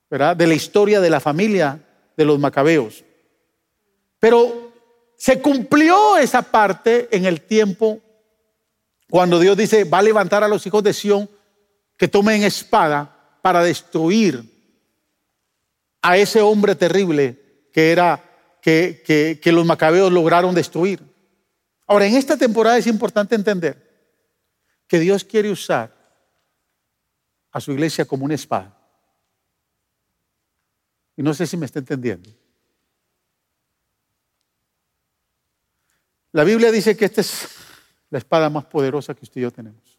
¿verdad? 0.09 0.37
De 0.37 0.47
la 0.47 0.55
historia 0.55 1.01
de 1.01 1.11
la 1.11 1.19
familia 1.19 1.85
de 2.17 2.25
los 2.25 2.39
macabeos. 2.39 3.03
Pero 4.21 4.73
se 5.17 5.43
cumplió 5.43 6.17
esa 6.17 6.43
parte 6.43 7.09
en 7.11 7.27
el 7.27 7.41
tiempo 7.41 7.99
cuando 9.11 9.41
Dios 9.41 9.57
dice, 9.57 9.83
va 9.83 9.99
a 9.99 10.03
levantar 10.03 10.45
a 10.45 10.49
los 10.49 10.65
hijos 10.65 10.85
de 10.85 10.93
Sión 10.93 11.29
que 11.97 12.07
tomen 12.07 12.45
espada 12.45 13.39
para 13.43 13.65
destruir 13.65 14.45
a 16.03 16.19
ese 16.19 16.41
hombre 16.41 16.77
terrible 16.77 17.67
que 17.73 17.91
era 17.91 18.23
que, 18.63 19.03
que, 19.05 19.41
que 19.43 19.51
los 19.51 19.67
macabeos 19.67 20.13
lograron 20.13 20.55
destruir. 20.55 21.03
Ahora, 21.89 22.07
en 22.07 22.15
esta 22.15 22.37
temporada 22.37 22.79
es 22.79 22.87
importante 22.87 23.35
entender 23.35 23.91
que 24.87 25.01
Dios 25.01 25.25
quiere 25.25 25.51
usar 25.51 26.00
a 27.53 27.61
su 27.61 27.73
iglesia 27.73 28.05
como 28.05 28.25
una 28.25 28.35
espada. 28.35 28.77
Y 31.17 31.23
no 31.23 31.35
sé 31.35 31.47
si 31.47 31.57
me 31.57 31.67
está 31.67 31.79
entendiendo. 31.79 32.31
La 36.33 36.45
Biblia 36.45 36.71
dice 36.71 36.97
que 36.97 37.07
esta 37.07 37.21
es 37.21 37.49
la 38.09 38.19
espada 38.19 38.49
más 38.49 38.65
poderosa 38.65 39.15
que 39.15 39.25
usted 39.25 39.41
y 39.41 39.43
yo 39.43 39.51
tenemos. 39.51 39.99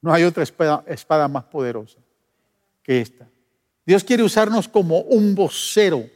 No 0.00 0.12
hay 0.12 0.24
otra 0.24 0.42
espada, 0.42 0.84
espada 0.86 1.28
más 1.28 1.44
poderosa 1.44 1.98
que 2.82 3.00
esta. 3.00 3.28
Dios 3.84 4.04
quiere 4.04 4.22
usarnos 4.22 4.68
como 4.68 4.98
un 5.00 5.34
vocero 5.34 6.08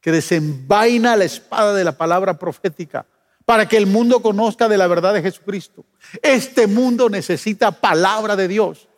que 0.00 0.12
desenvaina 0.12 1.16
la 1.16 1.24
espada 1.24 1.74
de 1.74 1.84
la 1.84 1.96
palabra 1.96 2.38
profética 2.38 3.06
para 3.44 3.66
que 3.66 3.76
el 3.76 3.86
mundo 3.86 4.22
conozca 4.22 4.68
de 4.68 4.78
la 4.78 4.86
verdad 4.86 5.14
de 5.14 5.22
Jesucristo. 5.22 5.84
Este 6.22 6.66
mundo 6.66 7.08
necesita 7.08 7.72
palabra 7.72 8.36
de 8.36 8.48
Dios. 8.48 8.88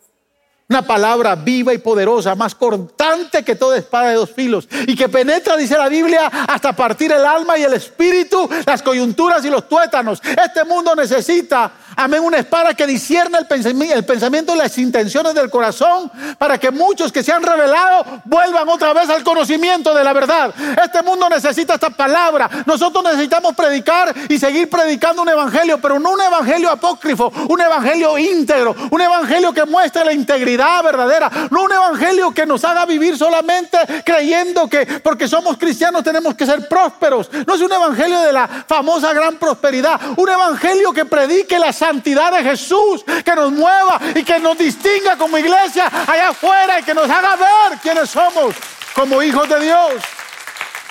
Una 0.66 0.80
palabra 0.80 1.34
viva 1.34 1.74
y 1.74 1.78
poderosa, 1.78 2.34
más 2.34 2.54
cortante 2.54 3.42
que 3.44 3.54
toda 3.54 3.76
espada 3.76 4.08
de 4.08 4.14
dos 4.14 4.30
filos 4.30 4.66
y 4.86 4.96
que 4.96 5.10
penetra, 5.10 5.58
dice 5.58 5.76
la 5.76 5.90
Biblia, 5.90 6.26
hasta 6.26 6.74
partir 6.74 7.12
el 7.12 7.24
alma 7.24 7.58
y 7.58 7.64
el 7.64 7.74
espíritu, 7.74 8.48
las 8.64 8.82
coyunturas 8.82 9.44
y 9.44 9.50
los 9.50 9.68
tuétanos. 9.68 10.22
Este 10.24 10.64
mundo 10.64 10.94
necesita, 10.94 11.70
amén, 11.96 12.20
una 12.22 12.38
espada 12.38 12.74
que 12.74 12.86
discierne 12.86 13.38
el 13.38 13.46
pensamiento, 13.46 14.54
y 14.54 14.58
las 14.58 14.78
intenciones 14.78 15.34
del 15.34 15.50
corazón 15.50 16.10
para 16.38 16.58
que 16.58 16.70
muchos 16.70 17.12
que 17.12 17.22
se 17.22 17.32
han 17.32 17.42
revelado 17.42 18.22
vuelvan 18.24 18.68
otra 18.68 18.92
vez 18.92 19.08
al 19.10 19.22
conocimiento 19.22 19.94
de 19.94 20.04
la 20.04 20.12
verdad. 20.12 20.54
Este 20.82 21.02
mundo 21.02 21.28
necesita 21.28 21.74
esta 21.74 21.90
palabra. 21.90 22.48
Nosotros 22.66 23.04
necesitamos 23.04 23.54
predicar 23.54 24.14
y 24.28 24.38
seguir 24.38 24.68
predicando 24.68 25.22
un 25.22 25.28
evangelio, 25.28 25.78
pero 25.80 25.98
no 25.98 26.10
un 26.10 26.20
evangelio 26.20 26.70
apócrifo, 26.70 27.32
un 27.48 27.60
evangelio 27.60 28.16
íntegro, 28.18 28.74
un 28.90 29.00
evangelio 29.00 29.52
que 29.52 29.64
muestre 29.64 30.04
la 30.04 30.12
integridad 30.12 30.82
verdadera, 30.82 31.30
no 31.50 31.64
un 31.64 31.72
evangelio 31.72 32.32
que 32.32 32.46
nos 32.46 32.64
haga 32.64 32.86
vivir 32.86 33.16
solamente 33.16 33.78
creyendo 34.04 34.68
que 34.68 34.86
porque 35.02 35.28
somos 35.28 35.56
cristianos 35.56 36.02
tenemos 36.02 36.34
que 36.34 36.46
ser 36.46 36.68
prósperos. 36.68 37.30
No 37.46 37.54
es 37.54 37.60
un 37.60 37.72
evangelio 37.72 38.20
de 38.20 38.32
la 38.32 38.48
famosa 38.66 39.12
gran 39.12 39.36
prosperidad, 39.36 40.00
un 40.16 40.28
evangelio 40.28 40.92
que 40.92 41.04
predique 41.04 41.58
la 41.58 41.72
santidad 41.84 42.32
de 42.32 42.42
Jesús, 42.42 43.04
que 43.04 43.34
nos 43.34 43.52
mueva 43.52 44.00
y 44.14 44.24
que 44.24 44.38
nos 44.38 44.56
distinga 44.56 45.18
como 45.18 45.36
iglesia 45.36 45.86
allá 45.86 46.30
afuera 46.30 46.80
y 46.80 46.82
que 46.82 46.94
nos 46.94 47.10
haga 47.10 47.36
ver 47.36 47.78
quiénes 47.82 48.08
somos 48.08 48.54
como 48.94 49.22
hijos 49.22 49.46
de 49.48 49.60
Dios. 49.60 50.02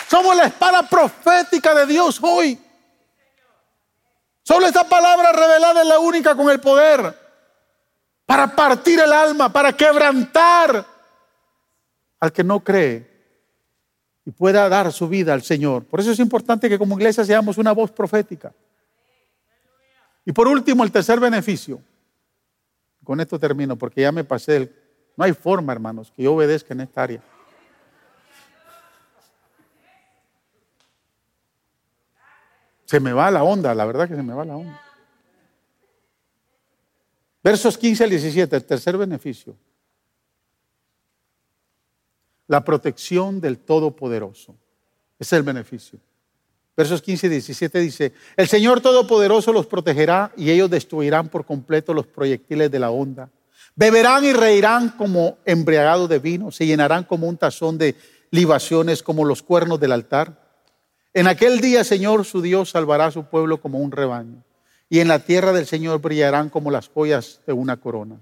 Somos 0.07 0.35
la 0.35 0.45
espada 0.45 0.83
profética 0.83 1.73
de 1.73 1.87
Dios 1.87 2.19
hoy. 2.21 2.59
Solo 4.43 4.67
esta 4.67 4.83
palabra 4.83 5.31
revelada 5.31 5.81
es 5.81 5.87
la 5.87 5.99
única 5.99 6.35
con 6.35 6.49
el 6.49 6.59
poder 6.59 7.17
para 8.25 8.55
partir 8.55 8.99
el 8.99 9.11
alma, 9.11 9.51
para 9.51 9.73
quebrantar 9.73 10.85
al 12.19 12.31
que 12.31 12.43
no 12.43 12.59
cree 12.59 13.11
y 14.25 14.31
pueda 14.31 14.69
dar 14.69 14.91
su 14.91 15.07
vida 15.07 15.33
al 15.33 15.41
Señor. 15.41 15.85
Por 15.85 15.99
eso 15.99 16.11
es 16.11 16.19
importante 16.19 16.69
que 16.69 16.77
como 16.77 16.97
iglesia 16.97 17.25
seamos 17.25 17.57
una 17.57 17.71
voz 17.71 17.89
profética. 17.91 18.53
Y 20.25 20.31
por 20.31 20.47
último, 20.47 20.83
el 20.83 20.91
tercer 20.91 21.19
beneficio. 21.19 21.81
Con 23.03 23.19
esto 23.19 23.37
termino, 23.37 23.75
porque 23.75 24.01
ya 24.01 24.11
me 24.11 24.23
pasé 24.23 24.57
el... 24.57 24.75
No 25.17 25.25
hay 25.25 25.33
forma, 25.33 25.73
hermanos, 25.73 26.11
que 26.11 26.23
yo 26.23 26.33
obedezca 26.33 26.73
en 26.73 26.81
esta 26.81 27.03
área. 27.03 27.21
Se 32.85 32.99
me 32.99 33.11
va 33.11 33.29
la 33.31 33.43
onda, 33.43 33.73
la 33.75 33.85
verdad 33.85 34.07
que 34.07 34.15
se 34.15 34.23
me 34.23 34.33
va 34.33 34.45
la 34.45 34.55
onda. 34.55 34.81
Versos 37.43 37.77
15 37.77 38.05
al 38.05 38.09
17, 38.09 38.55
el 38.55 38.65
tercer 38.65 38.97
beneficio. 38.97 39.57
La 42.47 42.63
protección 42.63 43.41
del 43.41 43.59
Todopoderoso. 43.59 44.55
Es 45.19 45.33
el 45.33 45.43
beneficio. 45.43 45.99
Versos 46.75 47.01
15 47.01 47.27
y 47.27 47.29
17 47.29 47.79
dice, 47.79 48.13
el 48.35 48.47
Señor 48.47 48.81
Todopoderoso 48.81 49.53
los 49.53 49.67
protegerá 49.67 50.31
y 50.35 50.49
ellos 50.49 50.69
destruirán 50.69 51.29
por 51.29 51.45
completo 51.45 51.93
los 51.93 52.07
proyectiles 52.07 52.71
de 52.71 52.79
la 52.79 52.89
onda. 52.89 53.29
Beberán 53.75 54.25
y 54.25 54.33
reirán 54.33 54.89
como 54.89 55.37
embriagados 55.45 56.09
de 56.09 56.19
vino, 56.19 56.51
se 56.51 56.65
llenarán 56.65 57.03
como 57.03 57.27
un 57.27 57.37
tazón 57.37 57.77
de 57.77 57.95
libaciones, 58.31 59.03
como 59.03 59.25
los 59.25 59.43
cuernos 59.43 59.79
del 59.79 59.91
altar. 59.91 60.39
En 61.13 61.27
aquel 61.27 61.61
día, 61.61 61.83
Señor, 61.83 62.25
su 62.25 62.41
Dios 62.41 62.71
salvará 62.71 63.07
a 63.07 63.11
su 63.11 63.25
pueblo 63.25 63.61
como 63.61 63.77
un 63.79 63.91
rebaño 63.91 64.43
y 64.89 64.99
en 64.99 65.07
la 65.07 65.19
tierra 65.19 65.53
del 65.53 65.65
Señor 65.65 66.01
brillarán 66.01 66.49
como 66.49 66.71
las 66.71 66.87
joyas 66.87 67.41
de 67.45 67.53
una 67.53 67.77
corona. 67.77 68.19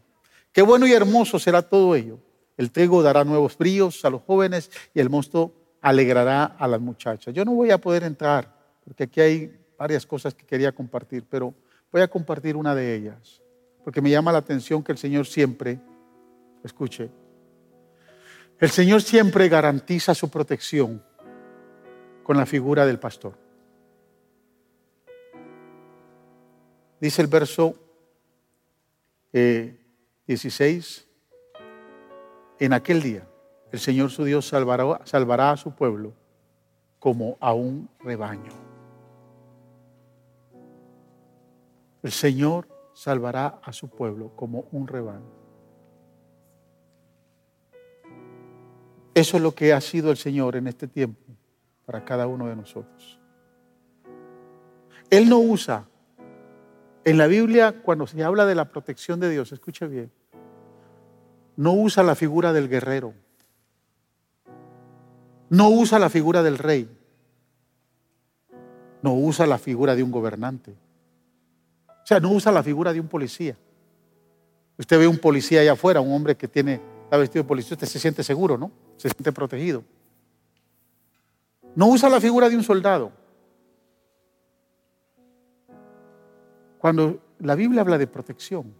Qué 0.52 0.62
bueno 0.62 0.88
y 0.88 0.94
hermoso 0.94 1.40
será 1.40 1.62
todo 1.62 1.96
ello. 1.96 2.20
El 2.58 2.72
trigo 2.72 3.02
dará 3.02 3.24
nuevos 3.24 3.58
brillos 3.58 4.04
a 4.06 4.10
los 4.10 4.22
jóvenes 4.22 4.72
y 4.94 5.00
el 5.00 5.10
mosto 5.10 5.54
alegrará 5.82 6.46
a 6.46 6.68
las 6.68 6.80
muchachas. 6.80 7.34
Yo 7.34 7.44
no 7.44 7.54
voy 7.54 7.72
a 7.72 7.80
poder 7.80 8.04
entrar 8.04 8.56
porque 8.84 9.04
aquí 9.04 9.20
hay 9.20 9.60
varias 9.78 10.06
cosas 10.06 10.34
que 10.34 10.46
quería 10.46 10.72
compartir, 10.72 11.26
pero 11.30 11.54
voy 11.92 12.02
a 12.02 12.08
compartir 12.08 12.56
una 12.56 12.76
de 12.76 12.96
ellas, 12.96 13.42
porque 13.84 14.02
me 14.02 14.10
llama 14.10 14.32
la 14.32 14.38
atención 14.38 14.84
que 14.84 14.92
el 14.92 14.98
Señor 14.98 15.26
siempre, 15.26 15.80
escuche, 16.64 17.10
el 18.60 18.70
Señor 18.70 19.02
siempre 19.02 19.50
garantiza 19.50 20.14
su 20.14 20.30
protección 20.30 21.04
con 22.24 22.38
la 22.38 22.46
figura 22.46 22.86
del 22.86 23.00
pastor. 23.00 23.34
Dice 27.00 27.24
el 27.24 27.28
verso 27.28 27.76
16, 29.34 31.00
eh, 31.00 31.66
en 32.60 32.74
aquel 32.74 33.02
día 33.02 33.28
el 33.72 33.80
Señor 33.80 34.10
su 34.10 34.24
Dios 34.24 34.48
salvará, 34.48 35.02
salvará 35.06 35.52
a 35.52 35.58
su 35.58 35.72
pueblo 35.72 36.14
como 37.00 37.38
a 37.40 37.54
un 37.54 37.90
rebaño. 38.00 38.52
El 42.04 42.12
Señor 42.12 42.68
salvará 42.94 43.60
a 43.64 43.72
su 43.74 43.90
pueblo 43.90 44.32
como 44.36 44.66
un 44.72 44.88
rebaño. 44.88 45.42
Eso 49.14 49.38
es 49.38 49.44
lo 49.44 49.54
que 49.54 49.74
ha 49.74 49.82
sido 49.82 50.12
el 50.12 50.18
Señor 50.18 50.56
en 50.56 50.68
este 50.68 50.88
tiempo 50.88 51.22
para 51.86 52.04
cada 52.06 52.28
uno 52.28 52.48
de 52.48 52.56
nosotros. 52.56 53.20
Él 55.10 55.28
no 55.28 55.40
usa, 55.40 55.86
en 57.04 57.18
la 57.18 57.28
Biblia 57.28 57.82
cuando 57.82 58.08
se 58.08 58.24
habla 58.24 58.46
de 58.46 58.56
la 58.56 58.70
protección 58.70 59.20
de 59.20 59.30
Dios, 59.30 59.52
escuche 59.52 59.88
bien, 59.88 60.12
no 61.58 61.74
usa 61.74 62.04
la 62.04 62.16
figura 62.16 62.54
del 62.54 62.70
guerrero, 62.70 63.14
no 65.52 65.70
usa 65.70 66.00
la 66.00 66.10
figura 66.10 66.42
del 66.42 66.58
rey, 66.58 66.90
no 69.02 69.14
usa 69.14 69.46
la 69.46 69.58
figura 69.58 69.96
de 69.96 70.02
un 70.02 70.10
gobernante, 70.10 70.72
o 71.90 72.06
sea, 72.06 72.22
no 72.22 72.32
usa 72.32 72.54
la 72.54 72.64
figura 72.64 72.94
de 72.94 73.02
un 73.02 73.10
policía. 73.10 73.58
Usted 74.78 74.98
ve 74.98 75.08
un 75.08 75.18
policía 75.18 75.60
allá 75.60 75.74
afuera, 75.74 76.00
un 76.00 76.14
hombre 76.14 76.38
que 76.38 76.48
tiene, 76.48 76.80
está 77.04 77.18
vestido 77.18 77.44
de 77.44 77.50
policía, 77.50 77.74
usted 77.74 77.86
se 77.86 78.00
siente 78.00 78.24
seguro, 78.24 78.58
¿no? 78.58 78.72
Se 78.96 79.10
siente 79.10 79.34
protegido. 79.34 79.84
No 81.76 81.88
usa 81.88 82.10
la 82.10 82.22
figura 82.22 82.50
de 82.50 82.56
un 82.56 82.64
soldado. 82.64 83.12
Cuando 86.80 87.20
la 87.40 87.56
Biblia 87.56 87.82
habla 87.82 87.98
de 87.98 88.08
protección, 88.08 88.74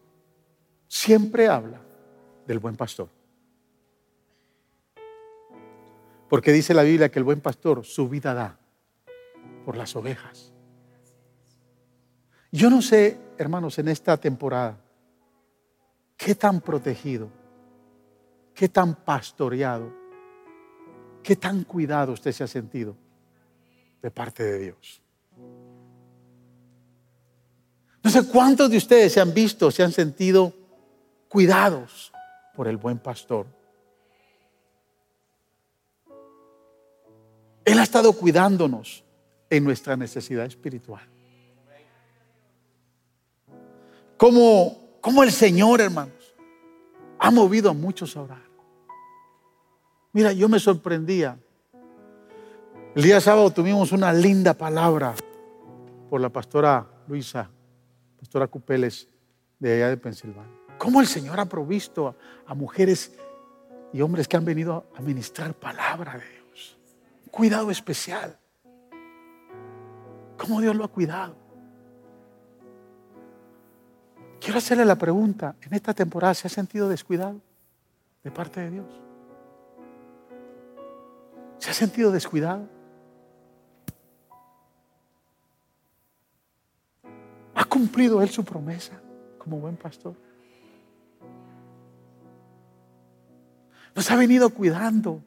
siempre 0.88 1.50
habla 1.50 1.82
del 2.48 2.60
buen 2.60 2.78
pastor. 2.78 3.10
Porque 6.32 6.52
dice 6.52 6.74
la 6.74 6.82
Biblia 6.82 7.12
que 7.12 7.20
el 7.20 7.26
buen 7.26 7.42
pastor 7.42 7.86
su 7.86 8.10
vida 8.10 8.34
da 8.34 8.58
por 9.64 9.78
las 9.78 9.96
ovejas. 9.96 10.52
Yo 12.52 12.72
no 12.72 12.82
sé, 12.82 13.20
hermanos, 13.38 13.78
en 13.78 13.88
esta 13.88 14.18
temporada, 14.18 14.80
qué 16.18 16.34
tan 16.34 16.60
protegido, 16.60 17.30
qué 18.56 18.68
tan 18.68 18.96
pastoreado 18.96 20.02
¿Qué 21.24 21.36
tan 21.36 21.64
cuidado 21.64 22.14
usted 22.14 22.32
se 22.32 22.44
ha 22.44 22.48
sentido 22.48 22.96
de 24.02 24.10
parte 24.10 24.44
de 24.44 24.60
Dios? 24.60 25.02
No 28.04 28.10
sé 28.10 28.28
cuántos 28.28 28.72
de 28.72 28.78
ustedes 28.78 29.14
se 29.14 29.22
han 29.22 29.34
visto, 29.34 29.70
se 29.70 29.84
han 29.84 29.92
sentido 29.92 30.54
cuidados 31.30 32.12
por 32.56 32.68
el 32.68 32.78
buen 32.78 32.98
pastor. 32.98 33.46
Él 37.66 37.80
ha 37.80 37.84
estado 37.84 38.14
cuidándonos 38.14 39.04
en 39.50 39.64
nuestra 39.64 39.96
necesidad 39.96 40.46
espiritual. 40.46 41.04
Como, 44.18 44.98
como 45.02 45.24
el 45.24 45.32
Señor, 45.32 45.82
hermanos, 45.82 46.36
ha 47.20 47.32
movido 47.32 47.70
a 47.70 47.74
muchos 47.74 48.16
a 48.16 48.22
orar. 48.22 48.52
Mira, 50.14 50.32
yo 50.32 50.50
me 50.50 50.60
sorprendía. 50.60 51.38
El 52.96 53.04
día 53.04 53.22
sábado 53.22 53.50
tuvimos 53.52 53.92
una 53.92 54.12
linda 54.12 54.54
palabra 54.54 55.16
por 56.10 56.20
la 56.20 56.30
pastora 56.30 56.86
Luisa, 57.08 57.50
pastora 58.20 58.48
Cupeles 58.48 59.08
de 59.60 59.76
allá 59.76 59.90
de 59.90 59.98
Pensilvania. 59.98 60.52
Cómo 60.78 61.00
el 61.00 61.08
Señor 61.08 61.40
ha 61.40 61.46
provisto 61.46 62.16
a, 62.46 62.54
mujeres 62.54 63.14
y 63.94 64.02
hombres 64.02 64.28
que 64.28 64.36
han 64.36 64.44
venido 64.44 64.88
a 64.96 65.02
ministrar 65.02 65.54
palabra 65.54 66.14
de 66.14 66.28
Dios. 66.28 66.41
Cuidado 67.32 67.72
especial. 67.72 68.38
Cómo 70.38 70.62
Dios 70.62 70.76
lo 70.76 70.84
ha 70.84 70.90
cuidado. 70.90 71.36
Quiero 74.40 74.58
hacerle 74.58 74.86
la 74.86 74.96
pregunta, 74.96 75.56
¿en 75.62 75.74
esta 75.74 75.94
temporada 75.94 76.34
se 76.34 76.48
ha 76.48 76.50
sentido 76.50 76.90
descuidado 76.90 77.40
de 78.24 78.32
parte 78.32 78.60
de 78.60 78.72
Dios? 78.72 78.88
¿Se 81.60 81.70
ha 81.70 81.74
sentido 81.74 82.12
descuidado? 82.12 82.68
¿Ha 87.54 87.64
cumplido 87.66 88.22
él 88.22 88.30
su 88.30 88.44
promesa 88.44 89.00
como 89.38 89.60
buen 89.60 89.78
pastor? 89.78 90.16
Nos 93.94 94.10
ha 94.10 94.16
venido 94.16 94.50
cuidando 94.50 95.22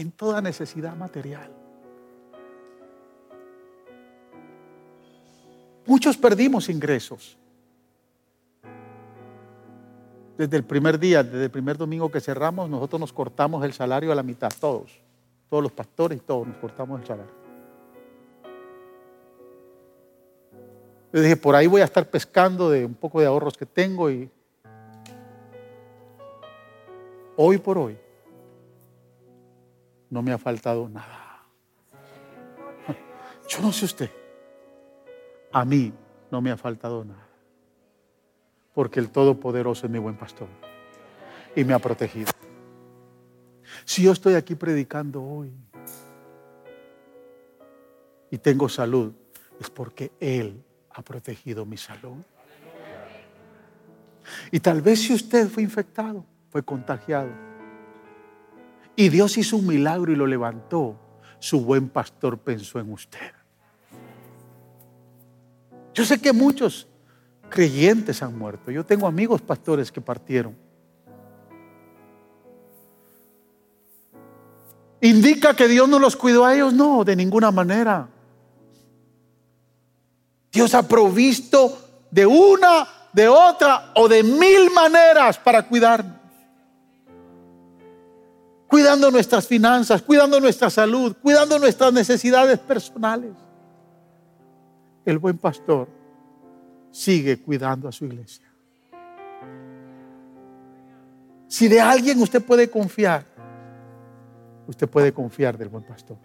en 0.00 0.12
toda 0.12 0.40
necesidad 0.40 0.96
material. 0.96 1.50
Muchos 5.86 6.16
perdimos 6.16 6.68
ingresos. 6.68 7.36
Desde 10.38 10.56
el 10.56 10.64
primer 10.64 10.98
día, 10.98 11.22
desde 11.22 11.44
el 11.44 11.50
primer 11.50 11.76
domingo 11.76 12.10
que 12.10 12.20
cerramos, 12.20 12.70
nosotros 12.70 12.98
nos 12.98 13.12
cortamos 13.12 13.64
el 13.64 13.72
salario 13.72 14.10
a 14.10 14.14
la 14.14 14.22
mitad, 14.22 14.50
todos 14.58 15.00
todos 15.50 15.64
los 15.64 15.72
pastores 15.72 16.18
y 16.18 16.20
todos 16.20 16.46
nos 16.46 16.56
cortamos 16.58 17.00
el 17.00 17.06
salario. 17.06 17.32
Yo 21.12 21.20
dije, 21.20 21.36
por 21.36 21.56
ahí 21.56 21.66
voy 21.66 21.80
a 21.80 21.84
estar 21.84 22.08
pescando 22.08 22.70
de 22.70 22.84
un 22.86 22.94
poco 22.94 23.20
de 23.20 23.26
ahorros 23.26 23.58
que 23.58 23.66
tengo 23.66 24.08
y 24.08 24.30
hoy 27.36 27.58
por 27.58 27.78
hoy 27.78 27.98
no 30.10 30.22
me 30.22 30.32
ha 30.32 30.38
faltado 30.38 30.88
nada. 30.88 31.46
Yo 33.48 33.60
no 33.60 33.72
sé 33.72 33.84
usted, 33.84 34.10
a 35.52 35.64
mí 35.64 35.92
no 36.30 36.40
me 36.40 36.50
ha 36.52 36.56
faltado 36.56 37.04
nada, 37.04 37.26
porque 38.74 39.00
el 39.00 39.10
Todopoderoso 39.10 39.86
es 39.86 39.92
mi 39.92 39.98
buen 39.98 40.16
pastor 40.16 40.46
y 41.56 41.64
me 41.64 41.74
ha 41.74 41.80
protegido. 41.80 42.30
Si 43.84 44.04
yo 44.04 44.12
estoy 44.12 44.34
aquí 44.34 44.54
predicando 44.54 45.20
hoy 45.22 45.52
y 48.30 48.38
tengo 48.38 48.68
salud, 48.68 49.12
es 49.58 49.68
porque 49.68 50.12
Él 50.20 50.62
ha 50.90 51.02
protegido 51.02 51.66
mi 51.66 51.76
salud. 51.76 52.24
Y 54.52 54.60
tal 54.60 54.80
vez 54.80 55.00
si 55.00 55.12
usted 55.12 55.48
fue 55.48 55.64
infectado, 55.64 56.24
fue 56.50 56.62
contagiado, 56.62 57.30
y 59.00 59.08
Dios 59.08 59.38
hizo 59.38 59.56
un 59.56 59.66
milagro 59.66 60.12
y 60.12 60.14
lo 60.14 60.26
levantó, 60.26 60.94
su 61.38 61.62
buen 61.62 61.88
pastor 61.88 62.36
pensó 62.36 62.78
en 62.78 62.92
usted. 62.92 63.32
Yo 65.94 66.04
sé 66.04 66.20
que 66.20 66.34
muchos 66.34 66.86
creyentes 67.48 68.22
han 68.22 68.36
muerto. 68.36 68.70
Yo 68.70 68.84
tengo 68.84 69.06
amigos 69.06 69.40
pastores 69.40 69.90
que 69.90 70.02
partieron. 70.02 70.54
¿Indica 75.00 75.56
que 75.56 75.66
Dios 75.66 75.88
no 75.88 75.98
los 75.98 76.14
cuidó 76.14 76.44
a 76.44 76.54
ellos? 76.54 76.74
No, 76.74 77.02
de 77.02 77.16
ninguna 77.16 77.50
manera. 77.50 78.06
Dios 80.52 80.74
ha 80.74 80.86
provisto 80.86 82.04
de 82.10 82.26
una, 82.26 82.86
de 83.14 83.28
otra 83.28 83.92
o 83.94 84.06
de 84.08 84.22
mil 84.22 84.70
maneras 84.74 85.38
para 85.38 85.66
cuidarnos. 85.66 86.19
Cuidando 88.70 89.10
nuestras 89.10 89.48
finanzas, 89.48 90.00
cuidando 90.00 90.38
nuestra 90.38 90.70
salud, 90.70 91.16
cuidando 91.20 91.58
nuestras 91.58 91.92
necesidades 91.92 92.58
personales. 92.60 93.32
El 95.04 95.18
buen 95.18 95.38
pastor 95.38 95.88
sigue 96.92 97.40
cuidando 97.40 97.88
a 97.88 97.92
su 97.92 98.04
iglesia. 98.04 98.46
Si 101.48 101.66
de 101.66 101.80
alguien 101.80 102.22
usted 102.22 102.44
puede 102.44 102.70
confiar, 102.70 103.26
usted 104.68 104.88
puede 104.88 105.12
confiar 105.12 105.58
del 105.58 105.68
buen 105.68 105.82
pastor. 105.82 106.16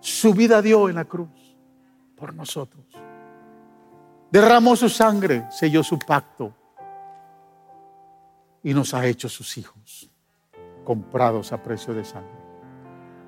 Su 0.00 0.34
vida 0.34 0.60
dio 0.60 0.88
en 0.88 0.96
la 0.96 1.04
cruz 1.04 1.56
por 2.16 2.34
nosotros. 2.34 2.84
Derramó 4.32 4.74
su 4.74 4.88
sangre, 4.88 5.46
selló 5.50 5.84
su 5.84 5.96
pacto 5.96 6.52
y 8.64 8.74
nos 8.74 8.92
ha 8.94 9.06
hecho 9.06 9.28
sus 9.28 9.56
hijos, 9.58 10.10
comprados 10.86 11.52
a 11.52 11.62
precio 11.62 11.92
de 11.92 12.04
sangre. 12.04 12.30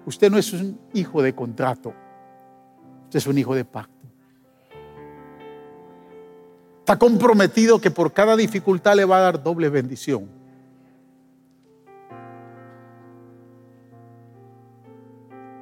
Usted 0.06 0.30
no 0.30 0.38
es 0.38 0.50
un 0.54 0.80
hijo 0.94 1.20
de 1.20 1.34
contrato, 1.34 1.92
Usted 3.08 3.20
es 3.20 3.26
un 3.26 3.38
hijo 3.38 3.54
de 3.54 3.64
pacto. 3.64 4.06
Está 6.80 6.98
comprometido 6.98 7.80
que 7.80 7.90
por 7.90 8.12
cada 8.12 8.36
dificultad 8.36 8.96
le 8.96 9.06
va 9.06 9.16
a 9.16 9.20
dar 9.20 9.42
doble 9.42 9.70
bendición. 9.70 10.28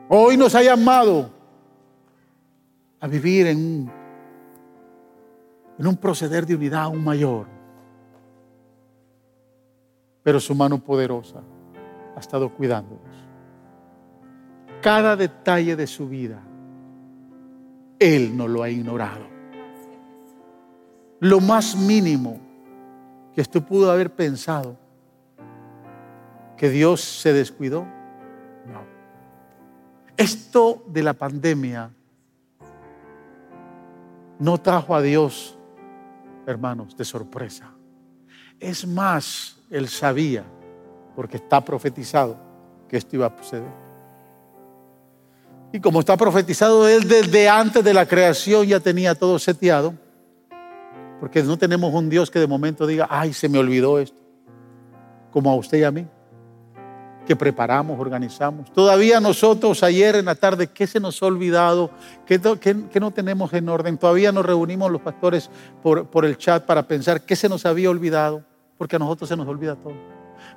Hoy 0.09 0.37
nos 0.37 0.57
ha 0.57 0.63
llamado 0.63 1.31
a 2.99 3.07
vivir 3.07 3.47
en 3.47 3.89
un, 5.79 5.97
proceder 5.97 6.47
de 6.47 6.57
unidad 6.57 6.83
aún 6.83 7.05
mayor. 7.05 7.47
Pero 10.25 10.41
su 10.41 10.53
mano 10.53 10.83
poderosa 10.83 11.43
ha 12.17 12.21
estado 12.21 12.49
cuidándonos. 12.49 13.05
Cada 14.83 15.17
detalle 15.17 15.77
de 15.77 15.87
su 15.87 16.09
vida, 16.09 16.41
Él 17.99 18.37
no 18.37 18.49
lo 18.49 18.63
ha 18.63 18.71
ignorado. 18.71 19.27
Lo 21.21 21.41
más 21.41 21.77
mínimo 21.77 22.41
que 23.35 23.43
usted 23.43 23.63
pudo 23.63 23.91
haber 23.91 24.15
pensado 24.15 24.77
que 26.57 26.71
Dios 26.71 27.03
se 27.03 27.33
descuidó, 27.33 27.83
no. 27.83 28.83
Esto 30.17 30.83
de 30.89 31.03
la 31.03 31.13
pandemia 31.13 31.91
no 34.39 34.59
trajo 34.59 34.95
a 34.95 35.03
Dios, 35.03 35.59
hermanos, 36.47 36.97
de 36.97 37.05
sorpresa. 37.05 37.71
Es 38.59 38.87
más, 38.87 39.61
Él 39.71 39.89
sabía, 39.89 40.45
porque 41.17 41.39
está 41.39 41.65
profetizado, 41.65 42.37
que 42.89 42.99
esto 42.99 43.17
iba 43.17 43.27
a 43.27 43.37
suceder. 43.43 43.87
Y 45.73 45.81
como 45.81 46.01
está 46.01 46.17
profetizado, 46.17 46.87
Él 46.87 47.09
desde 47.09 47.49
antes 47.49 47.83
de 47.83 47.95
la 47.95 48.07
creación 48.07 48.67
ya 48.67 48.79
tenía 48.79 49.15
todo 49.15 49.39
seteado, 49.39 49.95
porque 51.19 51.43
no 51.43 51.57
tenemos 51.57 51.93
un 51.93 52.09
Dios 52.09 52.31
que 52.31 52.39
de 52.39 52.47
momento 52.47 52.87
diga, 52.87 53.09
ay, 53.11 53.33
se 53.33 53.49
me 53.49 53.59
olvidó 53.59 53.99
esto, 53.99 54.19
como 55.33 55.51
a 55.51 55.57
usted 55.57 55.79
y 55.79 55.85
a 55.85 55.91
mí 55.91 56.07
que 57.27 57.37
preparamos, 57.37 57.99
organizamos. 57.99 58.73
Todavía 58.73 59.21
nosotros 59.21 59.83
ayer 59.83 60.17
en 60.17 60.25
la 60.25 60.37
tarde, 60.37 60.69
¿qué 60.69 60.87
se 60.87 61.01
nos 61.01 61.21
ha 61.23 61.27
olvidado? 61.27 61.91
¿Qué, 62.25 62.41
no 63.01 63.11
tenemos 63.11 63.53
en 63.53 63.69
orden? 63.69 63.99
Todavía 63.99 64.33
nos 64.33 64.47
reunimos 64.47 64.91
los 64.91 65.03
pastores 65.03 65.51
por, 65.83 66.25
el 66.25 66.39
chat 66.39 66.65
para 66.65 66.87
pensar 66.87 67.23
qué 67.23 67.37
se 67.37 67.49
nos 67.49 67.67
había 67.67 67.91
olvidado, 67.91 68.45
porque 68.79 68.97
a 68.97 68.99
nosotros 68.99 69.29
se 69.29 69.37
nos 69.37 69.47
olvida 69.47 69.75
todo. 69.75 70.16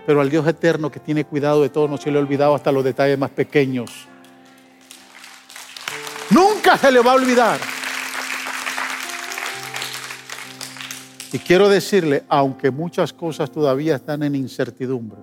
Pero 0.10 0.22
al 0.22 0.30
Dios 0.32 0.48
eterno 0.48 0.92
que 0.92 1.00
tiene 1.00 1.24
cuidado 1.24 1.62
de 1.62 1.70
todo, 1.70 1.88
no 1.88 1.96
se 1.96 2.10
le 2.10 2.18
ha 2.18 2.22
olvidado 2.24 2.56
hasta 2.56 2.72
los 2.72 2.84
detalles 2.84 3.20
más 3.20 3.30
pequeños. 3.30 4.08
Nunca 6.32 6.80
se 6.80 6.92
le 6.92 7.00
va 7.00 7.12
a 7.12 7.14
olvidar. 7.14 7.60
Y 11.32 11.38
quiero 11.38 11.70
decirle, 11.70 12.24
aunque 12.28 12.72
muchas 12.72 13.14
cosas 13.14 13.52
todavía 13.52 13.98
están 13.98 14.24
en 14.24 14.34
incertidumbre, 14.34 15.20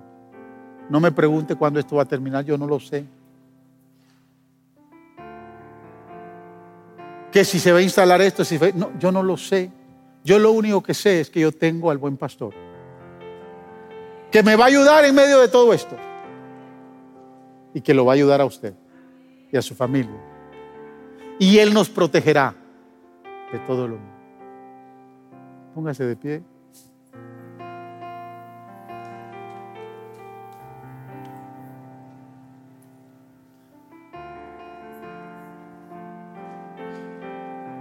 no 0.89 1.01
me 1.01 1.11
pregunte 1.11 1.55
cuándo 1.55 1.81
esto 1.81 1.97
va 1.97 2.03
a 2.03 2.07
terminar, 2.07 2.45
yo 2.45 2.57
no 2.57 2.65
lo 2.65 2.79
sé. 2.79 3.03
Que 7.29 7.43
si 7.43 7.59
se 7.59 7.73
va 7.73 7.79
a 7.79 7.81
instalar 7.81 8.21
esto, 8.21 8.45
si 8.45 8.57
no, 8.73 8.97
yo 8.97 9.11
no 9.11 9.21
lo 9.21 9.35
sé. 9.35 9.69
Yo 10.23 10.39
lo 10.39 10.53
único 10.53 10.81
que 10.81 10.93
sé 10.93 11.19
es 11.19 11.29
que 11.29 11.41
yo 11.41 11.51
tengo 11.51 11.91
al 11.91 11.97
buen 11.97 12.15
pastor. 12.15 12.66
Que 14.31 14.43
me 14.43 14.55
va 14.55 14.65
a 14.65 14.67
ayudar 14.67 15.05
en 15.05 15.15
medio 15.15 15.39
de 15.39 15.47
todo 15.47 15.73
esto. 15.73 15.95
Y 17.73 17.81
que 17.81 17.93
lo 17.93 18.05
va 18.05 18.13
a 18.13 18.15
ayudar 18.15 18.41
a 18.41 18.45
usted 18.45 18.73
y 19.51 19.57
a 19.57 19.61
su 19.61 19.75
familia. 19.75 20.19
Y 21.39 21.59
Él 21.59 21.73
nos 21.73 21.89
protegerá 21.89 22.55
de 23.51 23.59
todo 23.59 23.87
lo 23.87 23.95
malo. 23.95 24.17
Póngase 25.73 26.05
de 26.05 26.15
pie. 26.15 26.43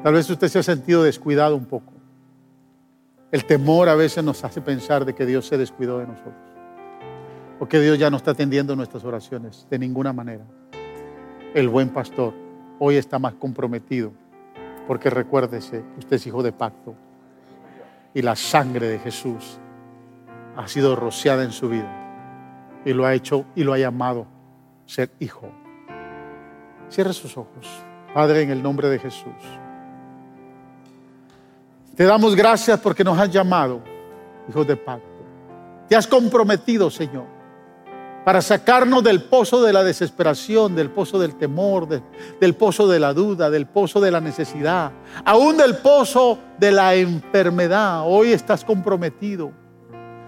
Tal 0.02 0.14
vez 0.14 0.30
usted 0.30 0.46
se 0.46 0.60
ha 0.60 0.62
sentido 0.62 1.02
descuidado 1.02 1.56
un 1.56 1.64
poco. 1.64 1.95
El 3.36 3.44
temor 3.44 3.90
a 3.90 3.94
veces 3.94 4.24
nos 4.24 4.42
hace 4.44 4.62
pensar 4.62 5.04
de 5.04 5.14
que 5.14 5.26
Dios 5.26 5.46
se 5.46 5.58
descuidó 5.58 5.98
de 5.98 6.06
nosotros. 6.06 6.34
O 7.60 7.68
que 7.68 7.78
Dios 7.78 7.98
ya 7.98 8.08
no 8.08 8.16
está 8.16 8.30
atendiendo 8.30 8.74
nuestras 8.74 9.04
oraciones 9.04 9.66
de 9.68 9.78
ninguna 9.78 10.14
manera. 10.14 10.46
El 11.52 11.68
buen 11.68 11.90
pastor 11.90 12.32
hoy 12.78 12.96
está 12.96 13.18
más 13.18 13.34
comprometido. 13.34 14.10
Porque 14.86 15.10
recuérdese, 15.10 15.84
usted 15.98 16.16
es 16.16 16.26
hijo 16.26 16.42
de 16.42 16.52
pacto. 16.52 16.94
Y 18.14 18.22
la 18.22 18.36
sangre 18.36 18.88
de 18.88 18.98
Jesús 19.00 19.58
ha 20.56 20.66
sido 20.66 20.96
rociada 20.96 21.44
en 21.44 21.52
su 21.52 21.68
vida. 21.68 22.80
Y 22.86 22.94
lo 22.94 23.04
ha 23.04 23.12
hecho 23.12 23.44
y 23.54 23.64
lo 23.64 23.74
ha 23.74 23.78
llamado 23.78 24.26
ser 24.86 25.10
hijo. 25.20 25.50
Cierre 26.88 27.12
sus 27.12 27.36
ojos. 27.36 27.68
Padre, 28.14 28.40
en 28.40 28.50
el 28.50 28.62
nombre 28.62 28.88
de 28.88 28.98
Jesús. 28.98 29.34
Te 31.96 32.04
damos 32.04 32.36
gracias 32.36 32.78
porque 32.78 33.02
nos 33.02 33.18
has 33.18 33.30
llamado, 33.30 33.80
hijos 34.50 34.66
de 34.66 34.76
pacto. 34.76 35.06
Te 35.88 35.96
has 35.96 36.06
comprometido, 36.06 36.90
Señor, 36.90 37.24
para 38.22 38.42
sacarnos 38.42 39.02
del 39.02 39.22
pozo 39.22 39.62
de 39.62 39.72
la 39.72 39.82
desesperación, 39.82 40.76
del 40.76 40.90
pozo 40.90 41.18
del 41.18 41.36
temor, 41.36 41.88
del 41.88 42.54
pozo 42.54 42.86
de 42.86 43.00
la 43.00 43.14
duda, 43.14 43.48
del 43.48 43.64
pozo 43.64 43.98
de 43.98 44.10
la 44.10 44.20
necesidad, 44.20 44.92
aún 45.24 45.56
del 45.56 45.78
pozo 45.78 46.38
de 46.58 46.70
la 46.70 46.94
enfermedad. 46.94 48.02
Hoy 48.04 48.32
estás 48.32 48.62
comprometido 48.62 49.50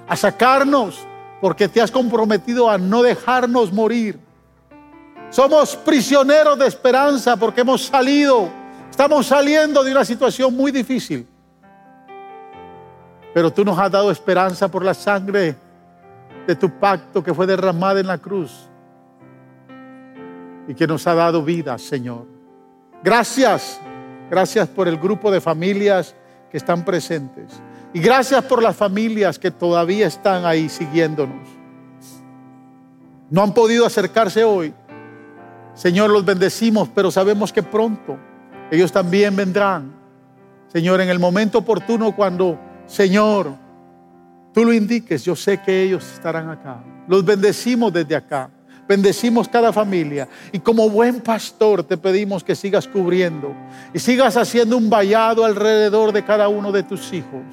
a 0.09 0.17
sacarnos 0.17 1.07
porque 1.39 1.69
te 1.69 1.83
has 1.83 1.91
comprometido 1.91 2.71
a 2.71 2.79
no 2.79 3.03
dejarnos 3.03 3.75
morir. 3.75 4.19
Somos 5.29 5.77
prisioneros 5.77 6.59
de 6.59 6.67
esperanza 6.67 7.37
porque 7.37 7.61
hemos 7.61 7.85
salido, 7.85 8.49
estamos 8.91 9.27
saliendo 9.27 9.85
de 9.85 9.93
una 9.93 10.07
situación 10.07 10.57
muy 10.57 10.73
difícil 10.73 11.27
pero 13.35 13.53
tú 13.53 13.65
nos 13.65 13.79
has 13.79 13.91
dado 13.91 14.11
esperanza 14.11 14.69
por 14.69 14.85
la 14.85 14.95
sangre 14.95 15.57
de 16.47 16.57
tu 16.57 16.71
pacto 16.71 17.23
que 17.23 17.35
fue 17.35 17.47
derramada 17.47 18.01
en 18.01 18.07
la 18.07 18.19
cruz 18.19 18.69
y 20.67 20.75
que 20.75 20.87
nos 20.87 21.07
ha 21.07 21.15
dado 21.15 21.43
vida, 21.43 21.77
Señor. 21.79 22.27
Gracias, 23.03 23.81
gracias 24.31 24.69
por 24.69 24.89
el 24.89 24.99
grupo 24.99 25.31
de 25.31 25.41
familias 25.41 26.15
que 26.51 26.57
están 26.57 26.85
presentes. 26.85 27.61
Y 27.93 28.01
gracias 28.01 28.45
por 28.45 28.63
las 28.63 28.77
familias 28.77 29.39
que 29.39 29.51
todavía 29.51 30.07
están 30.07 30.45
ahí 30.45 30.69
siguiéndonos. 30.69 31.49
No 33.31 33.43
han 33.43 33.53
podido 33.53 33.87
acercarse 33.87 34.45
hoy. 34.45 34.75
Señor, 35.75 36.11
los 36.11 36.25
bendecimos, 36.25 36.89
pero 36.95 37.11
sabemos 37.11 37.53
que 37.53 37.63
pronto 37.63 38.19
ellos 38.71 38.93
también 38.93 39.37
vendrán. 39.37 39.93
Señor, 40.73 41.01
en 41.01 41.09
el 41.09 41.19
momento 41.19 41.59
oportuno 41.59 42.15
cuando 42.15 42.59
Señor, 42.89 43.55
tú 44.53 44.65
lo 44.65 44.73
indiques, 44.73 45.23
yo 45.23 45.37
sé 45.37 45.61
que 45.61 45.83
ellos 45.83 46.11
estarán 46.15 46.49
acá. 46.49 46.83
Los 47.07 47.25
bendecimos 47.25 47.93
desde 47.93 48.17
acá. 48.17 48.51
Bendecimos 48.89 49.47
cada 49.47 49.71
familia. 49.71 50.27
Y 50.51 50.59
como 50.59 50.89
buen 50.89 51.21
pastor 51.21 51.85
te 51.85 51.99
pedimos 51.99 52.43
que 52.43 52.57
sigas 52.57 52.89
cubriendo 52.89 53.55
y 53.93 53.99
sigas 53.99 54.39
haciendo 54.39 54.79
un 54.79 54.89
vallado 54.89 55.45
alrededor 55.45 56.11
de 56.11 56.25
cada 56.25 56.49
uno 56.49 56.73
de 56.73 56.83
tus 56.83 57.13
hijos 57.13 57.45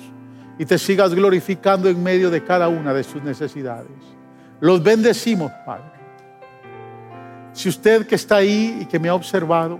y 0.57 0.65
te 0.65 0.77
sigas 0.77 1.13
glorificando 1.13 1.89
en 1.89 2.01
medio 2.01 2.31
de 2.31 2.41
cada 2.41 2.69
una 2.69 2.93
de 2.93 3.03
sus 3.03 3.21
necesidades. 3.21 3.91
Los 4.61 4.81
bendecimos, 4.81 5.51
Padre. 5.65 5.91
Si 7.51 7.67
usted 7.67 8.07
que 8.07 8.15
está 8.15 8.37
ahí 8.37 8.79
y 8.81 8.85
que 8.85 8.99
me 8.99 9.09
ha 9.09 9.15
observado, 9.15 9.79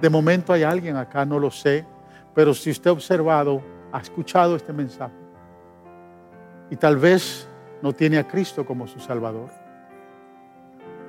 de 0.00 0.10
momento 0.10 0.52
hay 0.52 0.64
alguien 0.64 0.96
acá, 0.96 1.24
no 1.24 1.38
lo 1.38 1.52
sé, 1.52 1.86
pero 2.34 2.52
si 2.52 2.70
usted 2.70 2.90
ha 2.90 2.92
observado, 2.92 3.62
ha 3.92 3.98
escuchado 3.98 4.56
este 4.56 4.72
mensaje 4.72 5.14
y 6.70 6.76
tal 6.76 6.96
vez 6.96 7.48
no 7.82 7.92
tiene 7.92 8.18
a 8.18 8.26
Cristo 8.26 8.66
como 8.66 8.86
su 8.86 9.00
Salvador. 9.00 9.50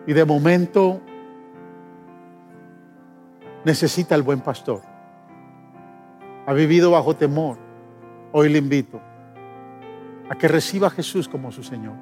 Y 0.05 0.13
de 0.13 0.25
momento 0.25 1.01
necesita 3.65 4.15
al 4.15 4.23
buen 4.23 4.41
pastor. 4.41 4.81
Ha 6.45 6.53
vivido 6.53 6.91
bajo 6.91 7.15
temor. 7.15 7.57
Hoy 8.31 8.49
le 8.49 8.59
invito 8.59 9.01
a 10.29 10.35
que 10.35 10.47
reciba 10.47 10.87
a 10.87 10.91
Jesús 10.91 11.27
como 11.27 11.51
su 11.51 11.63
Señor. 11.63 11.95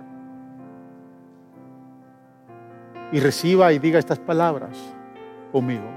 Y 3.12 3.20
reciba 3.20 3.72
y 3.72 3.80
diga 3.80 4.00
estas 4.00 4.20
palabras 4.20 4.78
conmigo. 5.52 5.90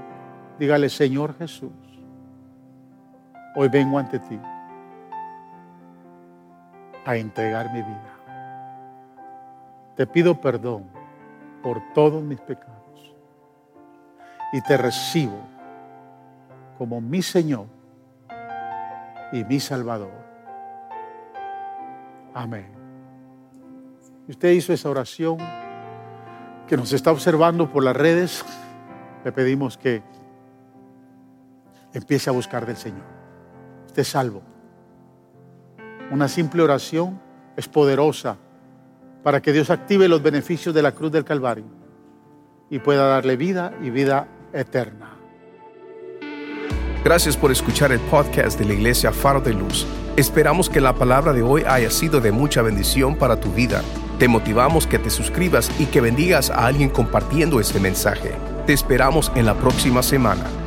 Dígale, 0.57 0.89
Señor 0.89 1.35
Jesús, 1.37 1.71
hoy 3.55 3.67
vengo 3.67 3.99
ante 3.99 4.19
ti 4.19 4.39
a 7.05 7.15
entregar 7.15 7.71
mi 7.71 7.81
vida. 7.81 8.11
Te 9.95 10.07
pido 10.07 10.39
perdón 10.39 10.85
por 11.61 11.81
todos 11.93 12.23
mis 12.23 12.39
pecados 12.39 13.15
y 14.53 14.61
te 14.61 14.77
recibo 14.77 15.39
como 16.77 16.99
mi 17.01 17.21
Señor 17.21 17.67
y 19.31 19.43
mi 19.43 19.59
Salvador. 19.59 20.11
Amén. 22.33 22.67
Usted 24.27 24.51
hizo 24.51 24.73
esa 24.73 24.89
oración 24.89 25.37
que 26.67 26.77
nos 26.77 26.93
está 26.93 27.11
observando 27.11 27.69
por 27.69 27.83
las 27.83 27.95
redes. 27.95 28.45
Le 29.25 29.31
pedimos 29.31 29.77
que 29.77 30.01
empiece 31.93 32.29
a 32.29 32.33
buscar 32.33 32.65
del 32.65 32.77
Señor. 32.77 33.03
Usted 33.87 34.03
salvo. 34.03 34.50
Una 36.11 36.27
simple 36.27 36.61
oración 36.61 37.17
es 37.55 37.69
poderosa 37.69 38.37
para 39.23 39.41
que 39.41 39.53
Dios 39.53 39.69
active 39.69 40.09
los 40.09 40.21
beneficios 40.21 40.75
de 40.75 40.81
la 40.81 40.91
cruz 40.91 41.09
del 41.09 41.23
Calvario 41.23 41.63
y 42.69 42.79
pueda 42.79 43.07
darle 43.07 43.37
vida 43.37 43.73
y 43.81 43.91
vida 43.91 44.27
eterna. 44.51 45.11
Gracias 47.05 47.37
por 47.37 47.49
escuchar 47.49 47.93
el 47.93 47.99
podcast 48.01 48.59
de 48.59 48.65
la 48.65 48.73
Iglesia 48.73 49.13
Faro 49.13 49.39
de 49.39 49.53
Luz. 49.53 49.87
Esperamos 50.17 50.69
que 50.69 50.81
la 50.81 50.93
palabra 50.93 51.31
de 51.31 51.43
hoy 51.43 51.63
haya 51.65 51.89
sido 51.89 52.19
de 52.19 52.33
mucha 52.33 52.61
bendición 52.61 53.15
para 53.15 53.39
tu 53.39 53.49
vida. 53.53 53.81
Te 54.19 54.27
motivamos 54.27 54.85
que 54.85 54.99
te 54.99 55.09
suscribas 55.09 55.71
y 55.79 55.85
que 55.85 56.01
bendigas 56.01 56.49
a 56.49 56.67
alguien 56.67 56.89
compartiendo 56.89 57.61
este 57.61 57.79
mensaje. 57.79 58.33
Te 58.67 58.73
esperamos 58.73 59.31
en 59.35 59.45
la 59.45 59.55
próxima 59.55 60.03
semana. 60.03 60.60